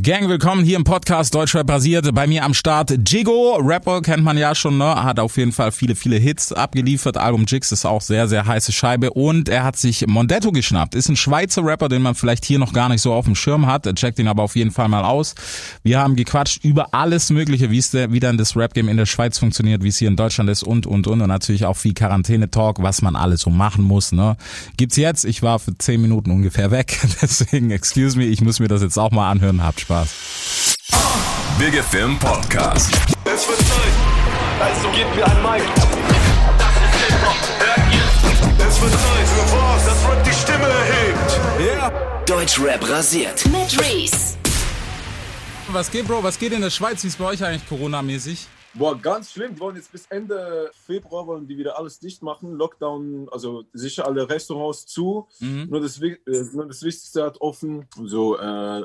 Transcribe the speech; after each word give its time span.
Gang, 0.00 0.28
willkommen 0.28 0.64
hier 0.64 0.76
im 0.76 0.84
Podcast 0.84 1.34
Deutschrap 1.34 1.66
basiert. 1.66 2.14
Bei 2.14 2.28
mir 2.28 2.44
am 2.44 2.54
Start 2.54 2.94
Jigo, 3.08 3.56
Rapper 3.56 4.00
kennt 4.00 4.22
man 4.22 4.38
ja 4.38 4.54
schon, 4.54 4.78
ne? 4.78 5.02
Hat 5.02 5.18
auf 5.18 5.36
jeden 5.36 5.50
Fall 5.50 5.72
viele, 5.72 5.96
viele 5.96 6.16
Hits 6.16 6.52
abgeliefert. 6.52 7.16
Album 7.16 7.46
Jigs 7.48 7.72
ist 7.72 7.84
auch 7.84 8.00
sehr, 8.00 8.28
sehr 8.28 8.46
heiße 8.46 8.70
Scheibe. 8.70 9.10
Und 9.10 9.48
er 9.48 9.64
hat 9.64 9.76
sich 9.76 10.06
Mondetto 10.06 10.52
geschnappt. 10.52 10.94
Ist 10.94 11.08
ein 11.08 11.16
Schweizer 11.16 11.64
Rapper, 11.64 11.88
den 11.88 12.02
man 12.02 12.14
vielleicht 12.14 12.44
hier 12.44 12.60
noch 12.60 12.72
gar 12.72 12.88
nicht 12.88 13.02
so 13.02 13.12
auf 13.12 13.24
dem 13.24 13.34
Schirm 13.34 13.66
hat. 13.66 13.92
Checkt 13.96 14.20
ihn 14.20 14.28
aber 14.28 14.44
auf 14.44 14.54
jeden 14.54 14.70
Fall 14.70 14.88
mal 14.88 15.02
aus. 15.02 15.34
Wir 15.82 15.98
haben 15.98 16.14
gequatscht 16.14 16.64
über 16.64 16.94
alles 16.94 17.30
Mögliche, 17.30 17.70
wie 17.70 17.78
es 17.78 17.92
wie 17.92 18.20
dann 18.20 18.38
das 18.38 18.56
Rap-Game 18.56 18.88
in 18.88 18.98
der 18.98 19.06
Schweiz 19.06 19.38
funktioniert, 19.38 19.82
wie 19.82 19.88
es 19.88 19.98
hier 19.98 20.08
in 20.08 20.16
Deutschland 20.16 20.48
ist 20.48 20.62
und, 20.62 20.86
und, 20.86 21.08
und. 21.08 21.22
Und 21.22 21.28
natürlich 21.28 21.64
auch 21.64 21.76
viel 21.76 21.94
Quarantäne-Talk, 21.94 22.80
was 22.80 23.02
man 23.02 23.16
alles 23.16 23.40
so 23.40 23.50
machen 23.50 23.82
muss, 23.82 24.12
ne? 24.12 24.36
Gibt's 24.76 24.94
jetzt. 24.94 25.24
Ich 25.24 25.42
war 25.42 25.58
für 25.58 25.76
zehn 25.76 26.00
Minuten 26.00 26.30
ungefähr 26.30 26.70
weg. 26.70 27.00
Deswegen, 27.20 27.72
excuse 27.72 28.16
me, 28.16 28.26
ich 28.26 28.42
muss 28.42 28.60
mir 28.60 28.68
das 28.68 28.82
jetzt 28.82 28.96
auch 28.96 29.10
mal 29.10 29.28
anhören. 29.28 29.64
Habt 29.64 29.87
Spaß. 29.88 30.76
Big 31.58 31.72
FM 31.82 32.18
Podcast. 32.18 32.92
Es 33.24 33.48
wird 33.48 33.58
Zeit, 33.58 33.94
also 34.60 34.90
gebt 34.90 35.16
mir 35.16 35.24
ein 35.24 35.42
Mic. 35.42 35.64
Das 36.58 36.74
ist 36.76 36.94
Hip-Hop, 37.06 37.36
hört 37.58 37.94
ihr? 37.94 38.66
Es 38.68 38.82
wird 38.82 38.92
Zeit 38.92 39.28
für 39.28 39.56
was, 39.56 39.86
das 39.86 40.04
Rap 40.04 40.24
die 40.24 40.32
Stimme 40.34 40.68
erhebt. 40.68 42.28
Deutschrap 42.28 42.86
rasiert. 42.86 43.46
mit 43.46 43.80
Reese. 43.80 44.36
Was 45.68 45.90
geht, 45.90 46.06
Bro? 46.06 46.22
Was 46.22 46.38
geht 46.38 46.52
in 46.52 46.60
der 46.60 46.70
Schweiz? 46.70 47.02
Wie 47.02 47.08
ist 47.08 47.16
bei 47.18 47.24
euch 47.24 47.42
eigentlich 47.42 47.66
Corona-mäßig? 47.66 48.46
Boah, 48.74 48.98
ganz 48.98 49.32
schlimm. 49.32 49.54
Die 49.54 49.60
wollen 49.60 49.76
jetzt 49.76 49.90
bis 49.90 50.06
Ende 50.06 50.70
Februar 50.86 51.26
wollen 51.26 51.46
die 51.46 51.56
wieder 51.56 51.78
alles 51.78 51.98
dicht 51.98 52.22
machen. 52.22 52.52
Lockdown, 52.52 53.28
also 53.30 53.64
sicher 53.72 54.06
alle 54.06 54.28
Restaurants 54.28 54.86
zu. 54.86 55.26
Nur, 55.40 55.80
das, 55.80 56.00
äh, 56.00 56.16
nur 56.52 56.66
das 56.66 56.82
Wichtigste 56.82 57.24
hat 57.24 57.40
offen. 57.40 57.86
So 58.04 58.38
äh, 58.38 58.42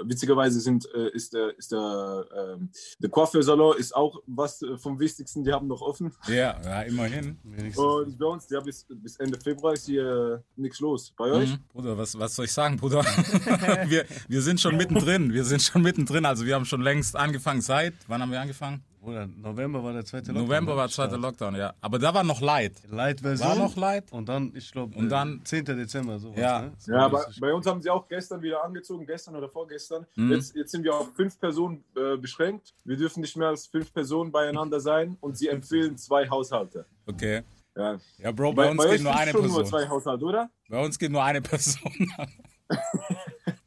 witzigerweise 0.08 0.60
sind 0.60 0.88
äh, 0.94 1.10
ist 1.10 1.34
der 1.34 1.58
ist 1.58 1.72
der 1.72 2.26
ähm, 2.36 2.70
der 3.00 3.10
Coiffeursalon 3.10 3.78
ist 3.78 3.96
auch 3.96 4.22
was 4.26 4.62
äh, 4.62 4.78
vom 4.78 5.00
Wichtigsten. 5.00 5.44
Die 5.44 5.52
haben 5.52 5.68
noch 5.68 5.82
offen. 5.82 6.14
Ja, 6.28 6.60
ja, 6.64 6.82
immerhin. 6.84 7.38
Und 7.76 8.18
bei 8.18 8.26
uns, 8.26 8.50
ja 8.50 8.62
bis 8.62 8.86
bis 8.90 9.18
Ende 9.18 9.40
Februar 9.40 9.74
ist 9.74 9.86
hier 9.86 10.44
nichts 10.56 10.80
los. 10.80 11.14
Bei 11.18 11.32
euch? 11.32 11.52
Mhm. 11.52 11.60
Bruder, 11.72 11.98
was, 11.98 12.18
was 12.18 12.36
soll 12.36 12.46
ich 12.46 12.54
sagen, 12.54 12.78
Bruder? 12.78 13.04
wir, 13.88 14.06
wir 14.28 14.42
sind 14.42 14.62
schon 14.62 14.78
mittendrin. 14.78 15.34
Wir 15.34 15.44
sind 15.44 15.62
schon 15.62 15.82
mittendrin. 15.82 16.26
Also 16.26 16.46
wir 16.46 16.56
haben 16.56 16.66
schon 16.66 16.82
längst 16.82 17.16
angefangen. 17.16 17.62
Seit, 17.62 17.94
wann 18.08 18.22
haben 18.22 18.32
wir 18.32 18.42
angefangen? 18.42 18.84
Oder 19.04 19.28
November 19.28 19.84
war 19.84 19.92
der 19.92 20.06
zweite 20.06 20.32
Lockdown. 20.32 20.46
November 20.48 20.72
ne? 20.72 20.78
war 20.78 20.90
zweiter 20.90 21.18
Lockdown, 21.18 21.56
ja. 21.56 21.74
Aber 21.82 22.00
da 22.00 22.14
war 22.14 22.24
noch 22.24 22.40
Light. 22.40 22.74
Light-Version. 22.90 23.50
War 23.50 23.56
noch 23.58 23.76
Light? 23.76 24.12
Und 24.14 24.30
dann, 24.30 24.54
ich 24.56 24.72
glaube, 24.72 24.98
Und 24.98 25.10
dann- 25.10 25.42
10. 25.44 25.66
Dezember, 25.66 26.20
sowas. 26.20 26.40
Ja. 26.40 26.62
Ne? 26.62 26.74
So 26.78 26.94
Ja, 26.94 27.08
bei, 27.10 27.18
richtig- 27.20 27.42
bei 27.42 27.54
uns 27.54 27.66
haben 27.68 27.82
sie 27.82 27.90
auch 27.90 28.08
gestern 28.08 28.42
wieder 28.42 28.64
angezogen, 28.64 29.06
gestern 29.06 29.36
oder 29.36 29.50
vorgestern. 29.50 30.06
Mhm. 30.16 30.32
Jetzt, 30.32 30.56
jetzt 30.56 30.72
sind 30.72 30.84
wir 30.86 30.96
auf 30.96 31.14
fünf 31.16 31.38
Personen 31.40 31.84
äh, 31.98 32.16
beschränkt. 32.18 32.74
Wir 32.86 32.96
dürfen 32.96 33.20
nicht 33.22 33.36
mehr 33.36 33.50
als 33.50 33.68
fünf 33.68 33.92
Personen 33.94 34.32
beieinander 34.32 34.80
sein 34.80 35.18
und 35.20 35.38
sie 35.38 35.50
empfehlen 35.50 35.98
zwei 35.98 36.30
Haushalte. 36.30 36.86
Okay. 37.06 37.44
Ja. 37.76 37.98
Ja, 38.20 38.32
Bro, 38.32 38.54
bei, 38.54 38.70
uns 38.72 38.80
euch 38.86 38.92
geht 38.92 39.02
nur 39.04 39.16
eine 39.16 39.32
schon 39.32 39.42
Person. 39.42 39.58
nur 39.62 39.66
zwei 39.66 39.88
Haushalte, 39.90 40.24
oder? 40.26 40.50
Bei 40.70 40.86
uns 40.86 40.98
geht 40.98 41.12
nur 41.12 41.24
eine 41.24 41.42
Person. 41.42 41.82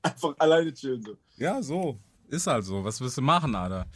Einfach 0.03 0.35
alleine 0.39 0.73
chillen. 0.73 1.03
So. 1.03 1.17
ja, 1.37 1.63
so. 1.63 1.99
Ist 2.29 2.47
halt 2.47 2.65
so. 2.65 2.85
Was 2.85 3.01
willst 3.01 3.17
du 3.17 3.23
machen, 3.23 3.55
Alter? 3.55 3.87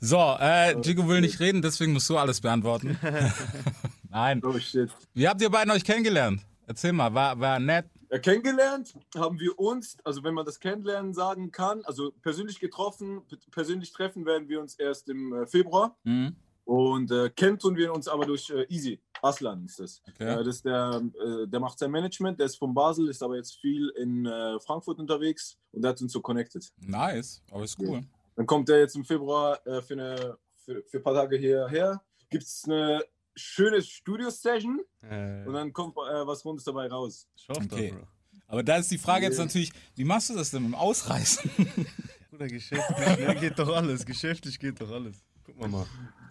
So, 0.00 0.36
äh, 0.40 0.78
Jigo 0.80 1.06
will 1.06 1.20
nicht 1.20 1.40
reden, 1.40 1.62
deswegen 1.62 1.92
musst 1.92 2.08
du 2.08 2.16
alles 2.16 2.40
beantworten. 2.40 2.98
Nein. 4.10 4.40
Oh 4.44 4.58
shit. 4.58 4.90
Wie 5.12 5.28
habt 5.28 5.40
ihr 5.42 5.50
beiden 5.50 5.72
euch 5.72 5.84
kennengelernt? 5.84 6.40
Erzähl 6.66 6.92
mal, 6.92 7.12
war, 7.12 7.38
war 7.38 7.58
nett? 7.58 7.86
Ja, 8.10 8.18
kennengelernt 8.18 8.94
haben 9.16 9.38
wir 9.40 9.58
uns, 9.58 9.96
also 10.04 10.22
wenn 10.22 10.34
man 10.34 10.46
das 10.46 10.60
Kennenlernen 10.60 11.12
sagen 11.14 11.50
kann, 11.50 11.84
also 11.84 12.12
persönlich 12.22 12.60
getroffen, 12.60 13.22
persönlich 13.50 13.92
treffen 13.92 14.24
werden 14.24 14.48
wir 14.48 14.60
uns 14.60 14.76
erst 14.76 15.08
im 15.08 15.32
äh, 15.34 15.46
Februar. 15.46 15.96
Mhm. 16.04 16.36
Und 16.64 17.10
äh, 17.10 17.30
kennen 17.30 17.58
tun 17.58 17.76
wir 17.76 17.92
uns 17.92 18.08
aber 18.08 18.24
durch 18.26 18.50
äh, 18.50 18.64
Easy. 18.68 19.00
Aslan 19.22 19.64
ist 19.64 19.80
das. 19.80 20.02
Okay. 20.08 20.40
Äh, 20.40 20.44
das 20.44 20.56
ist 20.56 20.64
der, 20.64 21.02
äh, 21.22 21.46
der 21.46 21.60
macht 21.60 21.78
sein 21.78 21.90
Management, 21.90 22.38
der 22.38 22.46
ist 22.46 22.56
von 22.56 22.72
Basel, 22.74 23.08
ist 23.08 23.22
aber 23.22 23.36
jetzt 23.36 23.56
viel 23.60 23.90
in 23.96 24.26
äh, 24.26 24.58
Frankfurt 24.60 24.98
unterwegs 24.98 25.56
und 25.72 25.82
der 25.82 25.90
hat 25.90 26.00
uns 26.00 26.12
so 26.12 26.20
connected. 26.20 26.70
Nice, 26.78 27.42
aber 27.50 27.64
ist 27.64 27.78
cool. 27.80 28.02
Dann 28.36 28.46
kommt 28.46 28.68
er 28.68 28.80
jetzt 28.80 28.96
im 28.96 29.04
Februar 29.04 29.64
äh, 29.66 29.80
für, 29.82 29.94
eine, 29.94 30.38
für, 30.56 30.82
für 30.84 30.98
ein 30.98 31.02
paar 31.02 31.14
Tage 31.14 31.36
hierher. 31.36 32.02
Gibt 32.30 32.44
es 32.44 32.64
eine 32.66 33.02
schöne 33.34 33.82
Studio-Session 33.82 34.80
Äh, 35.02 35.46
und 35.46 35.54
dann 35.54 35.72
kommt 35.72 35.96
äh, 35.96 36.26
was 36.26 36.44
Rundes 36.44 36.64
dabei 36.64 36.88
raus. 36.88 37.28
ich 37.36 37.48
hoffe 37.48 37.62
Okay. 37.70 37.90
doch, 37.90 37.98
Bro. 37.98 38.06
Aber 38.46 38.62
da 38.62 38.76
ist 38.76 38.90
die 38.90 38.98
Frage 38.98 39.26
jetzt 39.26 39.38
natürlich, 39.38 39.72
wie 39.96 40.04
machst 40.04 40.30
du 40.30 40.34
das 40.34 40.50
denn 40.50 40.62
mit 40.62 40.72
dem 40.72 40.74
Ausreißen? 40.74 41.50
Bruder, 42.30 42.46
geschäftlich 42.48 43.18
ja, 43.20 43.34
geht 43.34 43.58
doch 43.58 43.74
alles. 43.74 44.04
Geschäftlich 44.04 44.58
geht 44.58 44.80
doch 44.80 44.90
alles. 44.90 45.16
Guck 45.44 45.58
mal 45.58 45.68
mal. 45.68 45.86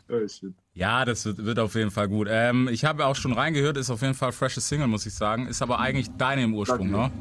Oh, 0.09 0.27
shit. 0.27 0.53
Ja, 0.73 1.05
das 1.05 1.25
wird, 1.25 1.37
wird 1.43 1.59
auf 1.59 1.75
jeden 1.75 1.91
Fall 1.91 2.07
gut. 2.07 2.27
Ähm, 2.29 2.67
ich 2.71 2.83
habe 2.85 3.05
auch 3.05 3.15
schon 3.15 3.33
reingehört, 3.33 3.77
ist 3.77 3.89
auf 3.89 4.01
jeden 4.01 4.13
Fall 4.13 4.31
freshes 4.31 4.67
Single, 4.67 4.87
muss 4.87 5.05
ich 5.05 5.13
sagen. 5.13 5.47
Ist 5.47 5.61
aber 5.61 5.79
eigentlich 5.79 6.09
deine 6.17 6.43
im 6.43 6.53
Ursprung, 6.53 6.89
ne? 6.89 7.11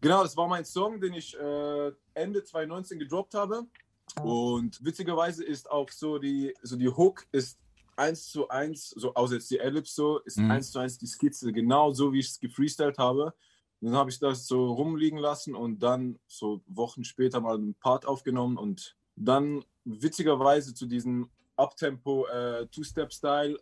Genau, 0.00 0.22
das 0.22 0.36
war 0.36 0.48
mein 0.48 0.64
Song, 0.64 1.00
den 1.00 1.14
ich 1.14 1.38
äh, 1.38 1.92
Ende 2.14 2.42
2019 2.44 2.98
gedroppt 2.98 3.34
habe. 3.34 3.64
Und 4.22 4.84
witzigerweise 4.84 5.44
ist 5.44 5.70
auch 5.70 5.88
so 5.90 6.18
die, 6.18 6.54
so 6.62 6.76
die 6.76 6.88
Hook 6.88 7.26
ist 7.32 7.58
eins 7.96 8.30
zu 8.30 8.48
eins, 8.48 8.90
so 8.90 9.14
außer 9.14 9.34
jetzt 9.34 9.50
die 9.50 9.58
Ellipse 9.58 9.94
so, 9.94 10.18
ist 10.20 10.38
Mhm. 10.38 10.50
eins 10.50 10.70
zu 10.72 10.78
eins 10.78 10.98
die 10.98 11.06
Skizze, 11.06 11.52
genau 11.52 11.92
so 11.92 12.12
wie 12.12 12.18
ich 12.20 12.28
es 12.28 12.40
gefreestylt 12.40 12.98
habe. 12.98 13.34
Und 13.80 13.88
dann 13.88 13.94
habe 13.94 14.10
ich 14.10 14.18
das 14.18 14.46
so 14.46 14.72
rumliegen 14.72 15.18
lassen 15.18 15.54
und 15.54 15.82
dann 15.82 16.18
so 16.26 16.62
Wochen 16.66 17.04
später 17.04 17.40
mal 17.40 17.56
einen 17.56 17.74
Part 17.74 18.06
aufgenommen 18.06 18.56
und 18.56 18.96
dann 19.16 19.64
witzigerweise 19.84 20.74
zu 20.74 20.86
diesem 20.86 21.28
Uptempo 21.56 22.26
äh, 22.26 22.66
Two-Step-Style 22.66 23.58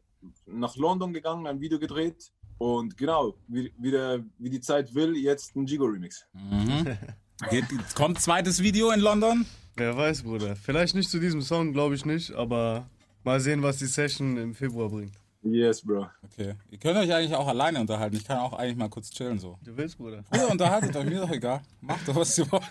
nach 0.46 0.76
London 0.76 1.12
gegangen, 1.12 1.46
ein 1.46 1.60
Video 1.60 1.78
gedreht. 1.78 2.32
Und 2.58 2.96
genau, 2.96 3.34
wie, 3.48 3.72
wie, 3.78 3.90
der, 3.90 4.24
wie 4.38 4.50
die 4.50 4.60
Zeit 4.60 4.94
will, 4.94 5.16
jetzt 5.16 5.56
ein 5.56 5.66
Jigo-Remix. 5.66 6.26
Mhm. 6.32 6.96
Geht, 7.50 7.64
kommt 7.96 8.20
zweites 8.20 8.62
Video 8.62 8.90
in 8.92 9.00
London? 9.00 9.46
Wer 9.74 9.96
weiß, 9.96 10.22
Bruder. 10.22 10.54
Vielleicht 10.54 10.94
nicht 10.94 11.10
zu 11.10 11.18
diesem 11.18 11.42
Song, 11.42 11.72
glaube 11.72 11.94
ich 11.94 12.04
nicht, 12.04 12.32
aber 12.32 12.88
mal 13.24 13.40
sehen, 13.40 13.62
was 13.62 13.78
die 13.78 13.86
Session 13.86 14.36
im 14.36 14.54
Februar 14.54 14.90
bringt. 14.90 15.14
Yes, 15.44 15.82
Bro. 15.82 16.08
Okay. 16.22 16.54
Ihr 16.70 16.78
könnt 16.78 16.96
euch 16.98 17.12
eigentlich 17.12 17.34
auch 17.34 17.48
alleine 17.48 17.80
unterhalten. 17.80 18.14
Ich 18.16 18.24
kann 18.24 18.38
auch 18.38 18.52
eigentlich 18.52 18.76
mal 18.76 18.88
kurz 18.88 19.10
chillen 19.10 19.38
so. 19.40 19.58
Du 19.64 19.76
willst, 19.76 19.98
Bruder? 19.98 20.22
Ihr 20.32 20.48
unterhaltet 20.50 20.94
euch, 20.94 21.04
mir 21.04 21.20
doch 21.20 21.30
egal. 21.30 21.62
Macht 21.80 22.06
doch, 22.06 22.14
was 22.14 22.38
ihr 22.38 22.50
wollt. 22.52 22.62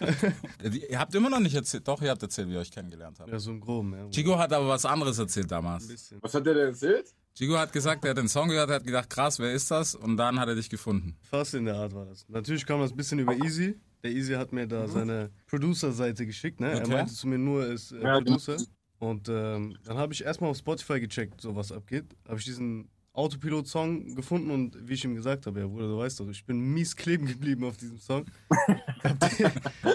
ihr 0.90 0.98
habt 1.00 1.14
immer 1.14 1.30
noch 1.30 1.40
nicht 1.42 1.54
erzählt. 1.56 1.86
Doch, 1.88 2.02
ihr 2.02 2.10
habt 2.10 2.22
erzählt, 2.24 2.48
wie 2.48 2.54
ihr 2.54 2.60
euch 2.60 2.72
kennengelernt 2.72 3.20
habt. 3.20 3.30
Ja, 3.30 3.40
so 3.40 3.52
im 3.52 3.60
Groben, 3.60 3.92
ja. 3.94 4.00
Bruder. 4.04 4.12
Chico 4.12 4.38
hat 4.38 4.54
aber 4.54 4.70
was 4.70 4.86
anderes 4.86 5.20
erzählt 5.20 5.48
Ein 5.48 5.50
damals. 5.50 5.88
bisschen. 5.88 6.18
Was 6.22 6.34
hat 6.34 6.46
der 6.46 6.54
denn 6.54 6.68
erzählt? 6.68 7.14
Chico 7.36 7.58
hat 7.58 7.74
gesagt, 7.74 8.04
er 8.06 8.12
hat 8.12 8.18
den 8.18 8.28
Song 8.30 8.48
gehört, 8.50 8.70
er 8.70 8.76
hat 8.78 8.84
gedacht, 8.86 9.10
krass, 9.10 9.38
wer 9.40 9.52
ist 9.54 9.70
das? 9.72 9.96
Und 9.96 10.16
dann 10.18 10.40
hat 10.40 10.48
er 10.48 10.56
dich 10.56 10.70
gefunden. 10.70 11.18
Fast 11.24 11.54
in 11.54 11.66
der 11.66 11.76
Art 11.76 11.94
war 11.94 12.06
das. 12.06 12.26
Natürlich 12.30 12.66
kam 12.66 12.80
das 12.80 12.92
ein 12.92 12.98
bisschen 12.98 13.20
über 13.20 13.34
Easy. 13.36 13.76
Der 14.04 14.12
Easy 14.12 14.34
hat 14.34 14.52
mir 14.54 14.66
da 14.68 14.88
seine 14.88 15.30
Producer-Seite 15.48 16.26
geschickt, 16.26 16.60
ne? 16.60 16.72
Er 16.72 16.80
Okay. 16.80 16.92
meinte 16.92 17.14
zu 17.14 17.28
mir 17.28 17.38
nur, 17.38 17.66
er 17.66 17.74
ist 17.74 17.92
äh, 17.92 18.02
Ja. 18.02 18.14
Producer. 18.16 18.58
Und 19.02 19.30
ähm, 19.30 19.76
dann 19.84 19.98
habe 19.98 20.14
ich 20.14 20.24
erstmal 20.24 20.52
auf 20.52 20.58
Spotify 20.58 21.00
gecheckt, 21.00 21.42
so 21.42 21.56
was 21.56 21.72
abgeht. 21.72 22.06
Habe 22.28 22.38
ich 22.38 22.46
diesen 22.46 22.88
Autopilot-Song 23.14 24.14
gefunden 24.16 24.52
und 24.52 24.78
wie 24.88 24.94
ich 24.94 25.04
ihm 25.04 25.16
gesagt 25.16 25.48
habe, 25.48 25.60
ja 25.60 25.66
Bruder, 25.66 25.88
du 25.88 25.98
weißt 25.98 26.20
doch, 26.20 26.30
ich 26.30 26.46
bin 26.46 26.60
mies 26.60 26.96
kleben 26.96 27.26
geblieben 27.26 27.64
auf 27.64 27.78
diesem 27.78 27.98
Song. 27.98 28.26
hab, 29.04 29.20
die, 29.20 29.46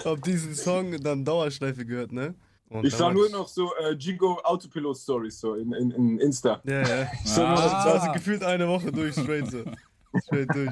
hab 0.03 0.21
diesen 0.23 0.53
Song 0.53 1.01
dann 1.01 1.23
Dauerschleife 1.23 1.85
gehört, 1.85 2.11
ne? 2.11 2.35
Und 2.67 2.85
Ich 2.85 2.93
sah 2.95 3.09
nur 3.09 3.29
noch 3.29 3.47
so 3.47 3.73
äh, 3.75 3.93
Jigo 3.93 4.41
Autopilot 4.43 4.97
Stories 4.97 5.39
so 5.39 5.55
in, 5.55 5.71
in, 5.71 5.91
in 5.91 6.19
Insta. 6.19 6.61
Ja, 6.65 6.81
ja. 6.85 7.11
So 7.23 7.43
Ah. 7.45 7.55
nur 7.55 7.85
also 7.93 8.11
gefühlt 8.11 8.43
eine 8.43 8.67
Woche 8.67 8.91
durch, 8.91 9.13
straight 9.13 9.49
so. 9.49 9.63
Straight 10.25 10.53
durch. 10.53 10.71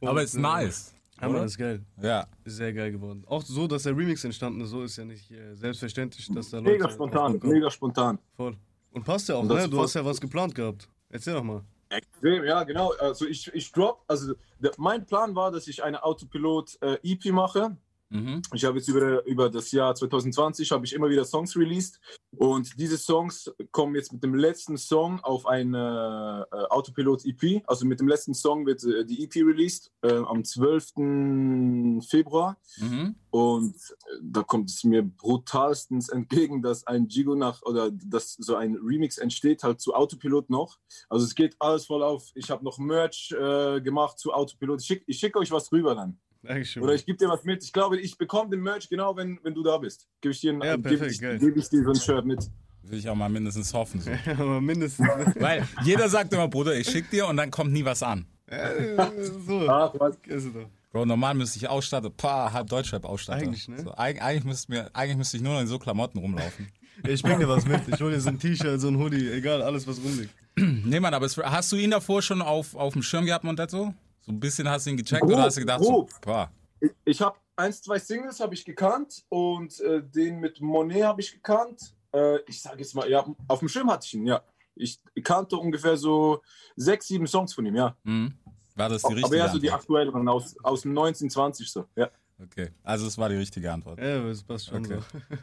Und, 0.00 0.08
Aber 0.08 0.22
ist 0.22 0.34
äh, 0.34 0.40
nice. 0.40 0.94
Ja, 1.20 1.28
Mann, 1.28 1.36
oder? 1.36 1.44
ist 1.44 1.56
geil. 1.56 1.82
Ja. 2.02 2.26
Ist 2.44 2.56
sehr 2.56 2.72
geil 2.72 2.92
geworden. 2.92 3.24
Auch 3.26 3.42
so, 3.42 3.66
dass 3.66 3.84
der 3.84 3.96
Remix 3.96 4.22
entstanden 4.24 4.60
ist, 4.60 4.70
so 4.70 4.82
ist 4.82 4.96
ja 4.96 5.04
nicht 5.04 5.30
äh, 5.30 5.54
selbstverständlich, 5.54 6.28
dass 6.32 6.50
da 6.50 6.58
Leute. 6.58 6.72
Mega 6.72 6.90
spontan, 6.90 7.40
mega 7.42 7.70
spontan. 7.70 8.18
Voll. 8.36 8.56
Und 8.90 9.04
passt 9.04 9.28
ja 9.28 9.36
auch, 9.36 9.46
das 9.46 9.64
ne? 9.64 9.68
Du 9.68 9.80
hast 9.80 9.94
ja 9.94 10.04
was 10.04 10.20
geplant 10.20 10.54
gehabt. 10.54 10.88
Erzähl 11.08 11.34
doch 11.34 11.42
mal. 11.42 11.62
Extrem, 11.88 12.44
ja, 12.44 12.64
genau. 12.64 12.92
Also 12.98 13.26
ich, 13.26 13.52
ich 13.54 13.70
drop, 13.70 14.02
also 14.08 14.34
der, 14.58 14.72
mein 14.76 15.06
Plan 15.06 15.34
war, 15.34 15.50
dass 15.50 15.68
ich 15.68 15.82
eine 15.82 16.02
Autopilot 16.02 16.78
äh, 16.82 16.98
EP 17.02 17.26
mache. 17.26 17.76
Mhm. 18.08 18.42
Ich 18.54 18.64
habe 18.64 18.78
jetzt 18.78 18.88
über, 18.88 19.24
über 19.26 19.50
das 19.50 19.72
Jahr 19.72 19.94
2020 19.94 20.70
habe 20.70 20.86
ich 20.86 20.92
immer 20.92 21.08
wieder 21.08 21.24
Songs 21.24 21.56
released 21.56 22.00
und 22.36 22.78
diese 22.78 22.98
Songs 22.98 23.52
kommen 23.72 23.94
jetzt 23.94 24.12
mit 24.12 24.22
dem 24.22 24.34
letzten 24.34 24.76
Song 24.76 25.20
auf 25.20 25.46
eine 25.46 26.46
äh, 26.52 26.56
Autopilot 26.70 27.24
EP. 27.24 27.62
Also 27.66 27.86
mit 27.86 27.98
dem 27.98 28.08
letzten 28.08 28.34
Song 28.34 28.66
wird 28.66 28.84
äh, 28.84 29.04
die 29.04 29.24
EP 29.24 29.36
released 29.36 29.92
äh, 30.02 30.12
am 30.12 30.44
12. 30.44 32.04
Februar. 32.06 32.58
Mhm. 32.78 33.16
Und 33.30 33.74
äh, 33.74 34.18
da 34.22 34.42
kommt 34.42 34.70
es 34.70 34.84
mir 34.84 35.02
brutalstens 35.02 36.08
entgegen, 36.08 36.62
dass 36.62 36.86
ein 36.86 37.08
Jigo 37.08 37.34
nach 37.34 37.62
oder 37.62 37.90
dass 37.90 38.34
so 38.34 38.54
ein 38.54 38.76
Remix 38.76 39.18
entsteht, 39.18 39.62
halt 39.62 39.80
zu 39.80 39.94
Autopilot 39.94 40.50
noch. 40.50 40.78
Also 41.08 41.24
es 41.24 41.34
geht 41.34 41.56
alles 41.58 41.86
voll 41.86 42.02
auf. 42.02 42.30
Ich 42.34 42.50
habe 42.50 42.64
noch 42.64 42.78
Merch 42.78 43.32
äh, 43.32 43.80
gemacht 43.80 44.18
zu 44.18 44.32
Autopilot. 44.32 44.80
Ich 44.80 44.86
schicke 44.86 45.12
schick 45.12 45.36
euch 45.36 45.50
was 45.50 45.72
rüber 45.72 45.94
dann. 45.94 46.18
Dankeschön. 46.46 46.82
Oder 46.82 46.94
ich 46.94 47.04
gebe 47.06 47.18
dir 47.18 47.28
was 47.28 47.44
mit. 47.44 47.62
Ich 47.64 47.72
glaube, 47.72 47.98
ich 47.98 48.16
bekomme 48.18 48.50
den 48.50 48.60
Merch 48.60 48.88
genau, 48.88 49.16
wenn, 49.16 49.38
wenn 49.42 49.54
du 49.54 49.62
da 49.62 49.78
bist. 49.78 50.06
Gebe 50.20 50.32
ich 50.32 50.40
dir 50.40 50.52
ein, 50.52 50.60
Ja, 50.62 50.76
geb 50.76 50.84
perfekt, 50.84 51.12
ich, 51.12 51.20
geil. 51.20 51.38
geb 51.38 51.56
ich 51.56 51.68
dir 51.68 51.82
so 51.84 51.90
ein 51.90 51.96
Shirt 51.96 52.24
mit. 52.24 52.50
Will 52.82 52.98
ich 52.98 53.08
auch 53.08 53.14
mal 53.16 53.28
mindestens 53.28 53.74
hoffen. 53.74 54.00
So. 54.00 54.10
Aber 54.38 54.60
mindestens. 54.60 55.08
Weil 55.40 55.66
jeder 55.84 56.08
sagt 56.08 56.32
immer, 56.32 56.48
Bruder, 56.48 56.76
ich 56.76 56.88
schick 56.88 57.10
dir 57.10 57.26
und 57.26 57.36
dann 57.36 57.50
kommt 57.50 57.72
nie 57.72 57.84
was 57.84 58.02
an. 58.02 58.26
Ja, 58.50 59.10
so. 59.46 59.68
Ach, 59.68 59.92
was? 59.98 60.16
Ist 60.26 60.44
es 60.44 60.52
doch. 60.52 60.68
Bro, 60.92 61.04
normal 61.04 61.34
müsste 61.34 61.58
ich 61.58 61.68
ausstatten, 61.68 62.12
paar 62.16 62.52
halb 62.52 62.68
Deutschrap 62.68 63.04
ausstatten. 63.04 63.48
Eigentlich, 63.48 63.68
ne? 63.68 63.82
So, 63.82 63.92
eig 63.96 64.22
eigentlich, 64.22 64.44
müsste 64.44 64.72
mir, 64.72 64.90
eigentlich 64.94 65.16
müsste 65.16 65.36
ich 65.36 65.42
nur 65.42 65.54
noch 65.54 65.60
in 65.60 65.66
so 65.66 65.78
Klamotten 65.78 66.18
rumlaufen. 66.18 66.68
Ich 67.06 67.22
bring 67.22 67.38
dir 67.38 67.46
was 67.46 67.66
mit. 67.66 67.82
Ich 67.88 68.00
hol 68.00 68.10
dir 68.10 68.18
so 68.22 68.30
ein 68.30 68.38
T-Shirt, 68.38 68.80
so 68.80 68.88
ein 68.88 68.96
Hoodie, 68.96 69.28
egal, 69.30 69.60
alles 69.60 69.86
was 69.86 69.98
rumliegt. 70.02 70.30
Nee, 70.56 70.98
Mann, 70.98 71.12
aber 71.12 71.26
es, 71.26 71.36
hast 71.36 71.70
du 71.70 71.76
ihn 71.76 71.90
davor 71.90 72.22
schon 72.22 72.40
auf, 72.40 72.74
auf 72.74 72.94
dem 72.94 73.02
Schirm 73.02 73.26
gehabt, 73.26 73.44
Mondetto? 73.44 73.92
So 74.26 74.32
ein 74.32 74.40
bisschen 74.40 74.68
hast 74.68 74.86
du 74.86 74.90
ihn 74.90 74.96
gecheckt 74.96 75.22
oder 75.22 75.34
Grob, 75.36 75.44
hast 75.44 75.56
du 75.56 75.60
gedacht, 75.60 75.80
grob. 75.80 76.10
so, 76.10 76.16
boah, 76.20 76.50
Ich, 76.80 76.90
ich 77.04 77.20
habe 77.22 77.36
eins, 77.54 77.80
zwei 77.80 77.98
Singles 77.98 78.40
habe 78.40 78.54
ich 78.54 78.64
gekannt 78.64 79.24
und 79.28 79.80
äh, 79.80 80.02
den 80.02 80.40
mit 80.40 80.60
Monet 80.60 81.04
habe 81.04 81.20
ich 81.20 81.32
gekannt. 81.32 81.94
Äh, 82.12 82.40
ich 82.48 82.60
sage 82.60 82.78
jetzt 82.80 82.94
mal, 82.94 83.08
ja, 83.08 83.24
auf 83.48 83.60
dem 83.60 83.68
Schirm 83.68 83.90
hatte 83.90 84.04
ich 84.06 84.14
ihn, 84.14 84.26
ja. 84.26 84.42
Ich 84.74 85.00
kannte 85.24 85.56
ungefähr 85.56 85.96
so 85.96 86.42
sechs, 86.74 87.06
sieben 87.08 87.26
Songs 87.26 87.54
von 87.54 87.64
ihm, 87.64 87.76
ja. 87.76 87.96
hm, 88.04 88.34
war 88.74 88.88
das 88.90 89.02
die 89.02 89.14
richtige 89.14 89.26
Aber 89.26 89.36
eher 89.36 89.48
so 89.48 89.58
die 89.58 89.70
aktuelleren 89.70 90.28
aus, 90.28 90.54
aus 90.62 90.82
dem 90.82 90.90
1920 90.90 91.70
so, 91.70 91.86
ja. 91.94 92.10
Okay, 92.42 92.70
also 92.82 93.06
es 93.06 93.16
war 93.16 93.28
die 93.30 93.36
richtige 93.36 93.72
Antwort. 93.72 93.98
Ja, 93.98 94.22
das 94.22 94.42
passt 94.42 94.66
schon 94.66 94.84
Okay. 94.84 94.98
so. 94.98 95.36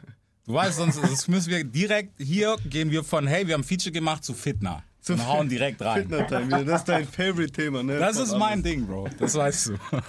Du 0.46 0.52
weißt, 0.52 0.76
sonst 0.76 1.26
müssen 1.26 1.50
wir 1.50 1.64
direkt, 1.64 2.20
hier 2.20 2.56
gehen 2.66 2.90
wir 2.90 3.02
von, 3.02 3.26
hey, 3.26 3.46
wir 3.46 3.54
haben 3.54 3.64
Feature 3.64 3.90
gemacht 3.92 4.22
zu 4.22 4.34
Fitna. 4.34 4.84
Zu 5.04 5.12
und 5.12 5.26
hauen 5.26 5.48
direkt 5.50 5.82
rein. 5.82 6.08
Das 6.08 6.80
ist 6.80 6.88
dein 6.88 7.06
Favorite-Thema, 7.06 7.82
ne? 7.82 7.98
Das 7.98 8.18
ist 8.18 8.36
mein. 8.38 8.62
Ding, 8.62 8.86
Bro. 8.86 9.08
Das 9.18 9.34
weißt 9.34 9.68
du. 9.68 9.74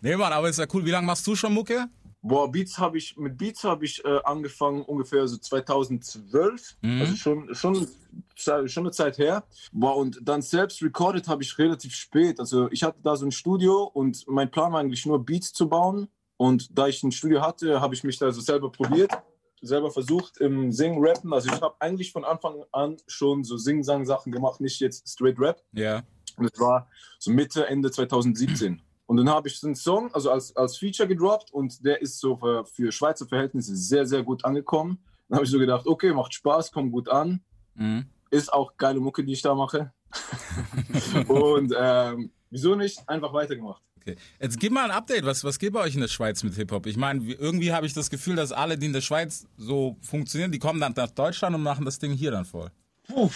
Nee, 0.00 0.16
Mann, 0.16 0.32
aber 0.32 0.48
ist 0.48 0.58
ja 0.58 0.66
cool. 0.72 0.84
Wie 0.84 0.90
lange 0.90 1.06
machst 1.06 1.24
du 1.28 1.36
schon 1.36 1.54
Mucke? 1.54 1.86
Boah, 2.22 2.50
Beats 2.50 2.76
habe 2.76 2.98
ich, 2.98 3.16
mit 3.16 3.38
Beats 3.38 3.62
habe 3.62 3.84
ich 3.84 4.04
äh, 4.04 4.18
angefangen 4.24 4.82
ungefähr 4.82 5.26
so 5.28 5.36
2012. 5.36 6.76
Mhm. 6.82 7.00
Also 7.00 7.14
schon, 7.14 7.54
schon, 7.54 7.88
schon 8.34 8.82
eine 8.84 8.90
Zeit 8.90 9.18
her. 9.18 9.44
Boah, 9.72 9.96
und 9.96 10.18
dann 10.22 10.42
selbst 10.42 10.82
recorded 10.82 11.28
habe 11.28 11.44
ich 11.44 11.56
relativ 11.56 11.94
spät. 11.94 12.40
Also 12.40 12.68
ich 12.72 12.82
hatte 12.82 12.98
da 13.02 13.14
so 13.14 13.26
ein 13.26 13.32
Studio 13.32 13.84
und 13.84 14.24
mein 14.26 14.50
Plan 14.50 14.72
war 14.72 14.80
eigentlich 14.80 15.06
nur 15.06 15.24
Beats 15.24 15.52
zu 15.52 15.68
bauen. 15.68 16.08
Und 16.36 16.76
da 16.76 16.88
ich 16.88 17.02
ein 17.02 17.12
Studio 17.12 17.42
hatte, 17.42 17.80
habe 17.80 17.94
ich 17.94 18.02
mich 18.02 18.18
da 18.18 18.32
so 18.32 18.40
selber 18.40 18.72
probiert, 18.72 19.12
selber 19.60 19.90
versucht 19.90 20.38
im 20.38 20.72
Singen, 20.72 20.98
Rappen. 21.00 21.32
Also 21.32 21.50
ich 21.52 21.60
habe 21.60 21.74
eigentlich 21.78 22.12
von 22.12 22.24
Anfang 22.24 22.64
an 22.72 22.96
schon 23.06 23.44
so 23.44 23.56
Sing-Sang-Sachen 23.56 24.32
gemacht, 24.32 24.60
nicht 24.60 24.80
jetzt 24.80 25.08
straight 25.08 25.38
Rap. 25.38 25.62
Ja. 25.72 26.02
Und 26.36 26.50
das 26.50 26.60
war 26.60 26.88
so 27.18 27.30
Mitte, 27.30 27.66
Ende 27.66 27.90
2017. 27.90 28.80
Und 29.06 29.16
dann 29.16 29.28
habe 29.28 29.48
ich 29.48 29.58
so 29.58 29.66
einen 29.66 29.74
Song, 29.74 30.14
also 30.14 30.30
als, 30.30 30.54
als 30.56 30.78
Feature 30.78 31.08
gedroppt 31.08 31.52
und 31.52 31.84
der 31.84 32.00
ist 32.00 32.20
so 32.20 32.36
für, 32.36 32.64
für 32.64 32.92
Schweizer 32.92 33.26
Verhältnisse 33.26 33.74
sehr, 33.74 34.06
sehr 34.06 34.22
gut 34.22 34.44
angekommen. 34.44 35.02
Dann 35.28 35.36
habe 35.36 35.44
ich 35.44 35.50
so 35.50 35.58
gedacht, 35.58 35.86
okay, 35.86 36.12
macht 36.12 36.32
Spaß, 36.32 36.70
kommt 36.70 36.92
gut 36.92 37.08
an. 37.08 37.42
Mhm. 37.74 38.06
Ist 38.30 38.52
auch 38.52 38.76
geile 38.76 39.00
Mucke, 39.00 39.24
die 39.24 39.32
ich 39.32 39.42
da 39.42 39.54
mache. 39.54 39.92
und 41.28 41.74
ähm, 41.76 42.30
wieso 42.50 42.76
nicht? 42.76 43.08
Einfach 43.08 43.32
weitergemacht. 43.32 43.82
Okay. 44.12 44.20
Jetzt 44.40 44.58
gib 44.60 44.72
mal 44.72 44.84
ein 44.84 44.90
Update. 44.90 45.24
Was, 45.24 45.44
was 45.44 45.58
geht 45.58 45.72
bei 45.72 45.80
euch 45.80 45.94
in 45.94 46.00
der 46.00 46.08
Schweiz 46.08 46.42
mit 46.42 46.54
Hip-Hop? 46.54 46.86
Ich 46.86 46.96
meine, 46.96 47.24
wie- 47.26 47.32
irgendwie 47.34 47.72
habe 47.72 47.86
ich 47.86 47.94
das 47.94 48.10
Gefühl, 48.10 48.36
dass 48.36 48.52
alle, 48.52 48.76
die 48.78 48.86
in 48.86 48.92
der 48.92 49.00
Schweiz 49.00 49.46
so 49.56 49.96
funktionieren, 50.02 50.52
die 50.52 50.58
kommen 50.58 50.80
dann 50.80 50.94
nach 50.96 51.10
Deutschland 51.10 51.54
und 51.56 51.62
machen 51.62 51.84
das 51.84 51.98
Ding 51.98 52.12
hier 52.12 52.30
dann 52.30 52.44
voll. 52.44 52.70
Puh. 53.06 53.30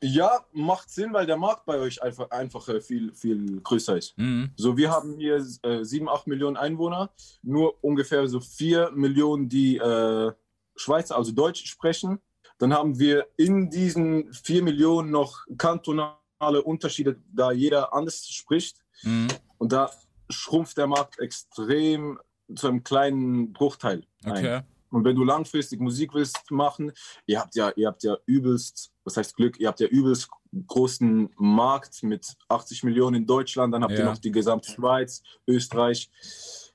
Ja, 0.00 0.44
macht 0.52 0.90
Sinn, 0.90 1.12
weil 1.12 1.26
der 1.26 1.36
Markt 1.36 1.66
bei 1.66 1.76
euch 1.78 2.00
einfach, 2.00 2.30
einfach 2.30 2.68
äh, 2.68 2.80
viel, 2.80 3.12
viel 3.14 3.60
größer 3.60 3.96
ist. 3.96 4.16
Mhm. 4.16 4.50
So, 4.56 4.76
wir 4.76 4.90
haben 4.92 5.16
hier 5.18 5.44
äh, 5.62 5.82
7, 5.84 6.08
8 6.08 6.28
Millionen 6.28 6.56
Einwohner, 6.56 7.10
nur 7.42 7.82
ungefähr 7.82 8.28
so 8.28 8.38
4 8.38 8.92
Millionen, 8.92 9.48
die 9.48 9.76
äh, 9.76 10.30
Schweizer, 10.76 11.16
also 11.16 11.32
Deutsch 11.32 11.66
sprechen. 11.66 12.20
Dann 12.58 12.72
haben 12.72 13.00
wir 13.00 13.26
in 13.36 13.70
diesen 13.70 14.32
4 14.32 14.62
Millionen 14.62 15.10
noch 15.10 15.44
kantonale 15.56 16.62
Unterschiede, 16.62 17.16
da 17.32 17.50
jeder 17.50 17.92
anders 17.92 18.28
spricht. 18.28 18.76
Mhm. 19.02 19.26
Und 19.58 19.72
da 19.72 19.90
schrumpft 20.30 20.76
der 20.76 20.86
Markt 20.86 21.18
extrem 21.18 22.18
zu 22.54 22.68
einem 22.68 22.82
kleinen 22.84 23.52
Bruchteil. 23.52 24.04
ein. 24.24 24.32
Okay. 24.32 24.60
Und 24.90 25.04
wenn 25.04 25.16
du 25.16 25.22
langfristig 25.24 25.80
Musik 25.80 26.14
willst 26.14 26.50
machen, 26.50 26.92
ihr 27.26 27.40
habt 27.40 27.54
ja, 27.56 27.70
ihr 27.76 27.88
habt 27.88 28.02
ja 28.04 28.16
übelst, 28.24 28.90
was 29.04 29.18
heißt 29.18 29.36
Glück, 29.36 29.60
ihr 29.60 29.68
habt 29.68 29.80
ja 29.80 29.86
übelst 29.86 30.30
großen 30.66 31.28
Markt 31.36 32.02
mit 32.02 32.36
80 32.48 32.84
Millionen 32.84 33.16
in 33.16 33.26
Deutschland, 33.26 33.74
dann 33.74 33.82
habt 33.82 33.92
ihr 33.92 33.98
Ja. 33.98 34.04
noch 34.06 34.16
die 34.16 34.30
gesamte 34.30 34.70
Schweiz, 34.70 35.22
Österreich. 35.46 36.08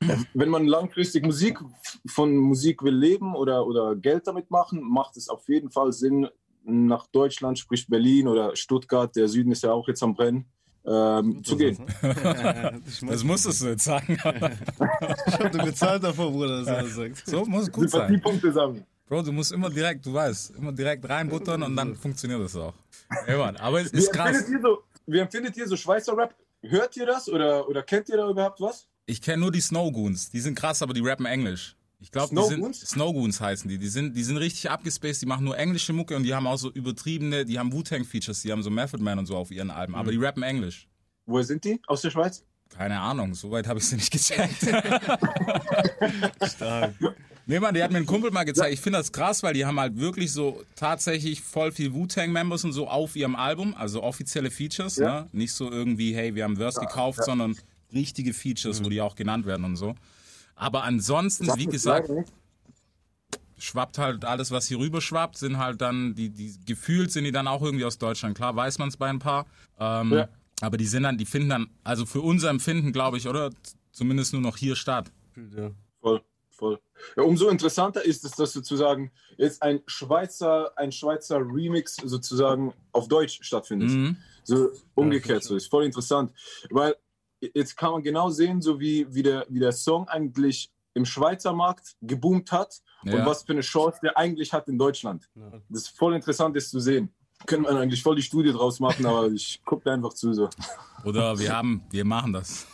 Äh, 0.01 0.17
Wenn 0.35 0.50
man 0.50 0.67
langfristig 0.67 1.25
Musik 1.25 1.59
von 2.05 2.35
Musik 2.38 2.83
will 2.83 2.95
leben 2.95 3.35
oder, 3.35 3.65
oder 3.65 3.95
Geld 3.95 4.27
damit 4.27 4.51
machen, 4.51 4.83
macht 4.83 5.17
es 5.17 5.27
auf 5.27 5.50
jeden 5.50 5.71
Fall 5.71 5.91
Sinn, 5.91 6.29
nach 6.65 7.07
Deutschland, 7.07 7.59
sprich 7.59 7.88
Berlin 7.88 8.27
oder 8.27 8.55
Stuttgart, 8.55 9.13
der 9.15 9.27
Süden 9.27 9.51
ist 9.51 9.63
ja 9.63 9.73
auch 9.73 9.88
jetzt 9.88 10.01
am 10.03 10.13
Brennen, 10.13 10.45
ähm, 10.85 11.44
zu 11.44 11.57
gehen. 11.57 11.77
ich 12.88 13.00
Das 13.07 13.24
musstest 13.24 13.62
du 13.62 13.68
jetzt 13.68 13.83
sagen. 13.85 14.18
hab 14.24 15.51
dir 15.51 15.63
bezahlt 15.63 16.03
davor, 16.03 16.31
Bruder, 16.31 16.59
dass 16.59 16.68
er 16.68 16.83
das 16.83 16.95
sagt. 16.95 17.27
so 17.27 17.45
muss 17.45 17.71
gut 17.71 17.89
sein. 17.89 18.01
Sympathiepunkte 18.01 18.51
sammeln. 18.51 18.85
Bro, 19.07 19.21
du 19.24 19.31
musst 19.31 19.51
immer 19.51 19.69
direkt, 19.69 20.06
du 20.06 20.13
weißt, 20.13 20.56
immer 20.57 20.71
direkt 20.71 21.07
reinbuttern 21.07 21.63
und 21.63 21.75
dann 21.75 21.95
funktioniert 21.95 22.41
das 22.41 22.56
auch. 22.56 22.74
Ey, 23.27 23.38
Mann, 23.38 23.56
aber 23.57 23.81
es 23.81 23.94
Wie 23.94 23.97
ist 23.97 24.12
krass. 24.12 24.35
empfindet, 24.35 24.50
ihr 24.53 24.62
so, 24.62 24.83
wie 25.06 25.19
empfindet 25.19 25.57
ihr 25.57 25.68
so 25.68 25.75
Schweizer 25.75 26.18
Rap? 26.18 26.33
Hört 26.62 26.95
ihr 26.97 27.06
das 27.06 27.29
oder, 27.29 27.68
oder 27.68 27.83
kennt 27.83 28.09
ihr 28.09 28.18
da 28.18 28.29
überhaupt 28.29 28.62
was? 28.62 28.88
Ich 29.06 29.21
kenne 29.21 29.41
nur 29.41 29.51
die 29.51 29.59
Snowgoons. 29.59 30.29
Die 30.31 30.39
sind 30.39 30.56
krass, 30.57 30.81
aber 30.81 30.94
die 30.94 31.01
rappen 31.01 31.25
Englisch. 31.25 31.75
Ich 32.03 32.11
glaube, 32.11 32.35
die 32.35 32.41
sind 32.41 32.57
Snowgoons? 32.57 32.79
Snowgoons 32.81 33.41
heißen 33.41 33.69
die. 33.69 33.77
Die 33.77 33.88
sind, 33.88 34.13
die 34.15 34.23
sind 34.23 34.35
richtig 34.35 34.69
abgespaced. 34.69 35.21
Die 35.21 35.25
machen 35.25 35.45
nur 35.45 35.57
englische 35.57 35.94
Mucke 35.94 36.15
und 36.17 36.23
die 36.23 36.33
haben 36.35 36.45
auch 36.47 36.57
so 36.57 36.69
übertriebene, 36.69 37.45
die 37.45 37.57
haben 37.57 37.71
Wu-Tang-Features, 37.71 38.41
die 38.41 38.51
haben 38.51 38.61
so 38.61 38.69
Method 38.69 39.01
Man 39.01 39.19
und 39.19 39.25
so 39.25 39.38
auf 39.38 39.51
ihren 39.51 39.71
Alben. 39.71 39.95
Aber 39.95 40.11
die 40.11 40.17
rappen 40.17 40.44
Englisch. 40.44 40.88
Woher 41.25 41.45
sind 41.45 41.63
die? 41.63 41.79
Aus 41.88 42.01
der 42.01 42.11
Schweiz? 42.11 42.44
Keine 42.67 43.00
Ahnung, 43.00 43.33
soweit 43.35 43.67
habe 43.67 43.79
ich 43.79 43.85
sie 43.88 43.95
nicht 43.95 44.11
gecheckt. 44.11 44.57
Stark. 46.55 46.94
nee, 47.45 47.59
Mann, 47.59 47.73
die 47.73 47.81
hat 47.83 47.91
mir 47.91 48.00
ein 48.00 48.05
Kumpel 48.05 48.31
mal 48.31 48.44
gezeigt. 48.44 48.73
Ich 48.73 48.81
finde 48.81 49.00
das 49.00 49.11
krass, 49.11 49.44
weil 49.44 49.53
die 49.53 49.65
haben 49.65 49.79
halt 49.79 49.97
wirklich 49.97 50.31
so 50.31 50.61
tatsächlich 50.75 51.41
voll 51.41 51.71
viel 51.71 51.94
Wu-Tang-Members 51.94 52.63
und 52.65 52.73
so 52.73 52.88
auf 52.88 53.15
ihrem 53.15 53.35
Album. 53.35 53.75
Also 53.75 54.03
offizielle 54.03 54.51
Features, 54.51 54.97
Ja. 54.97 55.21
ne? 55.21 55.27
Nicht 55.31 55.53
so 55.53 55.71
irgendwie, 55.71 56.15
hey, 56.15 56.35
wir 56.35 56.44
haben 56.44 56.57
Verse 56.57 56.79
gekauft, 56.79 57.23
sondern 57.23 57.55
richtige 57.94 58.33
Features, 58.33 58.83
wo 58.83 58.89
die 58.89 59.01
auch 59.01 59.15
genannt 59.15 59.45
werden 59.45 59.63
und 59.65 59.75
so. 59.75 59.95
Aber 60.55 60.83
ansonsten, 60.83 61.47
wie 61.57 61.65
gesagt, 61.65 62.09
schwappt 63.57 63.97
halt 63.97 64.25
alles, 64.25 64.51
was 64.51 64.67
hier 64.67 64.79
rüber 64.79 65.01
schwappt, 65.01 65.38
sind 65.38 65.57
halt 65.57 65.81
dann, 65.81 66.15
die, 66.15 66.29
die 66.29 66.53
gefühlt 66.65 67.12
sind 67.12 67.24
die 67.24 67.31
dann 67.31 67.48
auch 67.48 67.62
irgendwie 67.62 67.86
aus 67.86 67.98
Deutschland. 67.98 68.36
Klar 68.36 68.55
weiß 68.55 68.77
man 68.77 68.89
es 68.89 68.98
bei 68.98 69.07
ein 69.07 69.19
paar. 69.19 69.45
Ähm, 69.79 70.12
Ja. 70.12 70.29
Aber 70.62 70.77
die 70.77 70.86
sind 70.86 71.03
dann, 71.03 71.17
die 71.17 71.25
finden 71.25 71.50
dann, 71.50 71.67
also 71.83 72.05
für 72.05 72.22
unser 72.22 72.50
Empfinden, 72.50 72.93
glaube 72.93 73.17
ich, 73.17 73.27
oder? 73.27 73.50
Zumindest 73.91 74.33
nur 74.33 74.41
noch 74.41 74.55
hier 74.55 74.75
statt. 74.75 75.12
Ja. 75.36 75.72
Voll, 76.00 76.22
voll. 76.51 76.79
Ja, 77.17 77.24
umso 77.24 77.50
interessanter 77.50 78.03
ist 78.03 78.24
es, 78.24 78.31
dass 78.31 78.53
sozusagen 78.53 79.12
jetzt 79.38 79.62
ein 79.62 79.81
Schweizer, 79.88 80.72
ein 80.77 80.91
Schweizer 80.91 81.39
Remix 81.39 81.98
sozusagen 81.98 82.74
auf 82.91 83.07
Deutsch 83.07 83.39
stattfindet. 83.41 83.89
Mhm. 83.89 84.15
So 84.45 84.72
umgekehrt, 84.95 85.43
so 85.43 85.55
ist 85.55 85.67
voll 85.67 85.86
interessant. 85.86 86.31
Weil 86.69 86.95
jetzt 87.53 87.75
kann 87.77 87.91
man 87.91 88.03
genau 88.03 88.29
sehen, 88.29 88.62
so 88.62 88.79
wie, 88.79 89.05
wie, 89.13 89.23
der, 89.23 89.45
wie 89.50 89.59
der 89.59 89.71
Song 89.71 90.07
eigentlich 90.07 90.69
im 90.93 91.05
Schweizer 91.05 91.53
Markt 91.53 91.95
geboomt 92.01 92.51
hat 92.51 92.81
und 93.03 93.12
Ja. 93.13 93.25
was 93.25 93.43
für 93.43 93.53
eine 93.53 93.62
Chance 93.62 94.00
der 94.03 94.17
eigentlich 94.17 94.53
hat 94.53 94.67
in 94.67 94.77
Deutschland. 94.77 95.27
Ja. 95.35 95.50
Das 95.69 95.83
ist 95.83 95.97
voll 95.97 96.13
interessant, 96.15 96.55
das 96.55 96.69
zu 96.69 96.79
sehen. 96.79 97.09
Können 97.47 97.63
man 97.63 97.75
eigentlich 97.77 98.01
voll 98.03 98.15
die 98.15 98.21
Studie 98.21 98.51
draus 98.51 98.79
machen, 98.79 99.05
aber 99.05 99.27
ich 99.31 99.59
gucke 99.65 99.91
einfach 99.91 100.13
zu 100.13 100.33
so. 100.33 100.50
Oder 101.03 101.38
wir 101.39 101.51
haben, 101.53 101.81
wir 101.91 102.05
machen 102.05 102.31
das. 102.31 102.67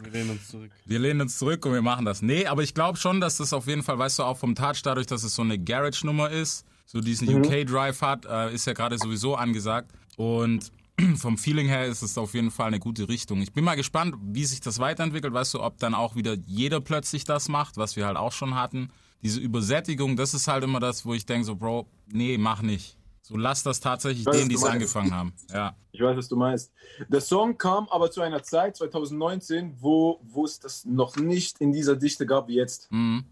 Wir 0.00 0.10
lehnen 0.12 0.30
uns 0.30 0.48
zurück. 0.48 0.70
Wir 0.86 0.98
lehnen 0.98 1.20
uns 1.20 1.38
zurück 1.38 1.66
und 1.66 1.72
wir 1.72 1.82
machen 1.82 2.04
das. 2.04 2.22
Nee, 2.22 2.46
aber 2.46 2.62
ich 2.62 2.72
glaube 2.72 2.96
schon, 2.98 3.20
dass 3.20 3.36
das 3.38 3.52
auf 3.52 3.66
jeden 3.66 3.82
Fall, 3.82 3.98
weißt 3.98 4.20
du, 4.20 4.22
auch 4.22 4.38
vom 4.38 4.54
Touch, 4.54 4.80
dadurch, 4.82 5.06
dass 5.06 5.22
es 5.24 5.34
so 5.34 5.42
eine 5.42 5.58
Garage-Nummer 5.58 6.30
ist, 6.30 6.64
so 6.86 7.00
diesen 7.00 7.28
UK-Drive 7.28 8.00
hat, 8.00 8.24
äh, 8.26 8.54
ist 8.54 8.66
ja 8.66 8.72
gerade 8.72 8.96
sowieso 8.96 9.34
angesagt. 9.34 9.90
Und 10.16 10.72
vom 11.16 11.38
Feeling 11.38 11.66
her 11.66 11.86
ist 11.86 12.02
es 12.02 12.18
auf 12.18 12.34
jeden 12.34 12.50
Fall 12.50 12.68
eine 12.68 12.78
gute 12.78 13.08
Richtung. 13.08 13.40
Ich 13.40 13.52
bin 13.52 13.64
mal 13.64 13.76
gespannt, 13.76 14.16
wie 14.20 14.44
sich 14.44 14.60
das 14.60 14.78
weiterentwickelt. 14.78 15.32
Weißt 15.32 15.54
du, 15.54 15.62
ob 15.62 15.78
dann 15.78 15.94
auch 15.94 16.16
wieder 16.16 16.34
jeder 16.46 16.80
plötzlich 16.80 17.24
das 17.24 17.48
macht, 17.48 17.76
was 17.76 17.96
wir 17.96 18.06
halt 18.06 18.16
auch 18.16 18.32
schon 18.32 18.54
hatten. 18.54 18.90
Diese 19.22 19.40
Übersättigung, 19.40 20.16
das 20.16 20.34
ist 20.34 20.48
halt 20.48 20.64
immer 20.64 20.80
das, 20.80 21.04
wo 21.04 21.14
ich 21.14 21.26
denke 21.26 21.44
so, 21.44 21.56
Bro, 21.56 21.88
nee, 22.06 22.38
mach 22.38 22.62
nicht. 22.62 22.96
So 23.22 23.36
lass 23.36 23.62
das 23.62 23.80
tatsächlich 23.80 24.24
Weiß, 24.24 24.36
denen, 24.36 24.48
die 24.48 24.54
es 24.54 24.64
angefangen 24.64 25.14
haben. 25.14 25.34
Ja. 25.52 25.76
Ich 25.92 26.00
weiß, 26.00 26.16
was 26.16 26.28
du 26.28 26.36
meinst. 26.36 26.72
Der 27.08 27.20
Song 27.20 27.58
kam 27.58 27.88
aber 27.88 28.10
zu 28.10 28.20
einer 28.20 28.42
Zeit, 28.42 28.76
2019, 28.76 29.76
wo, 29.80 30.20
wo 30.22 30.44
es 30.44 30.60
das 30.60 30.84
noch 30.84 31.16
nicht 31.16 31.60
in 31.60 31.72
dieser 31.72 31.96
Dichte 31.96 32.24
gab 32.24 32.48
wie 32.48 32.54
jetzt. 32.54 32.90
Mhm. 32.90 33.24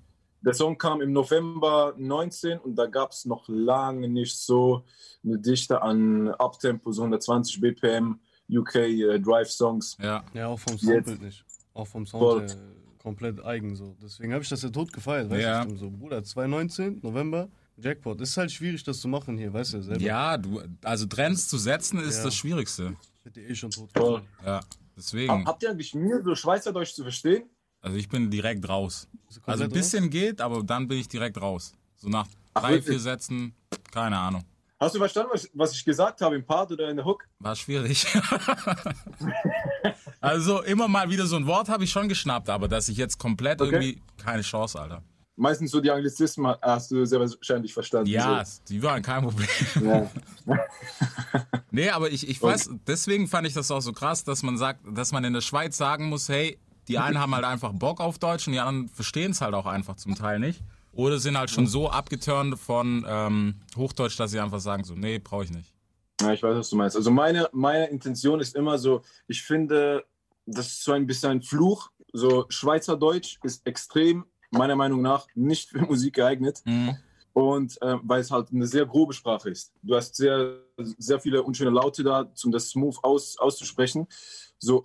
Der 0.47 0.55
Song 0.55 0.79
kam 0.79 1.01
im 1.01 1.13
November 1.13 1.93
19 1.99 2.59
und 2.61 2.77
da 2.77 2.87
gab 2.87 3.11
es 3.11 3.25
noch 3.25 3.45
lange 3.49 4.09
nicht 4.09 4.39
so 4.39 4.85
eine 5.25 5.39
Dichte 5.41 5.83
an 5.83 6.29
Uptempo, 6.39 6.93
so 6.93 7.03
120 7.03 7.61
BPM, 7.61 8.21
UK 8.49 8.77
äh, 8.77 9.19
Drive 9.19 9.51
Songs. 9.51 9.97
Ja. 10.01 10.25
Ja, 10.35 10.47
auch 10.47 10.61
vom 10.61 10.79
Sample 10.79 11.13
Jetzt. 11.15 11.21
nicht. 11.23 11.45
Auch 11.75 11.89
vom 11.89 12.07
Sound 12.07 12.23
Voll. 12.23 12.49
her 12.49 12.57
komplett 13.03 13.45
eigen 13.45 13.75
so. 13.77 13.97
Deswegen 14.01 14.33
habe 14.33 14.43
ich 14.45 14.49
das 14.49 14.63
ja 14.63 14.69
tot 14.69 14.93
gefeiert, 14.93 15.29
weißt 15.31 15.43
Ja. 15.43 15.65
du? 15.65 15.75
So, 15.77 15.91
Bruder, 15.91 16.23
2019, 16.25 17.01
November, 17.03 17.49
Jackpot. 17.77 18.21
ist 18.21 18.37
halt 18.37 18.51
schwierig, 18.53 18.83
das 18.85 19.01
zu 19.01 19.09
machen 19.09 19.37
hier, 19.39 19.53
weißt 19.53 19.75
du 19.75 19.83
selber. 19.83 20.01
Ja, 20.01 20.39
du, 20.39 20.63
also 20.85 21.07
Trends 21.07 21.49
zu 21.49 21.59
setzen 21.59 21.99
ist 22.01 22.19
Ja. 22.19 22.25
das 22.25 22.35
Schwierigste. 22.37 22.97
Ich 23.21 23.25
hätte 23.25 23.41
eh 23.41 23.55
schon 23.55 23.71
tot 23.73 23.91
Voll. 23.97 24.23
Ja, 24.45 24.61
deswegen. 24.97 25.45
Habt 25.45 25.63
ihr 25.65 25.71
eigentlich 25.71 25.93
mir 25.95 26.23
so 26.23 26.35
Schweizerdeutsch 26.37 26.95
zu 26.95 27.03
verstehen? 27.03 27.51
Also 27.87 27.99
ich 27.99 28.09
bin 28.09 28.33
direkt 28.33 28.69
raus. 28.69 29.07
Also 29.45 29.63
ein 29.63 29.71
bisschen 29.71 30.11
geht, 30.11 30.41
aber 30.41 30.65
dann 30.65 30.89
bin 30.89 30.99
ich 30.99 31.07
direkt 31.07 31.41
raus. 31.41 31.73
So 31.95 32.09
nach 32.09 32.27
Ach, 32.53 32.63
drei, 32.63 32.71
wirklich? 32.71 32.89
vier 32.89 32.99
Sätzen, 32.99 33.55
keine 33.93 34.19
Ahnung. 34.19 34.43
Hast 34.81 34.97
du 34.97 34.99
verstanden, 34.99 35.31
was, 35.33 35.49
was 35.55 35.73
ich 35.73 35.85
gesagt 35.85 36.21
habe 36.21 36.35
im 36.35 36.45
Part 36.45 36.73
oder 36.73 36.91
in 36.91 36.97
der 36.97 37.05
Hook? 37.05 37.29
War 37.39 37.55
schwierig. 37.55 38.05
also 40.21 40.63
immer 40.63 40.89
mal 40.89 41.09
wieder 41.11 41.27
so 41.27 41.37
ein 41.37 41.47
Wort 41.47 41.69
habe 41.69 41.85
ich 41.85 41.93
schon 41.93 42.09
geschnappt, 42.09 42.51
aber 42.51 42.67
dass 42.67 42.89
ich 42.89 42.97
jetzt 42.97 43.19
komplett 43.19 43.63
Okay. 43.63 43.71
irgendwie 43.71 44.03
keine 44.19 44.43
Chance, 44.43 44.81
Alter. 44.81 45.05
Meistens 45.37 45.71
so 45.71 45.81
die 45.81 45.91
Anglizismen 45.91 46.57
hast 46.61 46.91
du 46.91 47.05
sehr 47.05 47.21
wahrscheinlich 47.21 47.73
verstanden. 47.73 48.11
Ja, 48.11 48.43
die 48.69 48.83
waren 48.83 49.01
kein 49.01 49.23
Problem. 49.23 49.49
So. 49.75 49.85
Ja. 49.85 50.11
Nee, 51.71 51.91
aber 51.91 52.11
ich, 52.11 52.27
ich 52.27 52.43
weiß, 52.43 52.71
deswegen 52.87 53.29
fand 53.29 53.47
ich 53.47 53.53
das 53.53 53.71
auch 53.71 53.83
so 53.83 53.93
krass, 53.93 54.25
dass 54.25 54.43
man 54.43 54.57
sagt, 54.57 54.81
dass 54.91 55.13
man 55.13 55.25
in 55.25 55.35
der 55.35 55.43
Schweiz 55.43 55.77
sagen 55.77 56.09
muss, 56.09 56.31
hey, 56.31 56.59
die 56.89 56.99
einen 56.99 57.19
haben 57.19 57.35
halt 57.35 57.45
einfach 57.45 57.73
Bock 57.73 58.01
auf 58.01 58.19
Deutsch 58.19 58.47
und 58.47 58.53
die 58.53 58.61
anderen 58.61 58.89
verstehen 58.89 59.33
es 59.33 59.41
halt 59.41 59.55
auch 59.55 59.67
einfach 59.67 59.97
zum 59.97 60.15
Teil 60.15 60.39
nicht. 60.39 60.63
Oder 60.93 61.19
sind 61.19 61.37
halt 61.37 61.51
schon 61.51 61.67
so 61.67 61.91
abgeturnt 61.91 62.59
von 62.59 63.05
ähm, 63.07 63.57
Hochdeutsch, 63.77 64.19
dass 64.19 64.31
sie 64.31 64.41
einfach 64.41 64.61
sagen 64.61 64.83
so, 64.83 64.95
nee, 64.95 65.19
brauche 65.19 65.45
ich 65.45 65.51
nicht. 65.51 65.75
Ja, 66.23 66.33
ich 66.33 66.43
weiß, 66.43 66.57
was 66.57 66.71
du 66.71 66.77
meinst. 66.77 66.97
Also 66.97 67.11
meine, 67.11 67.51
meine 67.53 67.87
Intention 67.87 68.41
ist 68.41 68.57
immer 68.57 68.79
so, 68.79 69.03
ich 69.29 69.43
finde, 69.43 70.07
das 70.47 70.69
ist 70.69 70.85
so 70.85 70.93
ein 70.93 71.07
bisschen 71.07 71.33
ein 71.33 71.43
Fluch. 71.43 71.91
So 72.13 72.47
Schweizerdeutsch 72.49 73.39
ist 73.43 73.67
extrem, 73.67 74.25
meiner 74.51 74.77
Meinung 74.77 75.03
nach, 75.03 75.27
nicht 75.35 75.69
für 75.69 75.81
Musik 75.81 76.15
geeignet. 76.15 76.63
Mhm. 76.65 76.97
Und 77.37 77.77
äh, 77.83 77.97
weil 78.03 78.23
es 78.23 78.31
halt 78.31 78.51
eine 78.51 78.67
sehr 78.67 78.87
grobe 78.87 79.13
Sprache 79.13 79.51
ist. 79.51 79.71
Du 79.83 79.95
hast 79.95 80.17
sehr, 80.17 80.59
sehr 80.97 81.21
viele 81.21 81.43
unschöne 81.43 81.69
Laute 81.69 82.03
da, 82.03 82.33
um 82.43 82.51
das 82.51 82.71
smooth 82.71 82.97
aus, 83.03 83.37
auszusprechen. 83.39 84.07
So 84.59 84.83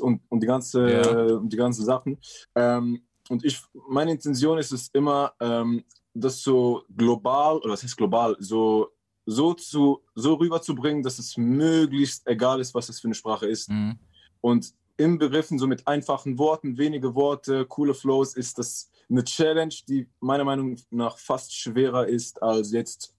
und, 0.00 0.20
und, 0.28 0.42
die 0.42 0.46
ganze, 0.46 0.90
Ja. 0.90 1.22
und 1.36 1.50
die 1.50 1.56
ganzen 1.56 1.86
Sachen. 1.86 2.18
Ähm, 2.54 3.02
und 3.30 3.46
ich, 3.46 3.62
meine 3.88 4.10
Intention 4.10 4.58
ist 4.58 4.72
es 4.72 4.88
immer, 4.88 5.32
ähm, 5.40 5.84
das 6.12 6.42
so 6.42 6.82
global, 6.94 7.56
oder 7.60 7.72
was 7.72 7.82
heißt 7.82 7.96
global, 7.96 8.36
so, 8.40 8.88
so, 9.24 9.54
zu, 9.54 10.02
so 10.14 10.34
rüberzubringen, 10.34 11.02
dass 11.02 11.18
es 11.18 11.38
möglichst 11.38 12.26
egal 12.26 12.60
ist, 12.60 12.74
was 12.74 12.88
das 12.88 13.00
für 13.00 13.08
eine 13.08 13.14
Sprache 13.14 13.46
ist. 13.46 13.70
Mhm. 13.70 13.98
Und 14.42 14.74
im 14.98 15.16
Begriffen, 15.16 15.58
so 15.58 15.66
mit 15.66 15.86
einfachen 15.86 16.38
Worten, 16.38 16.76
wenige 16.76 17.14
Worte, 17.14 17.64
coole 17.64 17.94
Flows, 17.94 18.34
ist 18.36 18.58
das 18.58 18.90
eine 19.08 19.24
Challenge, 19.24 19.74
die 19.88 20.08
meiner 20.20 20.44
Meinung 20.44 20.76
nach 20.90 21.18
fast 21.18 21.54
schwerer 21.54 22.06
ist, 22.06 22.42
als 22.42 22.72
jetzt, 22.72 23.14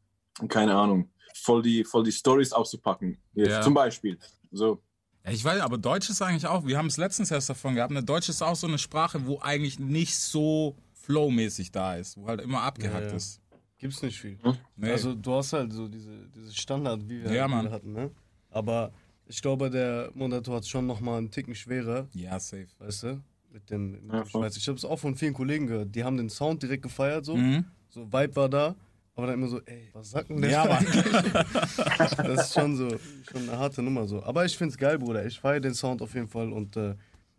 keine 0.50 0.76
Ahnung, 0.76 1.10
voll 1.36 1.62
die, 1.62 1.84
voll 1.84 2.04
die 2.04 2.12
Stories 2.12 2.52
auszupacken. 2.52 3.18
Jetzt 3.34 3.50
Ja. 3.52 3.62
zum 3.62 3.74
Beispiel. 3.74 4.18
So, 4.52 4.82
ich 5.30 5.44
weiß, 5.44 5.60
aber 5.62 5.78
Deutsch 5.78 6.10
ist 6.10 6.22
eigentlich 6.22 6.48
auch, 6.48 6.66
wir 6.66 6.78
haben 6.78 6.88
es 6.88 6.96
letztens 6.98 7.32
erst 7.32 7.50
davon 7.50 7.76
gehabt, 7.76 7.92
ne? 7.92 8.02
Deutsch 8.02 8.30
ist 8.30 8.42
auch 8.42 8.56
so 8.56 8.66
eine 8.68 8.78
Sprache, 8.78 9.26
wo 9.26 9.40
eigentlich 9.40 9.78
nicht 9.78 10.16
so 10.18 10.76
flowmäßig 10.94 11.72
da 11.72 11.96
ist, 11.96 12.16
wo 12.18 12.28
halt 12.28 12.42
immer 12.42 12.62
abgehackt 12.64 13.06
Ja, 13.06 13.10
ja. 13.12 13.16
ist. 13.16 13.42
Gibt's 13.78 14.02
nicht 14.02 14.20
viel. 14.20 14.40
Nee. 14.76 14.90
Also 14.92 15.14
du 15.14 15.34
hast 15.34 15.54
halt 15.54 15.72
so 15.74 15.88
diese, 15.88 16.28
diese 16.36 16.54
Standard, 16.54 17.08
wie 17.10 17.24
wir 17.24 17.32
Ja, 17.34 17.42
halt 17.44 17.52
Mann. 17.52 17.72
hatten, 17.72 17.94
ne? 17.94 18.10
Aber 18.50 18.92
ich 19.26 19.42
glaube, 19.42 19.70
der 19.70 20.12
Mondato 20.16 20.54
hat 20.56 20.66
schon 20.66 20.88
nochmal 20.88 21.18
einen 21.20 21.30
Ticken 21.30 21.54
schwerer, 21.56 22.08
ja, 22.14 22.40
safe. 22.40 22.68
weißt 22.80 23.04
du? 23.04 23.22
Mit 23.58 23.70
dem, 23.72 23.92
mit 23.92 24.14
Ja, 24.14 24.20
dem. 24.22 24.30
Schweiz. 24.30 24.56
Ich 24.58 24.68
habe 24.68 24.78
es 24.78 24.86
auch 24.86 24.98
von 25.00 25.16
vielen 25.16 25.34
Kollegen 25.34 25.66
gehört. 25.68 25.96
Die 25.96 26.04
haben 26.04 26.16
den 26.18 26.30
Sound 26.30 26.62
direkt 26.62 26.84
gefeiert, 26.84 27.26
so. 27.26 27.36
Mhm. 27.36 27.66
So 27.90 28.06
Vibe 28.12 28.36
war 28.36 28.50
da. 28.50 28.76
Aber 29.16 29.26
dann 29.26 29.36
immer 29.36 29.48
so, 29.48 29.60
ey, 29.66 29.90
was 29.94 30.12
sagt 30.12 30.30
denn 30.30 30.40
der? 30.42 30.52
Ja, 30.52 30.66
Mann. 30.66 30.86
das 32.18 32.46
ist 32.46 32.54
schon 32.54 32.76
so, 32.76 32.88
schon 33.32 33.50
eine 33.50 33.58
harte 33.58 33.82
Nummer 33.82 34.06
so. 34.06 34.22
Aber 34.22 34.46
ich 34.46 34.56
find's 34.56 34.78
geil, 34.78 35.00
Bruder. 35.00 35.26
Ich 35.26 35.40
feiere 35.40 35.60
den 35.60 35.74
Sound 35.74 36.04
auf 36.04 36.14
jeden 36.14 36.28
Fall 36.28 36.54
und 36.54 36.78
äh, 36.78 36.94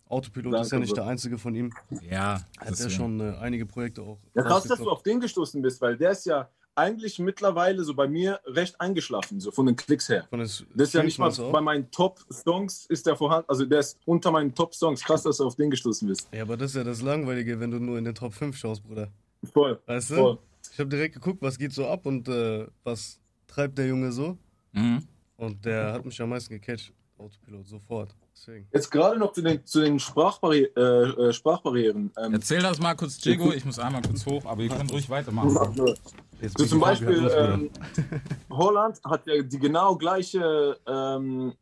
Autopilot 0.08 0.54
ist 0.54 0.58
ja 0.58 0.62
Danke, 0.62 0.78
nicht 0.80 0.88
Bro. 0.94 1.02
der 1.02 1.06
einzige 1.06 1.38
von 1.38 1.54
ihm. 1.54 1.72
Ja, 2.02 2.32
Hat 2.34 2.44
ja 2.64 2.70
deswegen. 2.70 2.90
schon 2.90 3.20
äh, 3.20 3.36
einige 3.38 3.64
Projekte 3.64 4.02
auch. 4.02 4.18
ja, 4.34 4.42
krass, 4.42 4.64
dass 4.64 4.80
du 4.80 4.90
auf 4.90 5.04
den 5.04 5.20
gestoßen 5.20 5.62
bist, 5.62 5.80
weil 5.80 5.96
der 5.96 6.10
ist 6.10 6.26
ja 6.26 6.48
eigentlich 6.78 7.18
mittlerweile 7.18 7.84
so 7.84 7.94
bei 7.94 8.08
mir 8.08 8.40
recht 8.46 8.80
eingeschlafen, 8.80 9.40
so 9.40 9.50
von 9.50 9.66
den 9.66 9.76
Klicks 9.76 10.08
her. 10.08 10.26
Von 10.30 10.38
des 10.38 10.64
Das 10.74 10.88
ist 10.88 10.94
ja 10.94 11.02
nicht 11.02 11.18
mal 11.18 11.32
Streams 11.32 11.52
bei 11.52 11.60
meinen 11.60 11.90
Top-Songs 11.90 12.86
ist 12.86 13.06
der 13.06 13.16
vorhanden, 13.16 13.48
also 13.48 13.64
der 13.66 13.80
ist 13.80 13.98
unter 14.06 14.30
meinen 14.30 14.54
Top-Songs. 14.54 15.02
Krass, 15.02 15.24
dass 15.24 15.38
du 15.38 15.46
auf 15.46 15.56
den 15.56 15.70
gestoßen 15.70 16.06
bist. 16.08 16.28
Ja, 16.32 16.42
aber 16.42 16.56
das 16.56 16.70
ist 16.70 16.76
ja 16.76 16.84
das 16.84 17.02
Langweilige, 17.02 17.58
wenn 17.60 17.70
du 17.70 17.78
nur 17.78 17.98
in 17.98 18.04
den 18.04 18.14
Top 18.14 18.32
5 18.32 18.56
schaust, 18.56 18.82
Bruder. 18.84 19.08
Voll. 19.52 19.80
Weißt 19.86 20.10
du? 20.10 20.14
Voll. 20.14 20.38
Ich 20.72 20.78
habe 20.78 20.88
direkt 20.88 21.14
geguckt, 21.14 21.42
was 21.42 21.58
geht 21.58 21.72
so 21.72 21.86
ab 21.86 22.06
und 22.06 22.28
äh, 22.28 22.66
was 22.84 23.20
treibt 23.46 23.76
der 23.78 23.86
Junge 23.86 24.12
so. 24.12 24.38
Mhm. 24.72 25.02
Und 25.36 25.64
der 25.64 25.92
hat 25.92 26.04
mich 26.04 26.20
am 26.20 26.30
meisten 26.30 26.54
gecatcht. 26.54 26.92
Autopilot, 27.18 27.66
sofort. 27.66 28.14
Deswegen. 28.32 28.68
Jetzt 28.72 28.90
gerade 28.90 29.18
noch 29.18 29.32
zu 29.32 29.42
den, 29.42 29.64
zu 29.66 29.80
den 29.80 29.98
Sprachbarri 29.98 30.70
äh, 30.76 30.80
äh, 30.80 31.32
Sprachbarrieren. 31.32 32.12
Ähm, 32.16 32.34
Erzähl 32.34 32.62
das 32.62 32.78
mal 32.78 32.94
kurz, 32.94 33.18
Diego. 33.18 33.52
Ich 33.52 33.64
muss 33.64 33.78
einmal 33.78 34.02
kurz 34.02 34.24
hoch, 34.26 34.44
aber 34.44 34.62
ihr 34.62 34.68
könnt 34.68 34.92
ruhig 34.92 35.10
weitermachen. 35.10 35.96
Jetzt 36.40 36.58
So 36.58 36.66
zum 36.66 36.80
Beispiel, 36.80 37.30
ähm, 37.36 37.70
Holland 38.50 39.00
hat 39.04 39.26
ja 39.26 39.42
die 39.42 39.58
genau 39.58 39.96
gleiche, 39.96 40.78
ähm, 40.86 41.54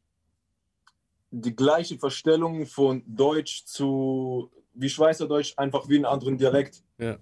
die 1.31 1.55
gleiche 1.57 1.99
Verstellung 1.99 2.67
von 2.67 3.03
Deutsch 3.07 3.65
zu 3.65 4.51
wie 4.75 4.89
Schweizerdeutsch, 4.89 5.55
einfach 5.57 5.89
wie 5.89 5.97
einen 5.97 6.05
anderen 6.05 6.37
Dialekt. 6.37 6.83
Ja. 6.99 7.17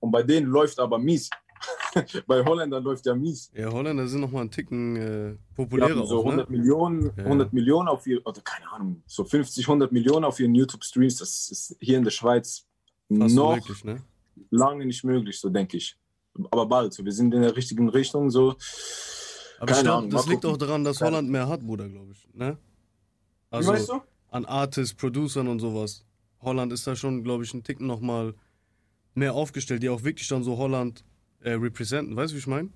Und 0.00 0.10
bei 0.10 0.22
denen 0.22 0.46
läuft 0.46 0.78
aber 0.78 0.98
mies. 0.98 1.28
bei 2.26 2.44
Holländern 2.44 2.82
läuft 2.82 3.06
ja 3.06 3.14
mies. 3.14 3.50
ja, 3.54 3.70
Holländer 3.70 4.06
sind 4.06 4.20
nochmal 4.20 4.42
einen 4.42 4.50
Ticken 4.50 4.96
äh, 4.96 5.36
populärer 5.54 6.06
so 6.06 6.18
auch, 6.18 6.24
ne? 6.24 6.30
100 6.30 6.50
Millionen, 6.50 7.12
Ja. 7.16 7.24
100 7.24 7.52
Millionen 7.52 7.88
auf 7.88 8.06
ihr, 8.06 8.20
oder 8.26 8.40
keine 8.42 8.70
Ahnung, 8.70 9.02
so 9.06 9.24
50, 9.24 9.66
100 9.66 9.92
Millionen 9.92 10.24
auf 10.24 10.40
ihren 10.40 10.54
YouTube-Streams. 10.54 11.16
Das 11.16 11.50
ist 11.50 11.76
hier 11.80 11.98
in 11.98 12.04
der 12.04 12.10
Schweiz 12.10 12.66
Fast 13.16 13.34
noch 13.34 13.50
unmöglich, 13.50 13.84
ne? 13.84 14.02
lange 14.50 14.84
nicht 14.86 15.04
möglich, 15.04 15.38
so 15.38 15.48
denke 15.48 15.76
ich. 15.76 15.96
Aber 16.50 16.66
bald, 16.66 16.92
so, 16.92 17.04
wir 17.04 17.12
sind 17.12 17.32
in 17.34 17.42
der 17.42 17.54
richtigen 17.56 17.88
Richtung, 17.88 18.30
so. 18.30 18.56
Aber 19.58 19.66
Keine 19.72 19.82
glaube, 19.84 19.98
Ahnung, 19.98 20.10
das 20.10 20.26
liegt 20.26 20.42
gucken. 20.42 20.54
auch 20.54 20.58
daran, 20.58 20.84
dass 20.84 21.00
Holland 21.00 21.28
mehr 21.30 21.48
hat, 21.48 21.60
Bruder, 21.62 21.88
glaube 21.88 22.12
ich. 22.12 22.28
Ne? 22.34 22.58
Wie 23.50 23.56
Also 23.56 23.72
weißt 23.72 23.88
du? 23.90 24.00
an 24.30 24.44
Artists, 24.46 24.94
Producern 24.94 25.46
und 25.48 25.60
sowas. 25.60 26.04
Holland 26.40 26.72
ist 26.72 26.86
da 26.86 26.96
schon, 26.96 27.22
glaube 27.22 27.44
ich, 27.44 27.52
einen 27.54 27.62
Ticken 27.62 27.86
nochmal 27.86 28.34
mehr 29.14 29.32
aufgestellt, 29.34 29.82
die 29.82 29.88
auch 29.88 30.02
wirklich 30.02 30.26
dann 30.28 30.42
so 30.42 30.58
Holland 30.58 31.04
äh, 31.40 31.52
representen. 31.52 32.16
Weißt 32.16 32.32
du, 32.32 32.34
wie 32.34 32.40
ich 32.40 32.46
meine? 32.46 32.68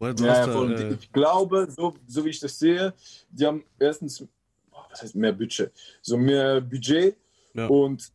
Ja, 0.00 0.08
ja, 0.08 0.46
da, 0.46 0.68
äh, 0.68 0.94
ich 0.94 1.10
glaube, 1.10 1.68
so, 1.74 1.94
so 2.06 2.24
wie 2.24 2.28
ich 2.28 2.38
das 2.38 2.58
sehe, 2.58 2.94
die 3.30 3.46
haben 3.46 3.64
erstens, 3.78 4.24
boah, 4.70 4.86
was 4.90 5.02
heißt 5.02 5.14
mehr 5.16 5.32
Budget? 5.32 5.72
So 6.02 6.16
mehr 6.16 6.60
Budget 6.60 7.16
Ja. 7.54 7.66
und, 7.66 8.12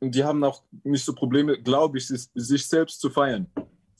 und 0.00 0.14
die 0.14 0.22
haben 0.22 0.44
auch 0.44 0.62
nicht 0.84 1.04
so 1.04 1.14
Probleme, 1.14 1.60
glaube 1.60 1.98
ich, 1.98 2.06
sich 2.06 2.66
selbst 2.68 3.00
zu 3.00 3.10
feiern. 3.10 3.46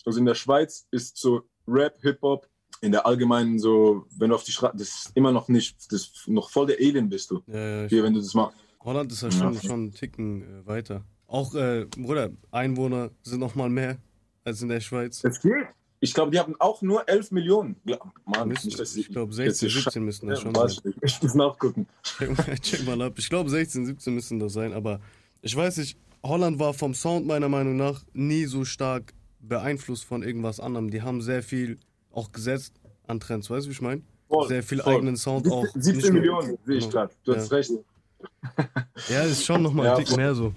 Also 0.06 0.20
in 0.20 0.24
der 0.24 0.34
Schweiz 0.36 0.86
ist 0.92 1.16
so 1.18 1.42
Rap, 1.68 1.98
Hip-Hop, 2.00 2.48
in 2.80 2.92
der 2.92 3.04
allgemeinen 3.06 3.58
so, 3.58 4.06
wenn 4.16 4.30
du 4.30 4.36
auf 4.36 4.44
die 4.44 4.52
Straße, 4.52 4.76
das 4.76 4.88
ist 4.88 5.10
immer 5.16 5.32
noch 5.32 5.48
nicht, 5.48 5.76
das 5.92 6.02
ist 6.02 6.28
noch 6.28 6.48
voll 6.48 6.66
der 6.66 6.76
Alien 6.78 7.08
bist 7.08 7.30
du, 7.30 7.42
ja, 7.48 7.58
ja, 7.58 7.84
ich 7.86 7.90
hier, 7.90 8.02
wenn 8.04 8.14
du 8.14 8.20
das 8.20 8.32
machst. 8.34 8.56
Holland 8.80 9.10
ist 9.10 9.22
ja 9.22 9.30
schon, 9.32 9.54
Ja. 9.54 9.60
schon 9.60 9.70
einen 9.72 9.92
Ticken 9.92 10.42
äh, 10.42 10.66
weiter. 10.66 11.04
Auch, 11.26 11.54
äh, 11.56 11.86
Bruder, 11.86 12.30
Einwohner 12.52 13.10
sind 13.24 13.40
nochmal 13.40 13.68
mehr 13.68 13.98
als 14.44 14.62
in 14.62 14.68
der 14.68 14.80
Schweiz. 14.80 15.22
Das 15.22 15.40
geht. 15.40 15.52
Ich 15.98 16.14
glaube, 16.14 16.30
die 16.30 16.38
haben 16.38 16.54
auch 16.60 16.82
nur 16.82 17.08
11 17.08 17.32
Millionen. 17.32 17.74
Ja, 17.84 17.98
Mann, 18.26 18.48
Müssen- 18.48 18.66
nicht, 18.68 18.78
dass 18.78 18.94
ich 18.94 19.08
glaube, 19.08 19.32
jetzt 19.42 19.58
16, 19.58 19.68
hier 19.70 19.80
17 19.82 20.04
müssen 20.04 20.28
das 20.28 20.40
schon 20.40 20.54
sein. 20.54 20.68
ich. 20.84 20.94
Ich 21.02 21.22
muss 21.22 21.34
nachgucken. 21.34 21.88
Mal, 22.20 22.58
check 22.60 22.86
mal 22.86 23.00
ab. 23.02 23.14
Ich 23.18 23.28
glaube, 23.28 23.50
16, 23.50 23.86
17 23.86 24.14
müssen 24.14 24.38
das 24.38 24.52
sein, 24.52 24.72
aber 24.72 25.00
ich 25.42 25.56
weiß 25.56 25.78
nicht, 25.78 25.98
Holland 26.22 26.60
war 26.60 26.74
vom 26.74 26.94
Sound 26.94 27.26
meiner 27.26 27.48
Meinung 27.48 27.76
nach 27.76 28.04
nie 28.12 28.44
so 28.44 28.64
stark 28.64 29.14
beeinflusst 29.48 30.04
von 30.04 30.22
irgendwas 30.22 30.60
anderem. 30.60 30.90
Die 30.90 31.02
haben 31.02 31.20
sehr 31.22 31.42
viel 31.42 31.78
auch 32.12 32.32
gesetzt 32.32 32.74
an 33.06 33.20
Trends, 33.20 33.48
weißt 33.50 33.66
du, 33.66 33.70
wie 33.70 33.74
ich 33.74 33.80
meine? 33.80 34.02
Voll, 34.28 34.48
Sehr 34.48 34.62
viel 34.62 34.80
voll. 34.80 34.94
eigenen 34.94 35.16
Sound 35.16 35.50
auch. 35.50 35.64
17 35.74 35.94
nicht 35.94 36.04
nur- 36.04 36.12
Millionen, 36.14 36.58
sehe 36.64 36.76
ich 36.76 36.84
Genau. 36.84 36.92
gerade. 36.92 37.14
Du 37.24 37.34
hast 37.36 37.50
Ja. 37.50 37.56
recht. 37.56 37.70
Ja, 39.08 39.22
ist 39.22 39.44
schon 39.44 39.62
nochmal 39.62 39.86
Ja, 39.86 39.92
ein 39.94 39.98
Tick 39.98 40.08
voll. 40.08 40.16
mehr 40.16 40.34
so. 40.34 40.52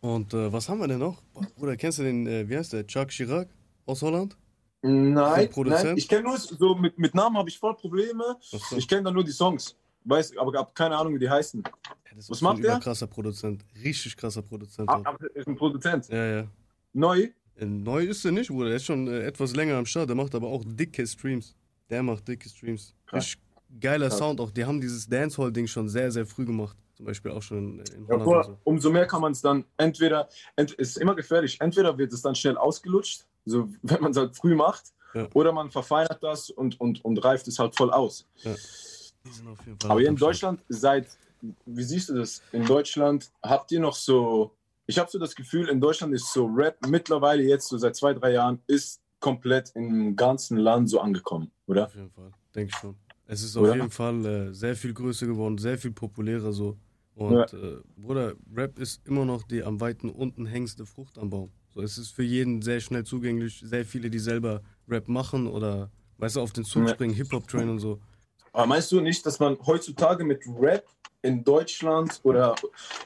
Und 0.00 0.34
äh, 0.34 0.52
was 0.52 0.68
haben 0.68 0.78
wir 0.80 0.88
denn 0.88 0.98
noch? 0.98 1.22
Bruder, 1.56 1.76
kennst 1.76 1.98
du 1.98 2.02
den, 2.02 2.26
äh, 2.26 2.46
wie 2.48 2.56
heißt 2.56 2.72
der, 2.74 2.86
Chuck 2.86 3.08
Chirac 3.08 3.48
aus 3.86 4.02
Holland? 4.02 4.36
Nein, 4.82 5.48
Produzent? 5.48 5.84
nein, 5.84 5.96
ich 5.96 6.06
kenne 6.08 6.24
nur 6.24 6.36
so 6.36 6.74
mit, 6.74 6.98
mit 6.98 7.14
Namen 7.14 7.38
habe 7.38 7.48
ich 7.48 7.58
voll 7.58 7.74
Probleme. 7.74 8.36
So. 8.40 8.58
Ich 8.76 8.86
kenne 8.86 9.04
da 9.04 9.10
nur 9.10 9.24
die 9.24 9.30
Songs. 9.32 9.74
Weiß, 10.04 10.36
aber 10.36 10.58
habe 10.58 10.70
keine 10.74 10.94
Ahnung, 10.98 11.14
wie 11.14 11.18
die 11.18 11.30
heißen. 11.30 11.62
Ja, 11.64 11.92
Was 12.28 12.42
macht 12.42 12.56
ein 12.56 12.62
der? 12.62 12.72
überkrasser 12.72 13.06
Produzent. 13.06 13.64
Richtig 13.82 14.14
krasser 14.18 14.42
Produzent. 14.42 14.90
Ah, 14.90 15.16
ist 15.32 15.48
ein 15.48 15.56
Produzent. 15.56 16.08
Ja, 16.08 16.26
ja. 16.26 16.46
Neu. 16.92 17.28
Äh, 17.56 17.64
Neu 17.66 18.04
ist 18.04 18.24
er 18.24 18.32
nicht, 18.32 18.48
Bruder. 18.50 18.68
Der 18.68 18.76
ist 18.76 18.84
schon 18.84 19.06
äh, 19.08 19.20
etwas 19.22 19.54
länger 19.54 19.76
am 19.76 19.86
Start. 19.86 20.08
Der 20.08 20.16
macht 20.16 20.34
aber 20.34 20.48
auch 20.48 20.62
dicke 20.66 21.06
Streams. 21.06 21.54
Der 21.90 22.02
macht 22.02 22.26
dicke 22.26 22.48
Streams. 22.48 22.94
Krass. 23.06 23.34
Geiler 23.80 24.10
Sound 24.10 24.40
auch. 24.40 24.50
Die 24.50 24.64
haben 24.64 24.80
dieses 24.80 25.08
Dancehall-Ding 25.08 25.66
schon 25.66 25.88
sehr, 25.88 26.10
sehr 26.10 26.26
früh 26.26 26.44
gemacht. 26.44 26.76
Zum 26.96 27.06
Beispiel 27.06 27.32
auch 27.32 27.42
schon 27.42 27.80
in 27.80 28.06
Ja, 28.08 28.24
Holland 28.24 28.46
und 28.48 28.54
so. 28.54 28.58
umso 28.64 28.90
mehr 28.92 29.06
kann 29.06 29.20
man 29.20 29.32
es 29.32 29.40
dann 29.40 29.64
entweder, 29.76 30.28
ent, 30.54 30.70
ist 30.72 30.96
immer 30.98 31.16
gefährlich, 31.16 31.60
entweder 31.60 31.98
wird 31.98 32.12
es 32.12 32.22
dann 32.22 32.36
schnell 32.36 32.56
ausgelutscht, 32.56 33.24
so 33.44 33.68
wenn 33.82 34.00
man 34.00 34.12
es 34.12 34.16
halt 34.16 34.36
früh 34.36 34.54
macht, 34.54 34.92
Ja. 35.12 35.26
oder 35.34 35.50
man 35.52 35.72
verfeinert 35.72 36.22
das 36.22 36.50
und, 36.50 36.80
und, 36.80 37.04
und 37.04 37.18
reift 37.24 37.48
es 37.48 37.58
halt 37.58 37.74
voll 37.74 37.90
aus. 37.90 38.26
Die 38.44 39.30
sind 39.32 39.48
auf 39.48 39.58
jeden 39.66 39.78
Fall 39.80 39.90
Aber 39.90 40.00
hier 40.00 40.08
in. 40.10 40.14
Deutschland 40.16 40.60
seit, 40.68 41.08
wie 41.66 41.82
siehst 41.82 42.10
du 42.10 42.14
das? 42.14 42.42
In 42.52 42.64
Deutschland 42.64 43.32
habt 43.42 43.72
ihr 43.72 43.80
noch 43.80 43.94
so, 43.96 44.52
ich 44.86 44.98
habe 44.98 45.10
so 45.10 45.18
das 45.18 45.34
Gefühl, 45.34 45.68
in 45.68 45.80
Deutschland 45.80 46.14
ist 46.14 46.32
so 46.32 46.46
Rap 46.46 46.76
mittlerweile 46.86 47.42
jetzt 47.42 47.68
so 47.68 47.78
seit 47.78 47.96
zwei, 47.96 48.12
drei 48.14 48.32
Jahren 48.32 48.60
ist 48.66 49.00
komplett 49.20 49.72
im 49.74 50.16
ganzen 50.16 50.58
Land 50.58 50.90
so 50.90 51.00
angekommen, 51.00 51.50
oder? 51.66 51.86
Auf 51.86 51.94
jeden 51.94 52.10
Fall, 52.10 52.30
denke 52.54 52.70
ich 52.72 52.78
schon. 52.78 52.96
Es 53.26 53.42
ist 53.42 53.56
auf 53.56 53.62
Oder? 53.62 53.76
jeden 53.76 53.90
Fall 53.90 54.26
äh, 54.26 54.52
sehr 54.52 54.76
viel 54.76 54.92
größer 54.92 55.26
geworden, 55.26 55.56
sehr 55.56 55.78
viel 55.78 55.92
populärer 55.92 56.52
so. 56.52 56.76
Und 57.14 57.32
Ja. 57.32 57.44
äh, 57.44 57.80
Bruder, 57.96 58.34
Rap 58.54 58.78
ist 58.78 59.00
immer 59.06 59.24
noch 59.24 59.44
die 59.44 59.62
am 59.62 59.80
weiten 59.80 60.10
unten 60.10 60.44
hängste 60.44 60.84
Frucht 60.84 61.16
am 61.18 61.30
Baum. 61.30 61.50
So, 61.70 61.80
es 61.80 61.96
ist 61.96 62.10
für 62.10 62.22
jeden 62.22 62.60
sehr 62.60 62.80
schnell 62.80 63.04
zugänglich. 63.04 63.62
Sehr 63.64 63.84
viele, 63.84 64.10
die 64.10 64.18
selber 64.18 64.62
Rap 64.88 65.08
machen 65.08 65.46
oder, 65.46 65.90
weißt 66.18 66.36
du, 66.36 66.40
auf 66.40 66.52
den 66.52 66.64
Zug 66.64 66.86
Ja. 66.86 66.94
springen, 66.94 67.14
Hip-Hop-Train 67.14 67.68
und 67.70 67.78
so. 67.78 68.00
Aber 68.52 68.66
meinst 68.66 68.92
du 68.92 69.00
nicht, 69.00 69.24
dass 69.24 69.40
man 69.40 69.56
heutzutage 69.64 70.22
mit 70.24 70.42
Rap 70.46 70.84
in 71.24 71.42
Deutschland 71.42 72.20
oder 72.22 72.54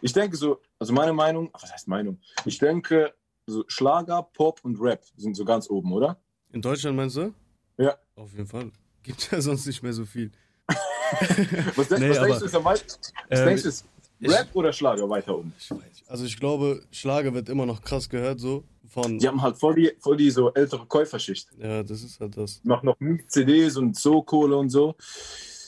ich 0.03 0.13
denke 0.13 0.37
so, 0.37 0.61
also 0.79 0.93
meine 0.93 1.13
Meinung, 1.13 1.51
was 1.53 1.73
heißt 1.73 1.89
Meinung? 1.89 2.19
Ich 2.45 2.59
denke, 2.59 3.15
so 3.47 3.65
Schlager, 3.69 4.23
Pop 4.35 4.61
und 4.65 4.79
Rap 4.81 5.03
sind 5.17 5.35
so 5.37 5.45
ganz 5.45 5.71
oben, 5.71 5.93
oder? 5.93 6.21
In 6.53 6.61
Deutschland 6.61 6.97
meinst 6.97 7.17
du? 7.17 7.33
Ja. 7.79 7.97
Auf 8.17 8.33
jeden 8.33 8.47
Fall. 8.47 8.71
Gibt 9.03 9.31
ja 9.31 9.41
sonst 9.49 9.67
nicht 9.67 9.83
mehr 9.83 9.93
so 9.93 10.05
viel. 10.05 10.31
Was, 11.77 11.89
denk, 11.89 12.01
Nee, 12.03 12.11
was 12.11 12.19
aber- 12.19 12.27
denkst 12.27 12.41
du, 12.41 12.45
ist 12.47 12.55
am 12.55 12.65
weit, 12.65 12.99
was 13.31 13.39
Ähm, 13.41 13.47
denkst 13.47 13.63
du, 13.63 13.69
ist 13.71 13.85
Rap 14.21 14.49
oder 14.53 14.73
Schlager 14.73 15.09
weiter 15.09 15.39
oben? 15.39 15.55
Ich. 15.59 15.71
Also 16.09 16.25
ich 16.25 16.37
glaube, 16.39 16.83
Schlager 16.91 17.33
wird 17.33 17.49
immer 17.49 17.65
noch 17.67 17.81
krass 17.81 18.09
gehört 18.09 18.41
so. 18.41 18.65
Von, 18.89 19.19
Die 19.19 19.29
haben 19.29 19.41
halt 19.41 19.57
voll 19.59 19.75
die, 19.77 19.93
voll 20.01 20.17
die 20.17 20.31
so 20.31 20.53
ältere 20.53 20.85
Käuferschicht. 20.87 21.49
ja, 21.59 21.83
das 21.83 22.03
ist 22.03 22.19
halt 22.21 22.37
das. 22.37 22.61
Machen 22.65 22.87
noch 22.87 22.97
CDs 23.29 23.77
und 23.77 23.97
so 23.97 24.23
Kohle 24.23 24.57
und 24.57 24.71
so. 24.71 24.95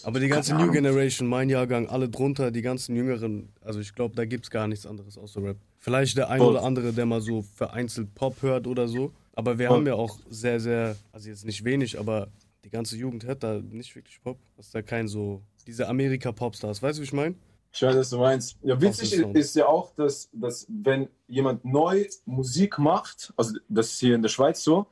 Aber 0.04 0.20
die 0.20 0.28
ganze 0.28 0.54
New 0.54 0.70
Generation, 0.70 1.28
mein 1.28 1.48
Jahrgang, 1.48 1.88
alle 1.88 2.08
drunter, 2.08 2.50
die 2.50 2.62
ganzen 2.62 2.96
Jüngeren, 2.96 3.50
also 3.60 3.80
ich 3.80 3.94
glaube, 3.94 4.14
da 4.16 4.24
gibt 4.24 4.44
es 4.46 4.50
gar 4.50 4.66
nichts 4.66 4.86
anderes 4.86 5.18
außer 5.18 5.42
Rap. 5.42 5.56
Vielleicht 5.78 6.16
der 6.16 6.30
ein 6.30 6.40
oder 6.40 6.62
andere, 6.62 6.92
der 6.92 7.06
mal 7.06 7.20
so 7.20 7.42
vereinzelt 7.42 8.14
Pop 8.14 8.42
hört 8.42 8.66
oder 8.66 8.88
so. 8.88 9.12
Aber 9.32 9.58
wir 9.58 9.70
haben 9.70 9.86
ja 9.86 9.94
auch 9.94 10.18
sehr, 10.28 10.60
sehr, 10.60 10.96
also 11.12 11.28
jetzt 11.28 11.44
nicht 11.44 11.64
wenig, 11.64 11.98
aber 11.98 12.28
die 12.64 12.70
ganze 12.70 12.96
Jugend 12.96 13.24
hört 13.24 13.42
da 13.42 13.60
nicht 13.60 13.94
wirklich 13.94 14.20
Pop. 14.22 14.38
Das 14.56 14.66
ist 14.66 14.74
da 14.74 14.82
kein 14.82 15.08
so, 15.08 15.42
diese 15.66 15.88
Amerika-Popstars, 15.88 16.82
weißt 16.82 16.98
du, 16.98 17.02
wie 17.02 17.06
ich 17.06 17.12
meine? 17.12 17.34
Ich 17.72 17.82
weiß, 17.82 17.96
was 17.96 18.10
du 18.10 18.18
meinst. 18.18 18.56
Ja, 18.62 18.80
witzig 18.80 19.12
ist 19.14 19.54
ja 19.54 19.66
auch, 19.66 19.94
dass, 19.94 20.28
dass 20.32 20.66
wenn 20.68 21.08
jemand 21.28 21.64
neu 21.64 22.06
Musik 22.24 22.78
macht, 22.78 23.32
also 23.36 23.56
das 23.68 23.92
ist 23.92 24.00
hier 24.00 24.16
in 24.16 24.22
der 24.22 24.28
Schweiz 24.28 24.62
so, 24.64 24.86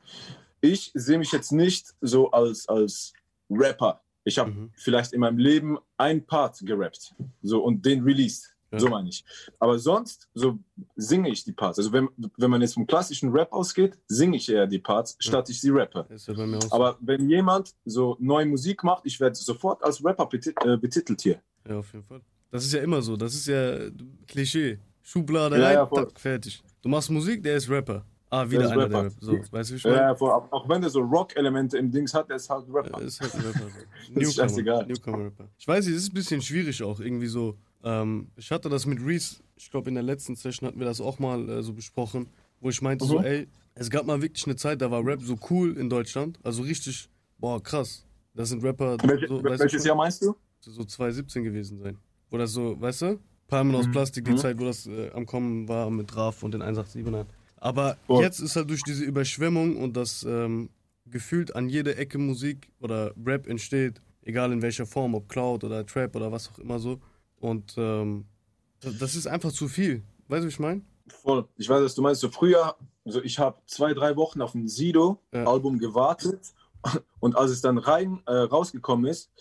ich 0.61 0.91
sehe 0.93 1.17
mich 1.17 1.31
jetzt 1.31 1.51
nicht 1.51 1.93
so 2.01 2.31
als, 2.31 2.67
als 2.69 3.13
Rapper. 3.49 4.01
Ich 4.23 4.37
habe 4.37 4.51
Mhm. 4.51 4.69
vielleicht 4.75 5.13
in 5.13 5.21
meinem 5.21 5.37
Leben 5.37 5.77
ein 5.97 6.25
Part 6.25 6.59
gerappt 6.65 7.15
so, 7.41 7.63
und 7.63 7.85
den 7.85 8.03
released. 8.03 8.55
Ja. 8.71 8.79
So 8.79 8.89
meine 8.89 9.09
ich. 9.09 9.25
Aber 9.57 9.79
sonst 9.79 10.29
so 10.35 10.59
singe 10.95 11.29
ich 11.29 11.43
die 11.43 11.53
Parts. 11.53 11.79
Also 11.79 11.91
wenn, 11.91 12.07
wenn 12.37 12.51
man 12.51 12.61
jetzt 12.61 12.75
vom 12.75 12.85
klassischen 12.85 13.31
Rap 13.31 13.51
ausgeht, 13.51 13.97
singe 14.07 14.37
ich 14.37 14.47
eher 14.47 14.67
die 14.67 14.77
Parts, 14.77 15.15
statt 15.19 15.49
ich 15.49 15.59
sie 15.59 15.71
rappe. 15.71 16.05
Ja. 16.07 16.59
Aber 16.69 16.95
wenn 17.01 17.27
jemand 17.29 17.73
so 17.85 18.15
neue 18.19 18.45
Musik 18.45 18.83
macht, 18.83 19.07
ich 19.07 19.19
werde 19.19 19.35
sofort 19.35 19.83
als 19.83 20.05
Rapper 20.05 20.27
betit 20.27 20.55
äh, 20.63 20.77
betitelt 20.77 21.19
hier. 21.21 21.41
Ja, 21.67 21.79
auf 21.79 21.91
jeden 21.93 22.05
Fall. 22.05 22.21
Das 22.51 22.63
ist 22.63 22.73
ja 22.73 22.81
immer 22.81 23.01
so, 23.01 23.17
das 23.17 23.33
ist 23.33 23.47
ja 23.47 23.89
Klischee. 24.27 24.77
Schublade 25.01 25.57
Ja, 25.59 25.65
rein, 25.65 25.89
ja, 25.91 26.07
fertig. 26.15 26.61
Du 26.83 26.89
machst 26.89 27.09
Musik, 27.09 27.41
der 27.41 27.57
ist 27.57 27.67
Rapper. 27.67 28.05
Ah, 28.31 28.49
wieder 28.49 28.65
ist 28.65 28.71
einer, 28.71 28.83
Rapper. 28.83 29.01
der. 29.03 29.11
So, 29.19 29.41
weißt 29.51 29.71
du, 29.71 29.75
meine? 29.85 29.95
Ja, 29.97 30.15
vor- 30.15 30.47
auch, 30.51 30.69
wenn 30.69 30.81
der 30.81 30.89
so 30.89 30.99
Rock-Elemente 30.99 31.77
im 31.77 31.89
Dings 31.91 32.13
hat, 32.13 32.29
der 32.29 32.35
ist 32.35 32.49
halt 32.49 32.65
Rapper. 32.71 32.99
Ja, 32.99 33.05
ist 33.07 33.19
halt 33.21 33.33
ein 33.33 33.41
Rapper. 33.41 33.67
So. 34.13 34.31
scheißegal. 34.31 34.85
Newcomer-Rapper. 34.85 35.47
Ich 35.57 35.67
weiß 35.67 35.85
nicht, 35.87 35.95
es 35.95 36.03
ist 36.03 36.11
ein 36.11 36.13
bisschen 36.13 36.41
schwierig 36.41 36.83
auch 36.83 36.99
irgendwie 36.99 37.27
so. 37.27 37.57
Ähm, 37.83 38.27
ich 38.35 38.51
hatte 38.51 38.69
das 38.69 38.85
mit 38.85 38.99
Reese, 39.03 39.37
ich 39.55 39.71
glaube 39.71 39.89
in 39.89 39.95
der 39.95 40.03
letzten 40.03 40.35
Session 40.35 40.67
hatten 40.67 40.79
wir 40.79 40.85
das 40.85 40.99
auch 41.01 41.17
mal 41.17 41.47
äh, 41.49 41.63
so 41.63 41.73
besprochen, 41.73 42.27
wo 42.59 42.69
ich 42.69 42.81
meinte 42.81 43.05
so, 43.05 43.19
Mhm. 43.19 43.25
ey, 43.25 43.47
es 43.75 43.89
gab 43.89 44.05
mal 44.05 44.21
wirklich 44.21 44.45
eine 44.45 44.57
Zeit, 44.57 44.81
da 44.81 44.91
war 44.91 45.03
Rap 45.05 45.21
so 45.23 45.37
cool 45.49 45.77
in 45.77 45.89
Deutschland, 45.89 46.37
also 46.43 46.61
richtig, 46.63 47.09
boah, 47.37 47.63
krass. 47.63 48.05
Das 48.35 48.49
sind 48.49 48.63
Rapper, 48.63 48.97
Welche, 49.03 49.27
so, 49.27 49.43
welches 49.43 49.83
Jahr 49.85 49.95
meinst 49.95 50.21
du? 50.21 50.35
so 50.59 50.83
2017 50.83 51.43
gewesen 51.45 51.79
sein. 51.79 51.97
Wo 52.29 52.37
das 52.37 52.51
so, 52.51 52.79
weißt 52.79 53.01
du? 53.03 53.19
Palmen 53.47 53.73
aus 53.75 53.89
Plastik, 53.89 54.25
die 54.25 54.31
Mhm. 54.33 54.37
Zeit, 54.37 54.59
wo 54.59 54.65
das 54.65 54.85
äh, 54.85 55.09
am 55.13 55.25
Kommen 55.25 55.67
war 55.67 55.89
mit 55.89 56.15
Raf 56.15 56.43
und 56.43 56.53
den 56.53 56.61
187ern. 56.61 57.25
Aber 57.59 57.97
Voll. 58.07 58.23
jetzt 58.23 58.39
ist 58.39 58.55
halt 58.55 58.69
durch 58.69 58.83
diese 58.83 59.03
Überschwemmung 59.03 59.77
und 59.77 59.97
das 59.97 60.23
ähm, 60.23 60.69
gefühlt 61.05 61.55
an 61.55 61.69
jeder 61.69 61.97
Ecke 61.97 62.17
Musik 62.17 62.71
oder 62.79 63.13
Rap 63.25 63.47
entsteht, 63.47 64.01
egal 64.23 64.51
in 64.51 64.61
welcher 64.61 64.85
Form, 64.85 65.15
ob 65.15 65.27
Cloud 65.27 65.63
oder 65.63 65.85
Trap 65.85 66.15
oder 66.15 66.31
was 66.31 66.49
auch 66.49 66.59
immer 66.59 66.79
so. 66.79 66.99
Und 67.39 67.75
ähm, 67.77 68.25
das, 68.79 69.15
ist 69.15 69.27
einfach 69.27 69.51
zu 69.51 69.67
viel. 69.67 70.03
Weißt 70.27 70.41
du, 70.41 70.45
wie 70.45 70.51
ich 70.51 70.59
meine? 70.59 70.81
Voll. 71.07 71.47
Ich 71.57 71.67
weiß, 71.67 71.83
was 71.83 71.95
du 71.95 72.01
meinst. 72.01 72.21
So 72.21 72.29
früher, 72.29 72.75
so 73.05 73.21
ich 73.21 73.39
habe 73.39 73.57
zwei, 73.65 73.93
drei 73.93 74.15
Wochen 74.15 74.41
auf 74.41 74.53
ein 74.53 74.63
Ja. 74.63 74.67
Sido-Album 74.67 75.79
gewartet 75.79 76.53
und 77.19 77.35
als 77.35 77.51
es 77.51 77.61
dann 77.61 77.77
rein 77.77 78.21
äh, 78.25 78.33
rausgekommen 78.33 79.05
ist, 79.05 79.31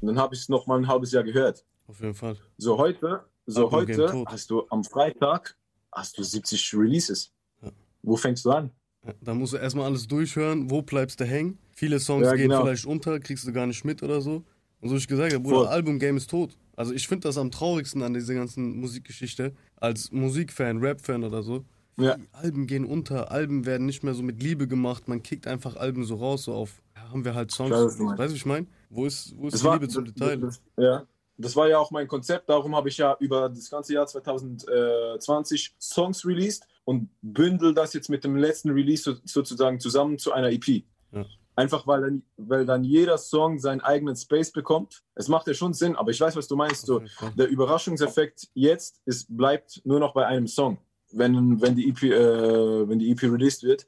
dann 0.00 0.18
habe 0.18 0.34
ich 0.34 0.42
es 0.42 0.48
noch 0.48 0.66
mal 0.66 0.78
ein 0.78 0.88
halbes 0.88 1.12
Jahr 1.12 1.24
gehört. 1.24 1.64
Auf 1.86 2.00
jeden 2.00 2.14
Fall. 2.14 2.36
So 2.56 2.78
heute, 2.78 3.24
so 3.46 3.68
Album 3.68 3.80
heute 3.80 4.24
hast 4.26 4.50
du 4.50 4.66
am 4.70 4.84
Freitag 4.84 5.56
hast 5.92 6.18
du 6.18 6.22
70 6.22 6.74
Releases. 6.74 7.32
Ja. 7.62 7.70
Wo 8.02 8.16
fängst 8.16 8.44
du 8.44 8.50
an? 8.50 8.70
Ja, 9.06 9.12
Da 9.22 9.34
musst 9.34 9.52
du 9.52 9.56
erstmal 9.56 9.86
alles 9.86 10.06
durchhören, 10.06 10.70
wo 10.70 10.82
bleibst 10.82 11.20
du 11.20 11.24
hängen. 11.24 11.58
Viele 11.72 12.00
Songs 12.00 12.26
Ja, 12.26 12.34
gehen 12.34 12.48
genau. 12.50 12.64
vielleicht 12.64 12.86
unter, 12.86 13.20
kriegst 13.20 13.46
du 13.46 13.52
gar 13.52 13.66
nicht 13.66 13.84
mit 13.84 14.02
oder 14.02 14.20
so. 14.20 14.44
Und 14.80 14.88
so 14.88 14.94
wie 14.94 14.98
ich 14.98 15.08
gesagt 15.08 15.32
habe, 15.32 15.42
Bruder. 15.42 15.70
Album-Game 15.70 16.16
ist 16.16 16.30
tot. 16.30 16.56
Also 16.76 16.92
ich 16.92 17.08
finde 17.08 17.26
das 17.28 17.36
am 17.38 17.50
traurigsten 17.50 18.02
an 18.02 18.14
dieser 18.14 18.34
ganzen 18.34 18.78
Musikgeschichte, 18.78 19.52
als 19.76 20.12
Musikfan, 20.12 20.78
Rap-Fan 20.78 21.24
oder 21.24 21.42
so. 21.42 21.64
Ja. 21.96 22.16
Die 22.16 22.28
Alben 22.30 22.68
gehen 22.68 22.84
unter, 22.84 23.32
Alben 23.32 23.66
werden 23.66 23.86
nicht 23.86 24.04
mehr 24.04 24.14
so 24.14 24.22
mit 24.22 24.40
Liebe 24.40 24.68
gemacht, 24.68 25.08
man 25.08 25.20
kickt 25.24 25.48
einfach 25.48 25.74
Alben 25.74 26.04
so 26.04 26.14
raus, 26.14 26.44
so 26.44 26.54
auf, 26.54 26.80
ja, 26.94 27.10
haben 27.10 27.24
wir 27.24 27.34
halt 27.34 27.50
Songs. 27.50 27.72
Was 27.72 27.98
meinst. 27.98 28.18
weißt 28.20 28.28
du, 28.30 28.34
wie 28.34 28.36
ich 28.36 28.46
meine? 28.46 28.66
Wo 28.88 29.04
ist, 29.06 29.34
wo 29.36 29.48
ist 29.48 29.58
die 29.60 29.64
war, 29.64 29.74
Liebe 29.74 29.88
zum 29.88 30.04
Detail? 30.04 30.48
Ja, 30.76 31.04
das 31.38 31.54
war 31.54 31.68
ja 31.68 31.78
auch 31.78 31.90
mein 31.90 32.08
Konzept. 32.08 32.48
Darum 32.48 32.74
habe 32.74 32.88
ich 32.88 32.98
ja 32.98 33.16
über 33.20 33.48
das 33.48 33.70
ganze 33.70 33.94
Jahr 33.94 34.06
2020 34.06 35.74
Songs 35.78 36.26
released 36.26 36.66
und 36.84 37.08
bündel 37.22 37.74
das 37.74 37.94
jetzt 37.94 38.10
mit 38.10 38.24
dem 38.24 38.36
letzten 38.36 38.70
Release 38.70 39.04
so, 39.04 39.14
sozusagen 39.24 39.78
zusammen 39.78 40.18
zu 40.18 40.32
einer 40.32 40.50
EP. 40.50 40.84
Ja. 41.12 41.24
Einfach 41.54 41.86
weil 41.86 42.00
dann, 42.00 42.22
weil 42.36 42.66
dann 42.66 42.84
jeder 42.84 43.18
Song 43.18 43.58
seinen 43.58 43.80
eigenen 43.80 44.16
Space 44.16 44.52
bekommt. 44.52 45.02
Es 45.14 45.28
macht 45.28 45.46
ja 45.46 45.54
schon 45.54 45.74
Sinn, 45.74 45.96
aber 45.96 46.10
ich 46.10 46.20
weiß, 46.20 46.36
was 46.36 46.48
du 46.48 46.56
meinst. 46.56 46.86
So, 46.86 47.02
der 47.36 47.48
Überraschungseffekt 47.48 48.48
jetzt 48.54 49.00
ist, 49.06 49.36
bleibt 49.36 49.80
nur 49.84 50.00
noch 50.00 50.14
bei 50.14 50.26
einem 50.26 50.46
Song, 50.46 50.78
wenn, 51.12 51.60
wenn, 51.60 51.74
die, 51.74 51.88
EP, 51.88 52.02
äh, 52.04 52.88
wenn 52.88 52.98
die 52.98 53.10
EP 53.10 53.22
released 53.24 53.62
wird. 53.62 53.86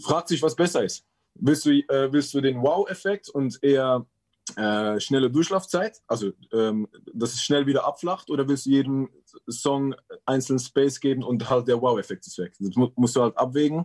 Fragt 0.00 0.28
sich, 0.28 0.42
was 0.42 0.54
besser 0.56 0.84
ist. 0.84 1.04
Willst 1.34 1.64
du, 1.66 1.70
äh, 1.70 2.12
willst 2.12 2.34
du 2.34 2.40
den 2.40 2.62
Wow-Effekt 2.62 3.28
und 3.28 3.58
eher 3.62 4.06
äh, 4.56 5.00
schnelle 5.00 5.30
Durchlaufzeit, 5.30 6.00
also 6.06 6.32
ähm, 6.52 6.88
dass 7.12 7.34
es 7.34 7.42
schnell 7.42 7.66
wieder 7.66 7.86
abflacht, 7.86 8.30
oder 8.30 8.48
willst 8.48 8.66
du 8.66 8.70
jedem 8.70 9.08
Song 9.48 9.94
einzelnen 10.26 10.58
Space 10.58 11.00
geben 11.00 11.22
und 11.22 11.48
halt 11.48 11.68
der 11.68 11.80
Wow-Effekt 11.80 12.26
ist 12.26 12.38
weg? 12.38 12.52
Das 12.58 12.76
mu 12.76 12.88
musst 12.96 13.16
du 13.16 13.22
halt 13.22 13.36
abwägen. 13.36 13.84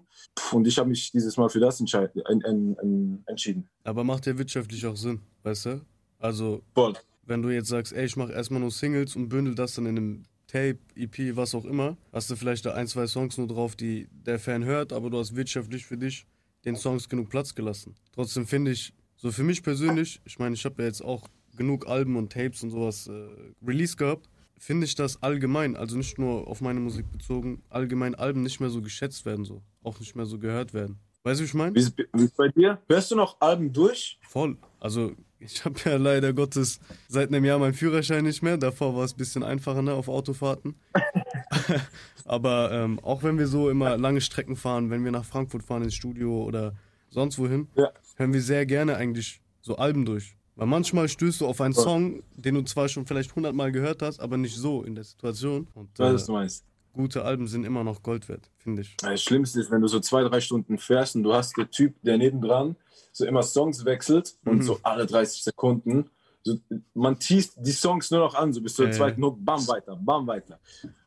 Und 0.51 0.67
ich 0.67 0.78
habe 0.78 0.89
mich 0.89 1.12
dieses 1.12 1.38
Mal 1.38 1.49
für 1.49 1.60
das 1.60 1.80
en 1.80 2.41
en 2.41 3.23
entschieden. 3.25 3.69
Aber 3.84 4.04
macht 4.04 4.25
ja 4.25 4.38
wirtschaftlich 4.38 4.86
auch 4.86 4.95
Sinn, 4.95 5.21
weißt 5.43 5.65
du? 5.65 5.82
Also, 6.19 6.62
Voll. 6.73 6.93
wenn 7.23 7.41
du 7.41 7.49
jetzt 7.49 7.69
sagst, 7.69 7.93
ey, 7.93 8.06
ich 8.06 8.15
mache 8.15 8.34
erstmal 8.34 8.60
nur 8.60 8.71
Singles 8.71 9.15
und 9.15 9.30
bündel 9.30 9.56
das 9.56 9.75
dann 9.75 9.86
in 9.86 9.97
einem 9.97 10.25
Tape, 10.47 10.78
EP, 10.95 11.36
was 11.36 11.56
auch 11.56 11.65
immer, 11.65 11.97
hast 12.13 12.30
du 12.30 12.36
vielleicht 12.36 12.65
da 12.65 12.73
ein, 12.73 12.88
zwei 12.88 13.08
Songs 13.08 13.38
nur 13.38 13.47
drauf, 13.47 13.75
die 13.75 14.08
der 14.12 14.39
Fan 14.39 14.63
hört, 14.63 14.93
aber 14.93 15.10
du 15.10 15.19
hast 15.19 15.36
wirtschaftlich 15.36 15.86
für 15.86 15.97
dich 15.97 16.25
den 16.65 16.75
Songs 16.75 17.10
genug 17.10 17.30
Platz 17.30 17.54
gelassen. 17.56 17.95
Trotzdem 18.13 18.45
finde 18.47 18.71
ich, 18.71 18.93
so 19.15 19.32
für 19.32 19.43
mich 19.43 19.63
persönlich, 19.63 20.21
ich 20.25 20.39
meine, 20.39 20.56
ich 20.56 20.65
habe 20.65 20.82
ja 20.82 20.88
jetzt 20.88 21.01
auch 21.01 21.28
genug 21.56 21.88
Alben 21.88 22.15
und 22.15 22.32
Tapes 22.32 22.63
und 22.63 22.69
sowas 22.69 23.08
äh, 23.08 23.28
release 23.65 23.95
gehabt, 23.95 24.30
finde 24.58 24.86
ich 24.86 24.95
das 24.95 25.21
allgemein, 25.21 25.75
also 25.75 25.97
nicht 25.97 26.17
nur 26.17 26.47
auf 26.47 26.62
meine 26.62 26.80
Musik 26.80 27.12
bezogen, 27.12 27.62
allgemein 27.69 28.15
Alben 28.15 28.43
nicht 28.43 28.60
mehr 28.60 28.69
so 28.69 28.82
geschätzt 28.82 29.25
werden, 29.25 29.45
so. 29.45 29.62
Auch 29.84 29.99
nicht 29.99 30.15
mehr 30.15 30.25
so 30.25 30.39
gehört 30.39 30.73
werden. 30.73 30.99
Weißt 31.23 31.39
du, 31.39 31.43
wie 31.43 31.47
ich 31.47 31.54
meine? 31.54 31.75
Wie 31.75 31.80
ist 31.80 32.38
bei 32.38 32.49
dir? 32.49 32.82
Hörst 32.88 33.12
du 33.12 33.15
noch 33.15 33.38
Alben 33.39 33.73
durch? 33.73 34.19
Voll. 34.21 34.58
Also 34.80 35.13
ich 35.39 35.65
habe 35.65 35.75
ja 35.84 35.97
leider 35.97 36.34
Gottes 36.34 36.80
seit 37.08 37.30
einem 37.30 37.43
Jahr 37.45 37.60
meinen 37.60 37.73
Führerschein 37.73 38.23
nicht 38.23 38.43
mehr. 38.43 38.58
Davor 38.58 38.95
war 38.95 39.04
es 39.04 39.13
ein 39.13 39.17
bisschen 39.17 39.43
einfacher 39.43 39.82
ne, 39.82 39.93
auf 39.93 40.08
Autofahrten. 40.08 40.75
Aber 42.25 42.71
ähm, 42.71 42.99
auch 42.99 43.23
wenn 43.23 43.38
wir 43.38 43.47
so 43.47 43.69
immer 43.69 43.97
lange 43.97 44.21
Strecken 44.21 44.56
fahren, 44.56 44.89
wenn 44.91 45.04
wir 45.04 45.12
nach 45.12 45.25
Frankfurt 45.25 45.63
fahren 45.63 45.84
ins 45.84 45.95
Studio 45.95 46.43
oder 46.43 46.75
sonst 47.10 47.39
wohin, 47.39 47.67
Ja. 47.75 47.91
Hören 48.15 48.34
wir 48.34 48.41
sehr 48.41 48.65
gerne 48.65 48.95
eigentlich 48.97 49.41
so 49.62 49.78
Alben 49.78 50.06
durch. 50.06 50.36
Weil 50.56 50.67
manchmal 50.67 51.10
stößt 51.10 51.41
du 51.41 51.47
auf 51.47 51.60
einen 51.60 51.73
Song, 51.73 52.23
den 52.36 52.56
du 52.56 52.62
zwar 52.62 52.88
schon 52.88 53.06
vielleicht 53.06 53.36
hundertmal 53.36 53.71
gehört 53.71 54.01
hast, 54.01 54.19
aber 54.19 54.38
nicht 54.38 54.56
so 54.56 54.84
in 54.84 54.95
der 54.95 55.04
Situation. 55.04 55.67
Und 55.73 55.99
äh, 55.99 56.13
was 56.13 56.25
du 56.25 56.32
meinst. 56.32 56.65
gute 56.93 57.25
Alben 57.25 57.47
sind 57.47 57.65
immer 57.65 57.84
noch 57.84 58.01
Gold 58.01 58.30
wert, 58.30 58.49
finde 58.58 58.84
ich. 58.84 58.95
Das 58.97 59.21
Schlimmste 59.21 59.60
ist, 59.60 59.69
wenn 59.69 59.82
du 59.82 59.88
so 59.88 59.99
zwei, 59.99 60.23
drei 60.23 60.39
Stunden 60.39 60.78
fährst 60.78 61.15
und 61.17 61.23
du 61.23 61.34
hast 61.34 61.58
den 61.58 61.69
Typ, 61.69 61.95
der 62.04 62.17
nebendran 62.17 62.78
so 63.12 63.25
immer 63.25 63.43
Songs 63.43 63.84
wechselt 63.86 64.38
und 64.45 64.62
so 64.62 64.80
alle 64.84 65.06
30 65.06 65.43
Sekunden. 65.43 66.10
So, 66.43 66.58
man 66.93 67.17
teast 67.17 67.58
die 67.58 67.71
Songs 67.71 68.12
nur 68.12 68.19
noch 68.19 68.36
an, 68.36 68.54
so 68.54 68.62
bis 68.62 68.75
zur 68.75 68.86
ja. 68.86 68.91
zweiten 68.91 69.23
Hook, 69.23 69.38
bam, 69.39 69.67
weiter, 69.67 69.95
bam, 69.95 70.28
weiter. 70.28 70.60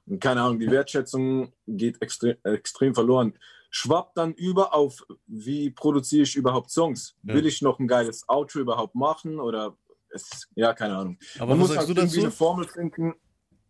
Und 0.07 0.21
keine 0.21 0.42
Ahnung, 0.42 0.59
die 0.59 0.71
Wertschätzung 0.71 1.53
geht 1.66 2.01
extrem, 2.03 2.37
extrem 2.42 2.94
verloren. 2.94 3.35
Schwappt 3.70 4.16
dann 4.16 4.33
über 4.35 4.74
auf, 4.74 5.04
wie 5.26 5.70
produziere 5.70 6.22
ich 6.22 6.37
überhaupt 6.37 6.70
Songs? 6.70 7.16
Ja. 7.22 7.35
Will 7.35 7.46
ich 7.46 7.61
noch 7.61 7.78
ein 7.78 7.87
geiles 7.87 8.24
Outro 8.28 8.61
überhaupt 8.61 8.94
machen 8.94 9.38
oder 9.40 9.76
es, 10.11 10.48
ja, 10.54 10.72
keine 10.72 10.96
Ahnung. 10.96 11.18
Aber 11.38 11.50
man 11.50 11.59
muss 11.59 11.76
halt 11.76 11.88
irgendwie 11.88 12.16
dazu? 12.16 12.20
eine 12.20 12.31
Formel 12.31 12.66
finden. 12.66 13.14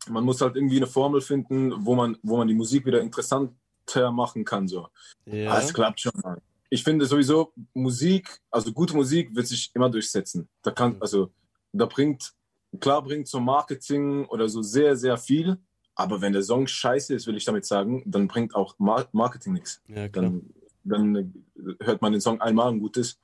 Man 0.08 0.24
muss 0.24 0.40
halt 0.40 0.56
irgendwie 0.56 0.76
eine 0.76 0.87
Formel 0.87 1.20
finden, 1.20 1.84
wo 1.84 1.94
man, 1.94 2.16
wo 2.22 2.37
man 2.37 2.46
die 2.46 2.54
Musik 2.54 2.87
wieder 2.87 3.00
interessanter 3.00 4.12
machen 4.12 4.44
kann. 4.44 4.68
So. 4.68 4.88
Ja. 5.26 5.52
Ah, 5.52 5.58
es 5.61 5.74
klappt 5.74 6.00
schon. 6.00 6.12
Mann. 6.22 6.40
Ich 6.70 6.84
finde 6.84 7.06
sowieso 7.06 7.52
Musik, 7.74 8.40
also 8.50 8.72
gute 8.72 8.94
Musik 8.94 9.34
wird 9.34 9.46
sich 9.46 9.70
immer 9.74 9.90
durchsetzen. 9.90 10.48
Da 10.62 10.70
kann, 10.70 10.96
also 11.00 11.32
da 11.72 11.87
bringt, 11.87 12.32
klar 12.78 13.02
bringt 13.02 13.26
so 13.26 13.40
Marketing 13.40 14.26
oder 14.26 14.48
so 14.48 14.62
sehr, 14.62 14.94
sehr 14.96 15.16
viel. 15.16 15.58
Aber 15.98 16.20
wenn 16.20 16.32
der 16.32 16.44
Song 16.44 16.68
scheiße 16.68 17.12
ist, 17.12 17.26
will 17.26 17.37
ich 17.37 17.44
damit 17.44 17.66
sagen, 17.66 18.04
dann 18.06 18.28
bringt 18.28 18.54
auch 18.54 18.78
Mar 18.78 19.08
Marketing 19.11 19.54
nichts. 19.54 19.82
ja. 19.88 20.06
Dann, 20.08 20.48
dann 20.84 21.44
hört 21.80 22.00
man 22.00 22.12
den 22.12 22.20
Song 22.20 22.40
einmal 22.40 22.68
und 22.68 22.78
gut 22.78 22.96
ist. 22.96 23.20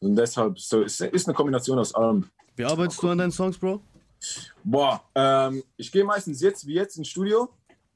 Und 0.00 0.16
deshalb 0.16 0.58
so, 0.58 0.82
es 0.82 1.00
ist 1.00 1.28
eine 1.28 1.36
Kombination 1.36 1.78
aus 1.78 1.94
allem. 1.94 2.28
Wie 2.56 2.64
arbeitest 2.64 3.00
du 3.00 3.08
an 3.08 3.18
deinen 3.18 3.30
Songs, 3.30 3.56
Bro? 3.56 3.80
Boah, 4.64 5.04
ähm, 5.14 5.62
ich 5.76 5.92
gehe 5.92 6.04
meistens 6.04 6.40
jetzt 6.40 6.66
wie 6.66 6.74
jetzt 6.74 6.98
ins 6.98 7.08
Studio 7.08 7.48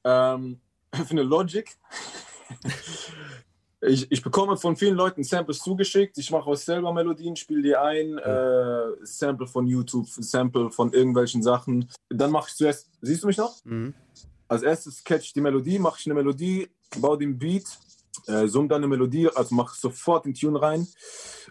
ähm, 0.04 0.61
eine 1.11 1.22
Logic. 1.22 1.68
Ich, 3.80 4.10
ich 4.10 4.22
bekomme 4.22 4.56
von 4.56 4.76
vielen 4.76 4.96
Leuten 4.96 5.22
Samples 5.22 5.58
zugeschickt. 5.58 6.18
Ich 6.18 6.30
mache 6.30 6.50
auch 6.50 6.56
selber 6.56 6.92
Melodien, 6.92 7.36
spiele 7.36 7.62
die 7.62 7.76
ein, 7.76 8.18
äh, 8.18 9.04
Sample 9.04 9.46
von 9.46 9.66
YouTube, 9.66 10.08
Sample 10.08 10.70
von 10.70 10.92
irgendwelchen 10.92 11.42
Sachen. 11.42 11.88
Dann 12.08 12.30
mache 12.30 12.48
ich 12.48 12.56
zuerst, 12.56 12.90
siehst 13.00 13.22
du 13.22 13.28
mich 13.28 13.36
noch? 13.36 13.64
Mhm. 13.64 13.94
Als 14.48 14.62
erstes 14.62 15.04
catch 15.04 15.24
ich 15.24 15.32
die 15.32 15.40
Melodie, 15.40 15.78
mache 15.78 15.98
ich 16.00 16.06
eine 16.06 16.14
Melodie, 16.14 16.68
baue 16.98 17.18
den 17.18 17.38
Beat, 17.38 17.66
äh, 18.26 18.48
zoom 18.48 18.68
dann 18.68 18.78
eine 18.78 18.88
Melodie, 18.88 19.28
also 19.28 19.54
mache 19.54 19.78
sofort 19.78 20.24
den 20.24 20.34
Tune 20.34 20.60
rein, 20.60 20.86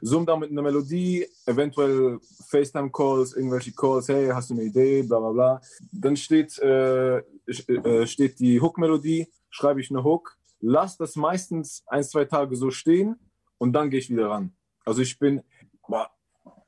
zoom 0.01 0.25
dann 0.25 0.39
mit 0.39 0.51
einer 0.51 0.63
Melodie, 0.63 1.27
eventuell 1.45 2.19
FaceTime-Calls, 2.49 3.33
irgendwelche 3.33 3.71
Calls, 3.71 4.09
hey, 4.09 4.29
hast 4.29 4.49
du 4.49 4.55
eine 4.55 4.63
Idee, 4.63 5.03
bla 5.03 5.19
bla 5.19 5.31
bla. 5.31 5.61
Dann 5.91 6.17
steht, 6.17 6.57
äh, 6.59 7.19
äh, 7.19 8.07
steht 8.07 8.39
die 8.39 8.59
Hook-Melodie, 8.59 9.31
schreibe 9.49 9.79
ich 9.79 9.89
eine 9.91 10.03
Hook, 10.03 10.37
lass 10.59 10.97
das 10.97 11.15
meistens 11.15 11.83
ein, 11.87 12.03
zwei 12.03 12.25
Tage 12.25 12.55
so 12.55 12.71
stehen 12.71 13.15
und 13.57 13.73
dann 13.73 13.89
gehe 13.89 13.99
ich 13.99 14.09
wieder 14.09 14.29
ran. 14.29 14.53
Also 14.85 15.01
ich 15.01 15.17
bin, 15.19 15.43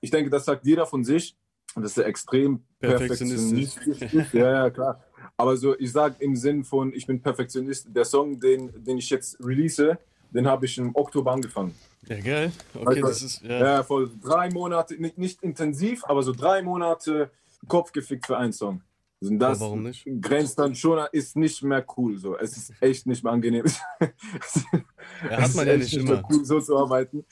ich 0.01 0.11
denke, 0.11 0.29
das 0.29 0.45
sagt 0.45 0.65
jeder 0.65 0.85
von 0.85 1.03
sich, 1.03 1.35
und 1.75 1.83
das 1.83 1.97
ist 1.97 2.03
extrem 2.03 2.63
Perfektionistisch. 2.79 3.75
perfektionistisch. 3.75 4.33
ja, 4.33 4.51
ja, 4.51 4.69
klar. 4.69 5.03
Aber 5.37 5.55
so, 5.55 5.77
ich 5.77 5.91
sage 5.91 6.15
im 6.19 6.35
Sinn 6.35 6.63
von, 6.63 6.93
ich 6.93 7.05
bin 7.05 7.21
Perfektionist. 7.21 7.87
Der 7.95 8.05
Song, 8.05 8.39
den, 8.39 8.71
den 8.83 8.97
ich 8.97 9.09
jetzt 9.09 9.37
release, 9.39 9.97
den 10.31 10.47
habe 10.47 10.65
ich 10.65 10.77
im 10.77 10.95
Oktober 10.95 11.31
angefangen. 11.31 11.75
Ja, 12.07 12.19
geil. 12.19 12.51
Okay, 12.73 12.85
Also, 12.87 13.01
das 13.01 13.21
ist. 13.21 13.41
Ja. 13.43 13.59
Ja, 13.59 13.83
voll 13.83 14.09
drei 14.21 14.49
Monate, 14.49 14.95
nicht, 14.95 15.17
nicht 15.17 15.43
intensiv, 15.43 16.03
aber 16.05 16.23
so 16.23 16.33
drei 16.33 16.61
Monate 16.61 17.29
Kopf 17.67 17.91
gefickt 17.91 18.25
für 18.25 18.37
einen 18.37 18.53
Song. 18.53 18.81
Das 19.21 19.59
nicht? 19.59 20.07
grenzt 20.21 20.57
dann 20.59 20.75
schon, 20.75 21.05
ist 21.11 21.35
nicht 21.35 21.61
mehr 21.63 21.85
cool. 21.97 22.17
So. 22.17 22.37
Es 22.37 22.55
ist 22.55 22.73
echt 22.81 23.05
nicht 23.05 23.23
mehr 23.23 23.33
angenehm. 23.33 23.65
Ja, 25.29 25.41
hat 25.41 25.55
man 25.55 25.67
ist 25.67 25.91
ja 25.91 25.99
nicht 25.99 26.07
mehr 26.07 26.19
immer. 26.19 26.27
cool, 26.31 26.45
so 26.45 26.61
zu 26.61 26.77
arbeiten. 26.77 27.25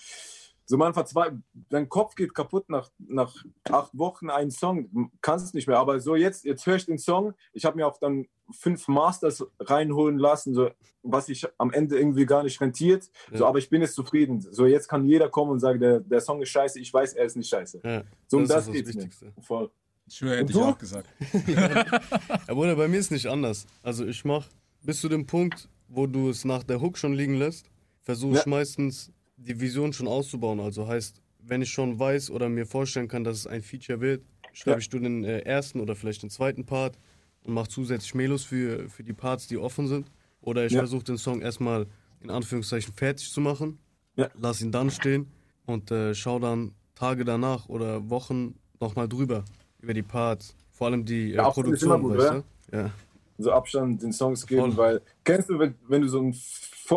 So 0.65 0.75
man 0.75 0.93
verzweifelt, 0.93 1.39
dein 1.69 1.87
Kopf 1.87 2.15
geht 2.15 2.33
kaputt 2.35 2.67
nach, 2.69 2.89
nach 2.97 3.33
acht 3.71 3.97
Wochen 3.97 4.29
einen 4.29 4.51
Song, 4.51 5.11
kannst 5.21 5.45
es 5.45 5.53
nicht 5.53 5.67
mehr. 5.67 5.77
Aber 5.79 6.01
so 6.01 6.15
jetzt, 6.17 6.43
jetzt 6.43 6.65
höre 6.65 6.75
ich 6.75 6.85
den 6.85 6.97
Song. 6.97 7.33
Ich 7.53 7.63
habe 7.63 7.77
mir 7.77 7.87
auch 7.87 7.97
dann 7.99 8.25
fünf 8.51 8.89
Masters 8.89 9.45
reinholen 9.61 10.17
lassen, 10.17 10.53
so, 10.53 10.69
was 11.03 11.27
sich 11.27 11.45
am 11.57 11.71
Ende 11.71 11.97
irgendwie 11.97 12.25
gar 12.25 12.43
nicht 12.43 12.59
rentiert. 12.59 13.09
So, 13.31 13.43
Ja. 13.43 13.47
aber 13.47 13.59
ich 13.59 13.69
bin 13.69 13.81
jetzt 13.81 13.95
zufrieden. 13.95 14.41
So 14.41 14.65
jetzt 14.65 14.89
kann 14.89 15.05
jeder 15.05 15.29
kommen 15.29 15.51
und 15.51 15.59
sagen, 15.59 15.79
der, 15.79 16.01
der 16.01 16.19
Song 16.19 16.41
ist 16.41 16.49
scheiße. 16.49 16.79
Ich 16.81 16.93
weiß, 16.93 17.13
er 17.13 17.25
ist 17.25 17.37
nicht 17.37 17.47
scheiße. 17.49 17.79
Ja, 17.85 18.03
So 18.27 18.35
um 18.37 18.43
das 18.43 18.65
das, 18.65 18.65
das 18.65 18.73
geht's 18.97 19.21
mir. 19.21 19.31
Voll. 19.41 19.71
Ich 20.09 20.15
schwöre, 20.15 20.37
hätte 20.37 20.51
ich 20.51 20.57
auch 20.57 20.77
gesagt. 20.77 21.09
Ja, 21.47 22.53
Bruder, 22.53 22.75
bei 22.75 22.87
mir 22.87 22.97
ist 22.99 23.11
nicht 23.11 23.27
anders. 23.27 23.65
Also 23.83 24.05
ich 24.05 24.23
mach 24.23 24.47
bis 24.83 25.01
zu 25.01 25.09
dem 25.09 25.25
Punkt, 25.25 25.67
wo 25.89 26.07
du 26.07 26.29
es 26.29 26.45
nach 26.45 26.63
der 26.63 26.79
Hook 26.81 26.97
schon 26.97 27.13
liegen 27.13 27.35
lässt, 27.35 27.69
versuche 28.03 28.37
ich 28.37 28.45
Ja. 28.45 28.49
meistens 28.49 29.11
die 29.35 29.59
Vision 29.59 29.91
schon 29.93 30.07
auszubauen. 30.07 30.59
Also 30.59 30.87
heißt, 30.87 31.21
wenn 31.39 31.61
ich 31.61 31.69
schon 31.71 31.99
weiß 31.99 32.31
oder 32.31 32.47
mir 32.49 32.65
vorstellen 32.65 33.07
kann, 33.07 33.23
dass 33.23 33.37
es 33.37 33.47
ein 33.47 33.61
Feature 33.61 33.99
wird, 34.01 34.23
schreibe 34.53 34.71
Ja. 34.75 34.77
ich 34.79 34.89
du 34.89 34.99
den 34.99 35.23
äh, 35.23 35.39
ersten 35.39 35.79
oder 35.81 35.95
vielleicht 35.95 36.23
den 36.23 36.29
zweiten 36.29 36.65
Part 36.65 36.97
und 37.43 37.53
mache 37.53 37.67
zusätzlich 37.69 38.15
Melos 38.15 38.43
für, 38.43 38.89
für 38.89 39.03
die 39.03 39.13
Parts, 39.13 39.47
die 39.47 39.57
offen 39.57 39.87
sind. 39.87 40.09
Oder 40.41 40.65
ich 40.65 40.73
Ja. 40.73 40.79
versuche 40.79 41.03
den 41.03 41.17
Song 41.17 41.41
erstmal 41.41 41.85
in 42.21 42.29
Anführungszeichen 42.29 42.93
fertig 42.93 43.29
zu 43.31 43.41
machen, 43.41 43.77
Ja. 44.15 44.29
lass 44.39 44.61
ihn 44.61 44.71
dann 44.71 44.89
stehen 44.89 45.27
und 45.65 45.91
äh, 45.91 46.15
schau 46.15 46.39
dann 46.39 46.71
Tage 46.95 47.25
danach 47.25 47.67
oder 47.69 48.09
Wochen 48.09 48.55
nochmal 48.79 49.07
drüber 49.07 49.43
über 49.81 49.93
die 49.93 50.03
Parts. 50.03 50.55
Vor 50.71 50.87
allem 50.87 51.05
die 51.05 51.31
äh, 51.31 51.35
Ja, 51.35 51.49
Produktion, 51.49 52.01
gut, 52.01 52.17
weißt 52.17 52.43
du? 52.71 52.77
Ja. 52.77 52.91
so 53.37 53.51
Abstand 53.51 54.01
den 54.03 54.13
Songs 54.13 54.45
geben, 54.45 54.73
Voll. 54.73 54.77
weil 54.77 55.01
kennst 55.23 55.49
du, 55.49 55.57
wenn, 55.59 55.75
wenn 55.87 56.01
du 56.01 56.07
so 56.07 56.19
ein, 56.21 56.35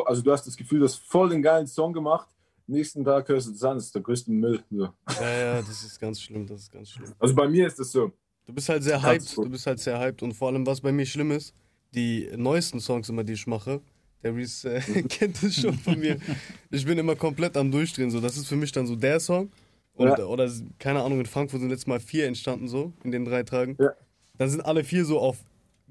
also 0.06 0.22
du 0.22 0.32
hast 0.32 0.46
das 0.46 0.56
Gefühl, 0.56 0.80
du 0.80 0.84
hast 0.86 0.96
voll 0.96 1.30
den 1.30 1.42
geilen 1.42 1.66
Song 1.66 1.92
gemacht, 1.92 2.28
nächsten 2.66 3.04
Tag 3.04 3.28
hörst 3.28 3.48
du 3.48 3.52
das 3.52 3.62
an, 3.64 3.76
das 3.76 3.86
ist 3.86 3.94
der 3.94 4.02
größte 4.02 4.30
Müll. 4.30 4.62
So. 4.70 4.88
Ja, 5.20 5.30
ja, 5.30 5.56
das 5.62 5.82
ist 5.82 6.00
ganz 6.00 6.20
schlimm, 6.20 6.46
das 6.46 6.62
ist 6.62 6.72
ganz 6.72 6.90
schlimm. 6.90 7.12
Also 7.18 7.34
bei 7.34 7.48
mir 7.48 7.66
ist 7.66 7.78
das 7.78 7.90
so. 7.92 8.12
Du 8.46 8.52
bist 8.52 8.68
halt 8.68 8.82
sehr 8.82 9.00
hyped, 9.02 9.36
du 9.36 9.48
bist 9.48 9.66
halt 9.66 9.78
sehr 9.78 9.98
hyped 9.98 10.22
und 10.22 10.32
vor 10.34 10.48
allem, 10.48 10.66
was 10.66 10.80
bei 10.80 10.92
mir 10.92 11.06
schlimm 11.06 11.30
ist, 11.30 11.54
die 11.94 12.28
neuesten 12.36 12.80
Songs 12.80 13.08
immer, 13.08 13.24
die 13.24 13.34
ich 13.34 13.46
mache, 13.46 13.80
der 14.22 14.34
Reese 14.34 14.74
äh, 14.74 15.02
kennt 15.08 15.42
das 15.42 15.54
schon 15.54 15.74
von 15.74 15.98
mir. 15.98 16.18
Ich 16.70 16.84
bin 16.84 16.98
immer 16.98 17.16
komplett 17.16 17.56
am 17.56 17.70
Durchdrehen, 17.70 18.10
so. 18.10 18.20
Das 18.20 18.36
ist 18.36 18.46
für 18.48 18.56
mich 18.56 18.70
dann 18.72 18.86
so 18.86 18.94
der 18.96 19.18
Song. 19.20 19.50
Und, 19.94 20.09
Ja. 20.09 20.24
Oder, 20.24 20.50
keine 20.79 21.03
Ahnung, 21.03 21.20
in 21.20 21.26
Frankfurt 21.26 21.61
sind 21.61 21.70
letztes 21.70 21.87
Mal 21.87 22.00
vier 22.00 22.26
entstanden, 22.26 22.68
so, 22.68 22.92
in 23.05 23.11
den 23.11 23.24
drei 23.24 23.42
Tagen. 23.42 23.76
Ja. 23.79 23.92
Dann 24.38 24.48
sind 24.48 24.62
alle 24.62 24.85
vier 24.85 25.05
so 25.05 25.18
auf 25.20 25.37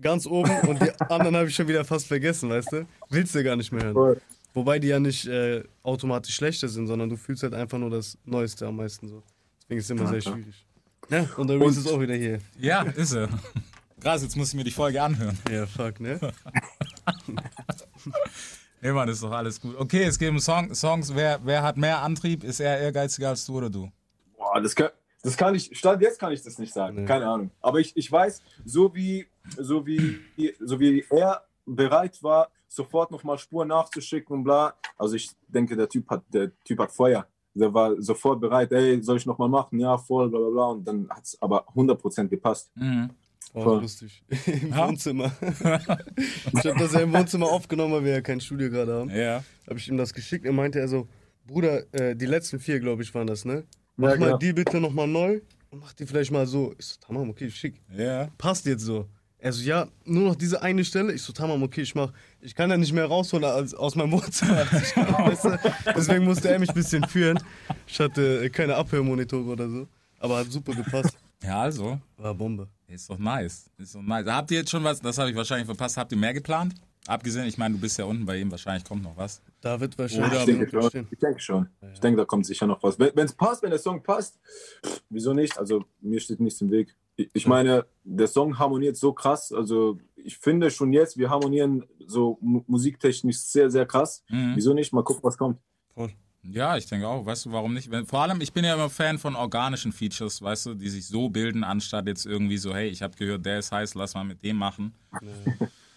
ganz 0.02 0.26
oben 0.26 0.52
und 0.68 0.82
die 0.82 0.92
anderen 1.10 1.36
habe 1.36 1.48
ich 1.50 1.56
schon 1.56 1.68
wieder 1.68 1.86
fast 1.86 2.08
vergessen, 2.08 2.50
weißt 2.50 2.72
du? 2.72 2.88
Willst 3.10 3.36
du 3.36 3.44
gar 3.44 3.56
nicht 3.56 3.72
mehr 3.72 3.84
hören. 3.84 3.94
Voll. 3.94 4.22
Wobei 4.54 4.80
die 4.80 4.88
ja 4.88 5.00
nicht 5.00 5.28
äh, 5.28 5.64
automatisch 5.84 6.34
schlechter 6.36 6.68
sind, 6.68 6.88
sondern 6.88 7.10
du 7.10 7.18
fühlst 7.18 7.44
halt 7.44 7.54
einfach 7.54 7.78
nur 7.78 7.92
das 7.92 8.18
Neueste 8.26 8.66
am 8.66 8.78
meisten 8.78 9.08
so. 9.08 9.22
Deswegen 9.62 9.80
ist 9.80 9.86
es 9.86 9.90
immer 9.92 10.08
sehr 10.08 10.22
schwierig. 10.22 10.66
Ja, 11.10 11.28
und 11.38 11.48
der 11.48 11.60
Reese 11.60 11.82
ist 11.82 11.88
auch 11.88 12.00
wieder 12.00 12.16
hier. 12.16 12.40
Ja, 12.58 12.82
ist 12.84 13.14
er. 13.14 13.30
Krass, 14.00 14.24
jetzt 14.24 14.36
muss 14.38 14.50
ich 14.50 14.56
mir 14.56 14.64
die 14.64 14.72
Folge 14.72 15.02
anhören. 15.02 15.38
Ja, 15.52 15.68
fuck, 15.68 16.00
ne? 16.00 16.20
Nee, 18.82 18.92
Mann, 18.92 19.10
ist 19.10 19.22
doch 19.24 19.32
alles 19.32 19.60
gut. 19.60 19.76
Okay, 19.78 20.04
es 20.04 20.18
geht 20.18 20.30
um 20.30 20.39
Song, 20.39 20.74
Songs. 20.74 21.13
Wer, 21.13 21.39
wer 21.44 21.63
hat 21.63 21.78
mehr 21.78 22.02
Antrieb? 22.02 22.44
Ist 22.44 22.60
er 22.60 22.80
ehrgeiziger 22.80 23.30
als 23.30 23.46
du 23.46 23.58
oder 23.58 23.70
du? 23.70 23.92
Boah, 24.38 24.62
das 24.62 24.74
kann, 24.76 24.89
das 25.22 25.36
kann 25.36 25.54
ich, 25.56 25.78
Stand 25.78 26.02
jetzt 26.02 26.20
kann 26.20 26.32
ich 26.32 26.42
das 26.42 26.58
nicht 26.58 26.74
sagen, 26.74 27.02
Nee. 27.02 27.06
keine 27.06 27.28
Ahnung. 27.28 27.52
Aber 27.62 27.80
ich, 27.80 27.96
ich 27.98 28.10
weiß, 28.10 28.42
so 28.65 28.94
wie, 28.96 29.28
so, 29.58 29.86
wie, 29.86 30.20
so 30.60 30.80
wie 30.80 31.04
er 31.10 31.44
bereit 31.65 32.22
war, 32.24 32.50
sofort 32.70 33.12
nochmal 33.12 33.38
Spuren 33.38 33.68
nachzuschicken 33.68 34.34
und 34.38 34.44
bla. 34.44 34.74
Also 34.98 35.15
ich 35.15 35.30
denke, 35.48 35.76
der 35.76 35.89
Typ 35.89 36.10
hat, 36.10 36.24
der 36.34 36.52
Typ 36.63 36.80
hat 36.80 36.92
Feuer. 36.92 37.28
Der 37.56 37.74
war 37.74 38.00
sofort 38.02 38.39
bereit, 38.39 38.72
ey, 38.72 39.02
soll 39.04 39.18
ich 39.18 39.26
nochmal 39.26 39.50
machen? 39.50 39.80
Ja, 39.80 39.98
voll, 39.98 40.30
bla 40.30 40.39
bla 40.39 40.50
bla. 40.50 40.65
Und 40.68 40.88
dann 40.88 41.10
hat 41.10 41.24
es 41.26 41.42
aber 41.42 41.68
100% 41.76 42.28
gepasst. 42.28 42.72
Mhm. 42.76 43.10
War 43.54 43.64
Voll. 43.64 43.82
lustig. 43.82 44.22
Im 44.46 44.70
Ja. 44.70 44.88
Wohnzimmer. 44.88 45.32
ich 45.42 46.66
habe 46.66 46.80
das 46.80 46.94
ja 46.94 47.00
im 47.00 47.14
Wohnzimmer 47.14 47.48
aufgenommen, 47.48 47.94
weil 47.94 48.04
wir 48.06 48.12
ja 48.14 48.22
kein 48.22 48.40
Studio 48.40 48.70
gerade 48.70 48.94
haben. 48.94 49.10
Ja. 49.10 49.44
Habe 49.68 49.80
ich 49.80 49.88
ihm 49.88 49.98
das 49.98 50.14
geschickt. 50.14 50.46
Er 50.46 50.54
meinte 50.54 50.80
er 50.80 50.88
so, 50.88 51.08
Bruder, 51.48 51.84
äh, 51.94 52.16
die 52.16 52.28
letzten 52.28 52.60
vier, 52.60 52.80
glaube 52.80 53.02
ich, 53.02 53.14
waren 53.16 53.26
das, 53.28 53.46
ne? 53.46 53.64
Mach 53.98 54.12
Ja, 54.12 54.18
mal 54.18 54.26
genau. 54.28 54.38
die 54.38 54.54
bitte 54.54 54.80
nochmal 54.80 55.08
neu 55.08 55.42
und 55.72 55.80
mach 55.80 55.94
die 55.94 56.06
vielleicht 56.06 56.32
mal 56.32 56.46
so. 56.46 56.74
Ich 56.78 56.86
so, 56.86 56.96
tamam, 57.00 57.30
okay, 57.30 57.50
schick. 57.50 57.82
Ja. 57.96 58.30
Passt 58.38 58.66
jetzt 58.68 58.84
so. 58.84 59.08
Er 59.42 59.52
so, 59.54 59.64
ja, 59.64 59.88
nur 60.06 60.26
noch 60.26 60.36
diese 60.36 60.62
eine 60.62 60.84
Stelle. 60.86 61.14
Ich 61.14 61.22
so, 61.24 61.32
tamam, 61.34 61.64
okay, 61.64 61.82
ich 61.82 61.96
mach. 61.96 62.12
Ich 62.42 62.54
kann 62.54 62.70
ja 62.70 62.78
nicht 62.78 62.92
mehr 62.94 63.06
rausholen 63.06 63.46
als, 63.46 63.74
aus 63.74 63.96
meinem 63.96 64.12
Wohnzimmer. 64.12 64.66
Deswegen 65.96 66.26
musste 66.26 66.50
er 66.50 66.60
mich 66.60 66.70
ein 66.70 66.76
bisschen 66.76 67.04
führen. 67.06 67.40
Ich 67.88 68.00
hatte 68.00 68.44
äh, 68.44 68.50
keine 68.50 68.76
Abhörmonitore 68.76 69.50
oder 69.50 69.70
so. 69.70 69.88
Aber 70.20 70.38
hat 70.38 70.52
super 70.52 70.74
gepasst. 70.76 71.18
Ja, 71.44 71.62
also. 71.62 72.00
War 72.18 72.36
Bombe. 72.36 72.68
Ist 72.89 73.10
doch 73.10 73.17
nice. 73.19 73.69
Ist 73.78 73.95
doch 73.95 74.02
nice. 74.02 74.25
Habt 74.25 74.52
ihr 74.52 74.60
jetzt 74.60 74.71
schon 74.71 74.84
was, 74.84 74.99
das 74.99 75.17
habe 75.17 75.30
ich 75.30 75.36
wahrscheinlich 75.36 75.65
verpasst, 75.67 75.97
habt 75.97 76.12
ihr 76.12 76.17
mehr 76.17 76.34
geplant? 76.34 76.73
Abgesehen, 77.08 77.45
ich 77.47 77.58
meine, 77.58 77.75
du 77.75 77.82
bist 77.82 77.97
ja 77.97 78.06
unten 78.06 78.25
bei 78.25 78.38
ihm, 78.38 78.52
wahrscheinlich 78.52 78.84
kommt 78.84 79.04
noch 79.04 79.15
was. 79.17 79.41
Da 79.62 79.80
wird 79.80 79.93
Ich 79.93 79.99
wahrscheinlich 79.99 80.45
denke 80.45 80.65
noch 80.75 80.82
schon. 80.84 80.89
stehen. 80.89 81.08
Ich 81.12 81.19
denke 81.19 81.39
schon. 81.39 81.69
Ich 81.93 81.99
denke, 81.99 82.17
da 82.17 82.25
kommt 82.25 82.45
sicher 82.45 82.67
noch 82.67 82.84
was. 82.84 82.99
Wenn 82.99 83.17
es 83.17 83.34
passt, 83.34 83.63
wenn 83.63 83.69
der 83.71 83.80
Song 83.80 84.04
passt, 84.04 84.39
pff, 84.86 85.02
wieso 85.10 85.34
nicht? 85.34 85.58
Also 85.58 85.86
mir 86.02 86.19
steht 86.19 86.39
nichts 86.39 86.62
im 86.62 86.69
Weg. 86.71 86.95
Ich, 87.15 87.30
ich 87.34 87.47
meine, 87.47 87.86
der 88.04 88.28
Song 88.28 88.60
harmoniert 88.60 88.95
so 88.97 89.13
krass. 89.13 89.52
Also 89.52 89.97
ich 90.15 90.38
finde 90.38 90.69
schon 90.69 90.93
jetzt, 90.93 91.17
wir 91.17 91.30
harmonieren 91.30 91.84
so 92.06 92.38
mu- 92.41 92.63
musiktechnisch 92.67 93.39
sehr, 93.39 93.71
sehr 93.71 93.86
krass. 93.86 94.23
Mhm. 94.30 94.54
Wieso 94.56 94.73
nicht? 94.73 94.93
Mal 94.93 95.04
gucken, 95.04 95.23
was 95.23 95.38
kommt. 95.38 95.58
Voll. 95.93 96.12
Ja, 96.52 96.78
ich 96.78 96.86
denke 96.88 97.08
auch. 97.08 97.26
Weißt 97.26 97.46
du, 97.46 97.52
warum 97.52 97.74
nicht? 97.74 97.90
Vor 98.08 98.22
allem, 98.22 98.42
ich 98.42 98.54
bin 98.54 98.66
ja 98.66 98.74
immer 98.74 98.90
Fan 98.90 99.18
von 99.18 99.36
organischen 99.36 99.92
Features, 99.92 100.42
weißt 100.42 100.68
du, 100.68 100.74
die 100.74 100.90
sich 100.90 101.08
so 101.08 101.30
bilden, 101.30 101.64
anstatt 101.64 102.08
jetzt 102.08 102.26
irgendwie 102.26 102.58
so, 102.58 102.74
hey, 102.74 102.88
ich 102.90 103.02
habe 103.02 103.16
gehört, 103.16 103.46
der 103.46 103.60
ist 103.60 103.72
heiß, 103.72 103.96
lass 103.96 104.14
mal 104.14 104.24
mit 104.24 104.44
dem 104.44 104.58
machen. 104.58 104.94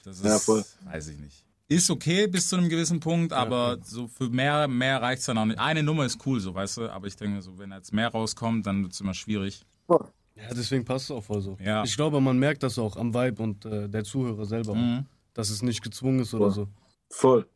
Das 0.05 0.19
ist, 0.19 0.25
Ja, 0.25 0.38
voll. 0.38 0.65
weiß 0.85 1.09
ich 1.09 1.19
nicht. 1.19 1.45
Ist 1.69 1.91
okay 1.91 2.27
bis 2.27 2.49
zu 2.49 2.57
einem 2.57 2.69
gewissen 2.69 3.01
Punkt, 3.01 3.33
aber 3.33 3.79
so 3.83 4.07
für 4.09 4.29
mehr, 4.29 4.69
mehr 4.69 5.01
reicht's 5.01 5.25
dann 5.25 5.38
auch 5.38 5.47
nicht. 5.47 5.59
Eine 5.59 5.83
Nummer 5.83 6.05
ist 6.05 6.19
cool, 6.27 6.38
so, 6.38 6.55
weißt 6.55 6.77
du, 6.79 6.88
aber 6.91 7.07
ich 7.07 7.17
denke 7.17 7.41
so, 7.41 7.59
wenn 7.59 7.71
jetzt 7.71 7.93
mehr 7.95 8.09
rauskommt, 8.09 8.67
dann 8.67 8.83
wird's 8.83 9.01
immer 9.01 9.15
schwierig. 9.15 9.65
Ja, 9.88 10.53
deswegen 10.55 10.85
passt 10.85 11.07
es 11.07 11.11
auch 11.12 11.23
voll 11.25 11.41
so. 11.41 11.57
Ja. 11.65 11.85
Ich 11.85 11.95
glaube, 11.97 12.21
man 12.21 12.38
merkt 12.38 12.62
das 12.62 12.79
auch 12.79 12.97
am 12.97 13.15
Vibe 13.15 13.43
und 13.43 13.65
äh, 13.65 13.88
der 13.88 14.05
Zuhörer 14.05 14.45
selber, 14.45 14.73
auch, 14.73 15.05
dass 15.35 15.51
es 15.51 15.62
nicht 15.62 15.83
gezwungen 15.83 16.21
ist 16.21 16.35
oder 16.35 16.51
so. 16.51 16.69
Voll. 17.11 17.47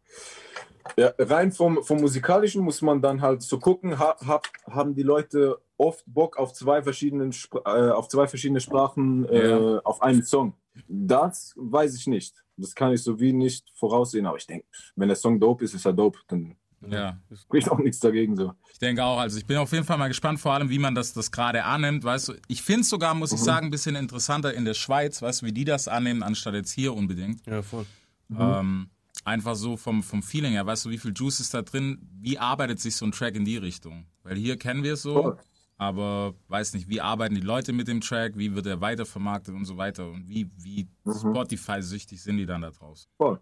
Ja, 0.97 1.13
rein 1.19 1.53
vom, 1.53 1.83
vom 1.83 2.01
Musikalischen 2.01 2.63
muss 2.63 2.83
man 2.83 3.01
dann 3.03 3.21
halt 3.21 3.43
so 3.43 3.59
gucken, 3.59 3.99
ha, 3.99 4.17
hab, 4.27 4.47
haben 4.71 4.95
die 4.95 5.03
Leute 5.03 5.59
oft 5.77 6.05
Bock 6.07 6.37
auf 6.39 6.53
zwei, 6.53 6.83
verschiedenen 6.83 7.33
Spr 7.33 7.61
äh, 7.67 7.91
auf 7.91 8.09
zwei 8.09 8.27
verschiedene 8.29 8.61
Sprachen 8.61 9.29
äh, 9.29 9.49
Ja. 9.51 9.79
auf 9.85 10.03
einen 10.03 10.23
Song. 10.25 10.55
Das 10.89 11.53
weiß 11.57 11.95
ich 11.97 12.07
nicht. 12.07 12.35
Das 12.57 12.75
kann 12.75 12.93
ich 12.93 13.03
so 13.03 13.19
wie 13.21 13.33
nicht 13.33 13.71
voraussehen, 13.75 14.27
aber 14.27 14.37
ich 14.39 14.47
denke, 14.47 14.67
wenn 14.95 15.09
der 15.09 15.17
Song 15.17 15.39
dope 15.39 15.65
ist, 15.65 15.75
ist 15.75 15.85
er 15.85 15.93
dope. 15.93 16.19
Dann 16.29 16.57
Ja. 16.89 17.19
spricht 17.35 17.71
auch 17.71 17.79
nichts 17.79 18.01
dagegen 18.01 18.37
so. 18.37 18.53
Ich 18.73 18.79
denke 18.79 19.03
auch, 19.05 19.19
also 19.19 19.37
ich 19.39 19.47
bin 19.47 19.57
auf 19.59 19.73
jeden 19.73 19.85
Fall 19.85 19.99
mal 19.99 20.09
gespannt, 20.09 20.39
vor 20.41 20.53
allem, 20.53 20.71
wie 20.71 20.79
man 20.79 20.95
das, 20.95 21.13
das 21.13 21.31
gerade 21.31 21.65
annimmt, 21.65 22.05
weißt 22.05 22.29
du. 22.29 22.35
Ich 22.49 22.63
finde 22.63 22.83
es 22.83 22.89
sogar, 22.91 23.15
muss 23.15 23.33
ich 23.33 23.41
sagen, 23.41 23.67
ein 23.67 23.71
bisschen 23.71 23.97
interessanter 23.97 24.55
in 24.55 24.65
der 24.65 24.75
Schweiz, 24.75 25.21
weißt 25.21 25.43
du, 25.43 25.47
wie 25.47 25.53
die 25.53 25.65
das 25.65 25.89
annehmen, 25.89 26.23
anstatt 26.23 26.55
jetzt 26.55 26.71
hier 26.73 26.95
unbedingt. 26.95 27.45
Ja, 27.47 27.63
voll. 27.63 27.85
Ähm, 28.31 28.89
einfach 29.27 29.55
so 29.57 29.77
vom, 29.77 30.03
vom 30.03 30.23
Feeling 30.23 30.53
her, 30.53 30.65
weißt 30.67 30.85
du, 30.87 30.91
wie 30.91 30.99
viel 30.99 31.13
Juice 31.15 31.41
ist 31.41 31.53
da 31.53 31.63
drin? 31.63 32.09
Wie 32.21 32.39
arbeitet 32.39 32.81
sich 32.81 32.97
so 32.97 33.05
ein 33.05 33.13
Track 33.13 33.35
in 33.35 33.45
die 33.45 33.57
Richtung? 33.59 34.07
Weil 34.23 34.37
hier 34.37 34.57
kennen 34.57 34.83
wir 34.83 34.95
es 34.95 35.03
so, 35.03 35.15
Voll. 35.23 35.39
aber 35.79 36.35
weiß 36.49 36.75
nicht, 36.75 36.89
wie 36.89 37.01
arbeiten 37.01 37.35
die 37.35 37.41
Leute 37.41 37.73
mit 37.73 37.89
dem 37.89 38.01
Track, 38.01 38.37
wie 38.39 38.55
wird 38.55 38.67
er 38.67 38.81
weitervermarktet 38.81 39.55
und 39.55 39.65
so 39.65 39.77
weiter 39.77 40.09
und 40.09 40.29
wie, 40.29 40.51
wie 40.57 40.89
Spotify-süchtig 41.07 42.23
sind 42.23 42.39
die 42.39 42.47
dann 42.47 42.63
da 42.63 42.71
draußen? 42.71 43.09
Voll. 43.17 43.41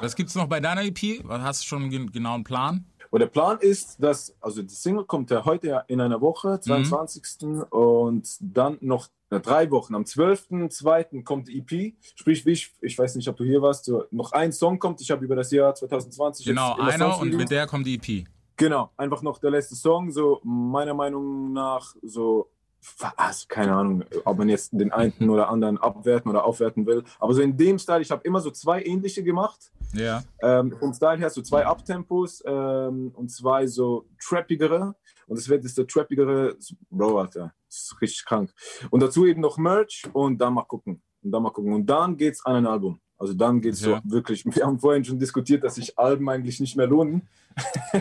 Was 0.00 0.16
gibt's 0.16 0.34
noch 0.34 0.46
bei 0.48 0.60
deiner 0.60 0.82
EP? 0.82 1.20
Was- 1.24 1.42
Hast 1.42 1.62
du 1.62 1.66
schon 1.66 1.82
einen 1.82 1.90
gen- 1.90 2.10
genauen 2.12 2.42
Plan? 2.44 2.86
Und 3.12 3.20
der 3.20 3.26
Plan 3.26 3.58
ist, 3.60 4.02
dass, 4.02 4.34
also 4.40 4.62
die 4.62 4.74
Single 4.74 5.04
kommt 5.04 5.30
ja 5.30 5.44
heute 5.44 5.84
in 5.88 6.00
einer 6.00 6.22
Woche, 6.22 6.58
22. 6.58 7.22
Und 7.68 8.26
dann 8.40 8.78
noch 8.80 9.08
na, 9.28 9.38
drei 9.38 9.70
Wochen. 9.70 9.94
Am 9.94 10.04
12.02. 10.04 11.22
kommt 11.22 11.48
die 11.48 11.58
EP. 11.58 11.94
Sprich, 12.14 12.46
wie 12.46 12.52
ich, 12.52 12.72
ich 12.80 12.98
weiß 12.98 13.14
nicht, 13.16 13.28
ob 13.28 13.36
du 13.36 13.44
hier 13.44 13.60
warst, 13.60 13.84
so, 13.84 14.04
noch 14.12 14.32
ein 14.32 14.50
Song 14.50 14.78
kommt. 14.78 15.02
Ich 15.02 15.10
habe 15.10 15.22
über 15.26 15.36
das 15.36 15.50
Jahr 15.50 15.74
2020 15.74 16.46
Genau, 16.46 16.74
einer 16.76 17.20
und 17.20 17.34
mit 17.34 17.50
der 17.50 17.66
kommt 17.66 17.86
die 17.86 17.96
EP. 17.96 18.26
Genau, 18.56 18.90
einfach 18.96 19.20
noch 19.20 19.36
der 19.38 19.50
letzte 19.50 19.74
Song, 19.74 20.10
so 20.10 20.40
meiner 20.42 20.94
Meinung 20.94 21.52
nach 21.52 21.94
so, 22.00 22.50
also 23.16 23.46
keine 23.48 23.72
Ahnung, 23.74 24.04
ob 24.24 24.38
man 24.38 24.48
jetzt 24.48 24.70
den 24.72 24.90
einen 24.92 25.30
oder 25.30 25.48
anderen 25.48 25.78
abwerten 25.78 26.30
oder 26.30 26.44
aufwerten 26.44 26.84
will, 26.86 27.04
aber 27.20 27.32
so 27.34 27.40
in 27.42 27.56
dem 27.56 27.78
Style, 27.78 28.00
ich 28.02 28.10
habe 28.10 28.22
immer 28.24 28.40
so 28.40 28.50
zwei 28.50 28.82
ähnliche 28.82 29.22
gemacht, 29.22 29.70
Ja. 29.94 30.22
ähm, 30.42 30.72
vom 30.78 30.92
Style 30.92 31.18
her 31.18 31.30
so 31.30 31.42
zwei 31.42 31.64
Abtempos 31.64 32.42
ähm, 32.46 33.12
und 33.14 33.30
zwei 33.30 33.66
so 33.66 34.06
trappigere 34.20 34.94
und 35.28 35.38
es 35.38 35.48
wird 35.48 35.62
jetzt 35.64 35.78
der 35.78 35.86
trappigere, 35.86 36.56
Bro, 36.90 37.18
Alter, 37.20 37.54
das 37.68 37.76
ist 37.78 38.00
richtig 38.02 38.24
krank. 38.24 38.52
Und 38.90 39.00
dazu 39.00 39.26
eben 39.26 39.40
noch 39.40 39.56
Merch 39.58 40.02
und 40.12 40.38
dann 40.40 40.54
mal 40.54 40.64
gucken 40.64 41.00
und 41.22 41.30
dann 41.30 41.42
mal 41.42 41.50
gucken 41.50 41.72
und 41.72 41.86
dann 41.86 42.16
geht's 42.16 42.44
an 42.44 42.56
ein 42.56 42.66
Album. 42.66 43.00
Also 43.16 43.34
dann 43.34 43.60
geht's 43.60 43.80
Ja. 43.84 44.02
so 44.04 44.10
wirklich, 44.12 44.44
wir 44.56 44.66
haben 44.66 44.80
vorhin 44.80 45.04
schon 45.04 45.18
diskutiert, 45.20 45.62
dass 45.62 45.76
sich 45.76 45.96
Alben 45.96 46.28
eigentlich 46.28 46.58
nicht 46.58 46.76
mehr 46.76 46.88
lohnen. 46.88 47.28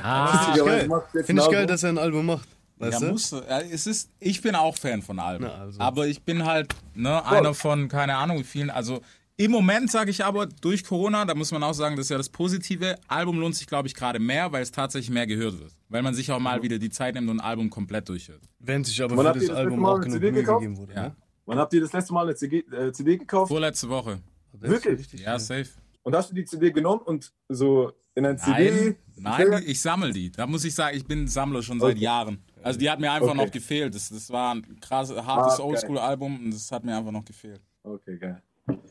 Ah, 0.01 0.53
Finde 1.23 1.41
ich 1.43 1.47
geil, 1.49 1.55
Album. 1.57 1.67
dass 1.67 1.83
er 1.83 1.89
ein 1.89 1.97
Album 1.99 2.25
macht. 2.25 2.47
Weißt 2.81 2.99
ja, 3.01 3.07
du? 3.07 3.11
musste. 3.13 3.45
Ja, 3.49 3.59
es 3.61 3.87
ist, 3.87 4.09
ich 4.19 4.41
bin 4.41 4.55
auch 4.55 4.75
Fan 4.77 5.01
von 5.01 5.19
Alben. 5.19 5.45
Na, 5.45 5.53
also. 5.55 5.79
Aber 5.79 6.07
ich 6.07 6.23
bin 6.23 6.45
halt 6.45 6.73
ne, 6.95 7.23
einer 7.25 7.53
von, 7.53 7.87
keine 7.87 8.15
Ahnung 8.17 8.39
wie 8.39 8.43
vielen. 8.43 8.69
Also 8.69 9.01
im 9.37 9.51
Moment 9.51 9.89
sage 9.89 10.11
ich 10.11 10.23
aber, 10.23 10.45
durch 10.45 10.83
Corona, 10.83 11.25
da 11.25 11.33
muss 11.33 11.51
man 11.51 11.63
auch 11.63 11.73
sagen, 11.73 11.95
das 11.95 12.05
ist 12.07 12.09
ja 12.09 12.17
das 12.17 12.29
Positive. 12.29 12.95
Album 13.07 13.39
lohnt 13.39 13.55
sich, 13.55 13.65
glaube 13.65 13.87
ich, 13.87 13.95
gerade 13.95 14.19
mehr, 14.19 14.51
weil 14.51 14.61
es 14.61 14.71
tatsächlich 14.71 15.09
mehr 15.09 15.25
gehört 15.25 15.59
wird. 15.59 15.71
Weil 15.89 16.03
man 16.03 16.13
sich 16.13 16.31
auch 16.31 16.39
mal 16.39 16.61
wieder 16.61 16.77
die 16.77 16.89
Zeit 16.91 17.15
nimmt 17.15 17.29
und 17.29 17.39
ein 17.39 17.45
Album 17.45 17.69
komplett 17.69 18.07
durchhört. 18.09 18.41
Wenn 18.59 18.83
sich 18.83 19.01
aber 19.01 19.17
Wann 19.17 19.27
für 19.33 19.39
das 19.39 19.47
das 19.47 19.57
Album 19.57 19.83
auch 19.85 19.95
eine 19.95 20.01
genug 20.05 20.13
CD 20.15 20.31
Mühe 20.31 20.41
gekauft? 20.41 20.61
gegeben 20.61 20.77
wurde. 20.77 20.93
Ja. 20.93 21.03
Ne? 21.03 21.15
Wann 21.45 21.57
habt 21.57 21.73
ihr 21.73 21.81
das 21.81 21.91
letzte 21.93 22.13
Mal 22.13 22.23
eine 22.27 22.35
CD, 22.35 22.59
äh, 22.71 22.91
CD 22.91 23.17
gekauft? 23.17 23.47
Vorletzte 23.49 23.89
Woche. 23.89 24.19
Wirklich? 24.53 24.99
richtig 24.99 25.21
Ja, 25.21 25.31
geil. 25.31 25.39
safe. 25.39 25.69
Und 26.03 26.15
hast 26.15 26.29
du 26.31 26.35
die 26.35 26.45
CD 26.45 26.71
genommen 26.71 27.01
und 27.01 27.31
so 27.49 27.91
in 28.15 28.25
ein 28.25 28.35
Nein, 28.35 28.57
CD? 28.73 28.95
nein, 29.17 29.63
ich 29.65 29.81
sammle 29.81 30.11
die. 30.11 30.31
Da 30.31 30.45
muss 30.45 30.65
ich 30.65 30.75
sagen, 30.75 30.95
ich 30.97 31.05
bin 31.05 31.27
Sammler 31.27 31.63
schon 31.63 31.79
seit 31.79 31.91
Okay. 31.95 31.99
Jahren. 32.03 32.43
Also 32.63 32.79
die 32.79 32.89
hat 32.89 32.99
mir 32.99 33.11
einfach 33.11 33.29
Okay. 33.29 33.37
noch 33.45 33.51
gefehlt. 33.51 33.95
Das, 33.95 34.09
das 34.09 34.29
war 34.29 34.55
ein 34.55 34.79
krasses, 34.79 35.17
hartes 35.23 35.59
Ah. 35.59 35.63
Oldschool-Album 35.63 36.45
und 36.45 36.51
das 36.53 36.71
hat 36.71 36.83
mir 36.83 36.95
einfach 36.97 37.11
noch 37.11 37.25
gefehlt. 37.25 37.61
Okay, 37.83 38.17
geil. 38.17 38.41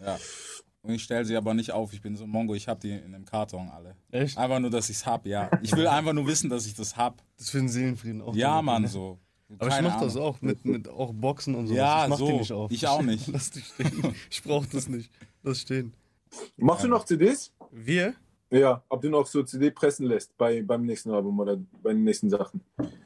Ja. 0.05 0.19
Und 0.83 0.95
ich 0.95 1.03
stelle 1.03 1.25
sie 1.25 1.37
aber 1.37 1.53
nicht 1.55 1.73
auf. 1.73 1.93
Ich 1.93 2.01
bin 2.01 2.17
so 2.17 2.25
ein 2.25 2.31
Mongo, 2.31 2.55
ich 2.55 2.67
habe 2.67 2.81
die 2.81 2.91
in 2.93 3.15
einem 3.15 3.25
Karton 3.27 3.69
alle. 3.69 3.97
Echt? 4.11 4.39
Einfach 4.39 4.59
nur, 4.61 4.71
dass 4.71 4.89
ich's 4.89 5.05
hab, 5.05 5.27
ja. 5.27 5.51
Ich 5.63 5.73
will 5.77 5.87
einfach 5.87 6.13
nur 6.15 6.27
wissen, 6.27 6.49
dass 6.49 6.65
ich 6.67 6.75
das 6.75 6.97
hab. 6.97 7.23
Das 7.37 7.51
für 7.51 7.59
den 7.59 7.69
Seelenfrieden 7.69 8.23
auch. 8.23 8.35
Ja, 8.35 8.63
Mann, 8.63 8.83
ne? 8.83 8.89
so. 8.89 9.19
Aber 9.59 9.69
ich 9.69 9.83
mach 9.83 10.01
das 10.01 10.17
Ahnung. 10.17 10.29
auch 10.29 10.41
mit, 10.41 10.65
mit 10.65 10.89
auch 10.89 11.13
Boxen 11.13 11.55
und 11.57 11.67
so. 11.67 11.75
Ja, 11.75 12.05
ich 12.05 12.11
mach 12.11 12.19
so. 12.19 12.27
die 12.29 12.33
nicht 12.35 12.53
auf. 12.53 12.71
Ich 12.71 12.87
auch 12.87 13.03
nicht. 13.03 13.27
Lass 13.33 13.51
die 13.51 13.61
stehen. 13.61 14.15
Ich 14.31 14.43
brauch 14.43 14.65
das 14.67 14.89
nicht. 14.89 15.11
Lass 15.43 15.61
stehen. 15.61 15.93
Machst 16.57 16.85
du 16.85 16.89
noch 16.89 17.05
CDs? 17.05 17.53
Wir? 17.73 18.15
Ja, 18.51 18.83
ob 18.89 19.03
du 19.03 19.09
noch 19.11 19.27
so 19.27 19.43
CD 19.43 19.71
pressen 19.71 20.07
lässt 20.07 20.37
bei, 20.37 20.63
beim 20.63 20.85
nächsten 20.85 21.11
Album 21.13 21.39
oder 21.39 21.57
bei 21.83 21.93
den 21.93 22.03
nächsten 22.05 22.29
Sachen. 22.29 22.61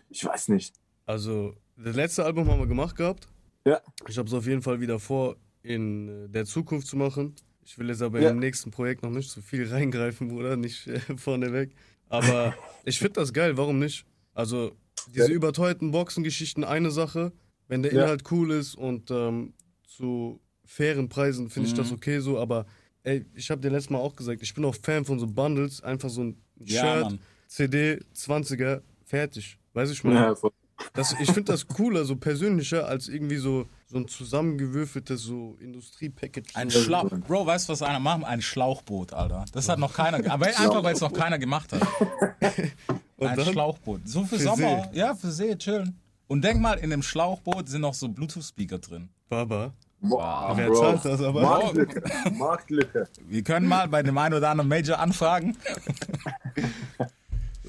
Ich 0.08 0.24
weiß 0.24 0.48
nicht. 0.48 0.74
Also, 1.06 1.54
das 1.76 1.94
letzte 1.96 2.24
Album 2.24 2.48
haben 2.50 2.60
wir 2.60 2.66
gemacht 2.66 2.96
gehabt. 2.96 3.28
Ja. 3.66 3.80
Ich 4.08 4.16
habe 4.16 4.26
es 4.28 4.34
auf 4.34 4.46
jeden 4.46 4.62
Fall 4.62 4.80
wieder 4.80 4.98
vor, 4.98 5.36
in 5.62 6.08
äh, 6.08 6.28
der 6.28 6.46
Zukunft 6.46 6.86
zu 6.86 6.96
machen. 6.96 7.34
Ich 7.62 7.78
will 7.78 7.88
jetzt 7.88 8.02
aber 8.02 8.20
Ja. 8.20 8.30
im 8.30 8.38
nächsten 8.38 8.70
Projekt 8.70 9.02
noch 9.02 9.10
nicht 9.10 9.30
so 9.30 9.40
viel 9.42 9.68
reingreifen, 9.70 10.28
Bruder, 10.28 10.56
nicht 10.56 10.86
äh, 10.86 10.98
vorneweg. 11.16 11.74
Aber 12.08 12.54
ich 12.84 12.98
finde 12.98 13.20
das 13.20 13.32
geil, 13.32 13.56
warum 13.58 13.78
nicht? 13.78 14.06
Also, 14.32 14.72
diese 15.14 15.28
Ja. 15.30 15.34
überteuerten 15.34 15.90
Boxengeschichten, 15.90 16.64
eine 16.64 16.90
Sache. 16.90 17.32
Wenn 17.68 17.82
der 17.82 17.92
Ja. 17.92 18.02
Inhalt 18.04 18.30
cool 18.30 18.50
ist 18.50 18.74
und 18.76 19.10
ähm, 19.10 19.52
zu 19.86 20.40
fairen 20.64 21.10
Preisen 21.10 21.50
finde 21.50 21.68
ich 21.68 21.74
das 21.74 21.88
Mhm. 21.90 21.96
okay 21.96 22.18
so, 22.20 22.38
aber 22.38 22.64
ey, 23.04 23.24
ich 23.34 23.50
habe 23.50 23.60
dir 23.60 23.70
letztes 23.70 23.90
Mal 23.90 23.98
auch 23.98 24.16
gesagt, 24.16 24.42
ich 24.42 24.52
bin 24.52 24.64
auch 24.64 24.74
Fan 24.74 25.04
von 25.04 25.18
so 25.18 25.26
Bundles, 25.26 25.82
einfach 25.82 26.10
so 26.10 26.22
ein 26.24 26.36
Ja, 26.58 26.80
Shirt, 26.82 27.04
Mann. 27.04 27.18
CD, 27.46 28.00
20er, 28.16 28.82
fertig. 29.04 29.58
Weiß 29.72 29.90
ich 29.90 30.02
mal. 30.04 30.14
Ja. 30.14 30.34
Das, 30.92 31.12
ich 31.20 31.26
finde 31.30 31.52
das 31.52 31.66
cooler, 31.68 32.04
so 32.04 32.16
persönlicher, 32.16 32.86
als 32.88 33.08
irgendwie 33.08 33.36
so, 33.36 33.66
so 33.86 33.96
ein 33.96 34.08
zusammengewürfeltes 34.08 35.22
so 35.22 35.56
Industrie-Package. 35.60 36.54
Ein. 36.56 36.70
Schlauch. 36.70 37.08
Bro, 37.10 37.46
weißt 37.46 37.68
du, 37.68 37.72
was 37.72 37.82
einer 37.82 38.00
macht? 38.00 38.24
Ein 38.24 38.42
Schlauchboot, 38.42 39.12
Alter. 39.12 39.44
Das 39.52 39.68
hat 39.68 39.78
noch 39.78 39.94
keiner. 39.94 40.18
Aber 40.30 40.46
einfach, 40.46 40.82
weil 40.82 40.94
es 40.94 41.00
noch 41.00 41.12
keiner 41.12 41.38
gemacht 41.38 41.72
hat. 41.72 41.80
Und 43.16 43.28
Ein 43.28 43.36
dann? 43.36 43.46
Schlauchboot. 43.52 44.08
So 44.08 44.24
für, 44.24 44.36
Für 44.36 44.42
Sommer. 44.42 44.90
Ja, 44.92 45.14
für 45.14 45.30
See, 45.30 45.56
chillen. 45.56 45.96
Und 46.26 46.42
denk 46.42 46.60
mal, 46.60 46.74
in 46.74 46.90
dem 46.90 47.02
Schlauchboot 47.02 47.68
sind 47.68 47.82
noch 47.82 47.94
so 47.94 48.08
Bluetooth-Speaker 48.08 48.78
drin. 48.78 49.08
Baba. 49.28 49.72
Boah, 50.00 50.52
Wer 50.54 50.68
Bro. 50.68 50.74
zahlt 50.80 51.04
das 51.04 51.20
aber? 51.22 51.40
Marktlücke. 51.42 52.02
Marktlücke. 52.34 53.08
Wir 53.26 53.42
können 53.42 53.66
mal 53.66 53.88
bei 53.88 54.02
dem 54.02 54.16
einen 54.18 54.34
oder 54.34 54.50
anderen 54.50 54.68
Major 54.68 54.98
anfragen. 54.98 55.56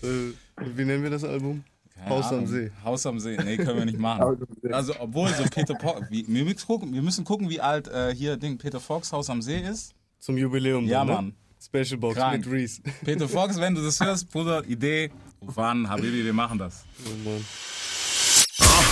Äh, 0.03 0.33
wie 0.75 0.85
nennen 0.85 1.03
wir 1.03 1.09
das 1.09 1.23
Album? 1.23 1.63
Keine 1.95 2.09
Haus 2.09 2.25
am 2.27 2.33
Ahnung. 2.39 2.47
See. 2.47 2.71
Haus 2.83 3.05
am 3.05 3.19
See. 3.19 3.38
Nee, 3.43 3.57
können 3.57 3.77
wir 3.77 3.85
nicht 3.85 3.95
Haus 3.95 4.01
machen. 4.01 4.21
am 4.21 4.47
See. 4.61 4.71
Also, 4.71 4.93
obwohl 4.99 5.29
so 5.29 5.43
Peter 5.43 5.79
Fox. 5.79 6.09
Wir, 6.09 6.43
müssen 6.43 6.65
gucken, 6.67 6.93
wir 6.93 7.01
müssen 7.01 7.23
gucken, 7.23 7.49
wie 7.49 7.61
alt 7.61 7.88
äh, 7.88 8.13
hier 8.13 8.38
Ding 8.38 8.57
Peter 8.57 8.79
Fox 8.79 9.11
Haus 9.13 9.29
am 9.29 9.41
See 9.41 9.59
ist. 9.59 9.93
Zum 10.19 10.38
Jubiläum. 10.38 10.85
Ja, 10.85 10.99
dann, 10.99 11.07
ne? 11.07 11.13
Mann. 11.13 11.35
Special 11.63 11.97
Box 11.97 12.15
Krank. 12.15 12.45
mit 12.45 12.53
Reese. 12.53 12.81
Peter 13.03 13.27
Fox, 13.27 13.59
wenn 13.59 13.73
du 13.75 13.81
das 13.81 13.99
hörst, 13.99 14.29
Bruder, 14.31 14.63
Idee, 14.65 15.09
an, 15.55 15.89
Habibi, 15.89 16.23
wir 16.23 16.33
machen 16.33 16.59
das. 16.59 16.85
Oh 17.05 17.29
Mann. 17.29 17.45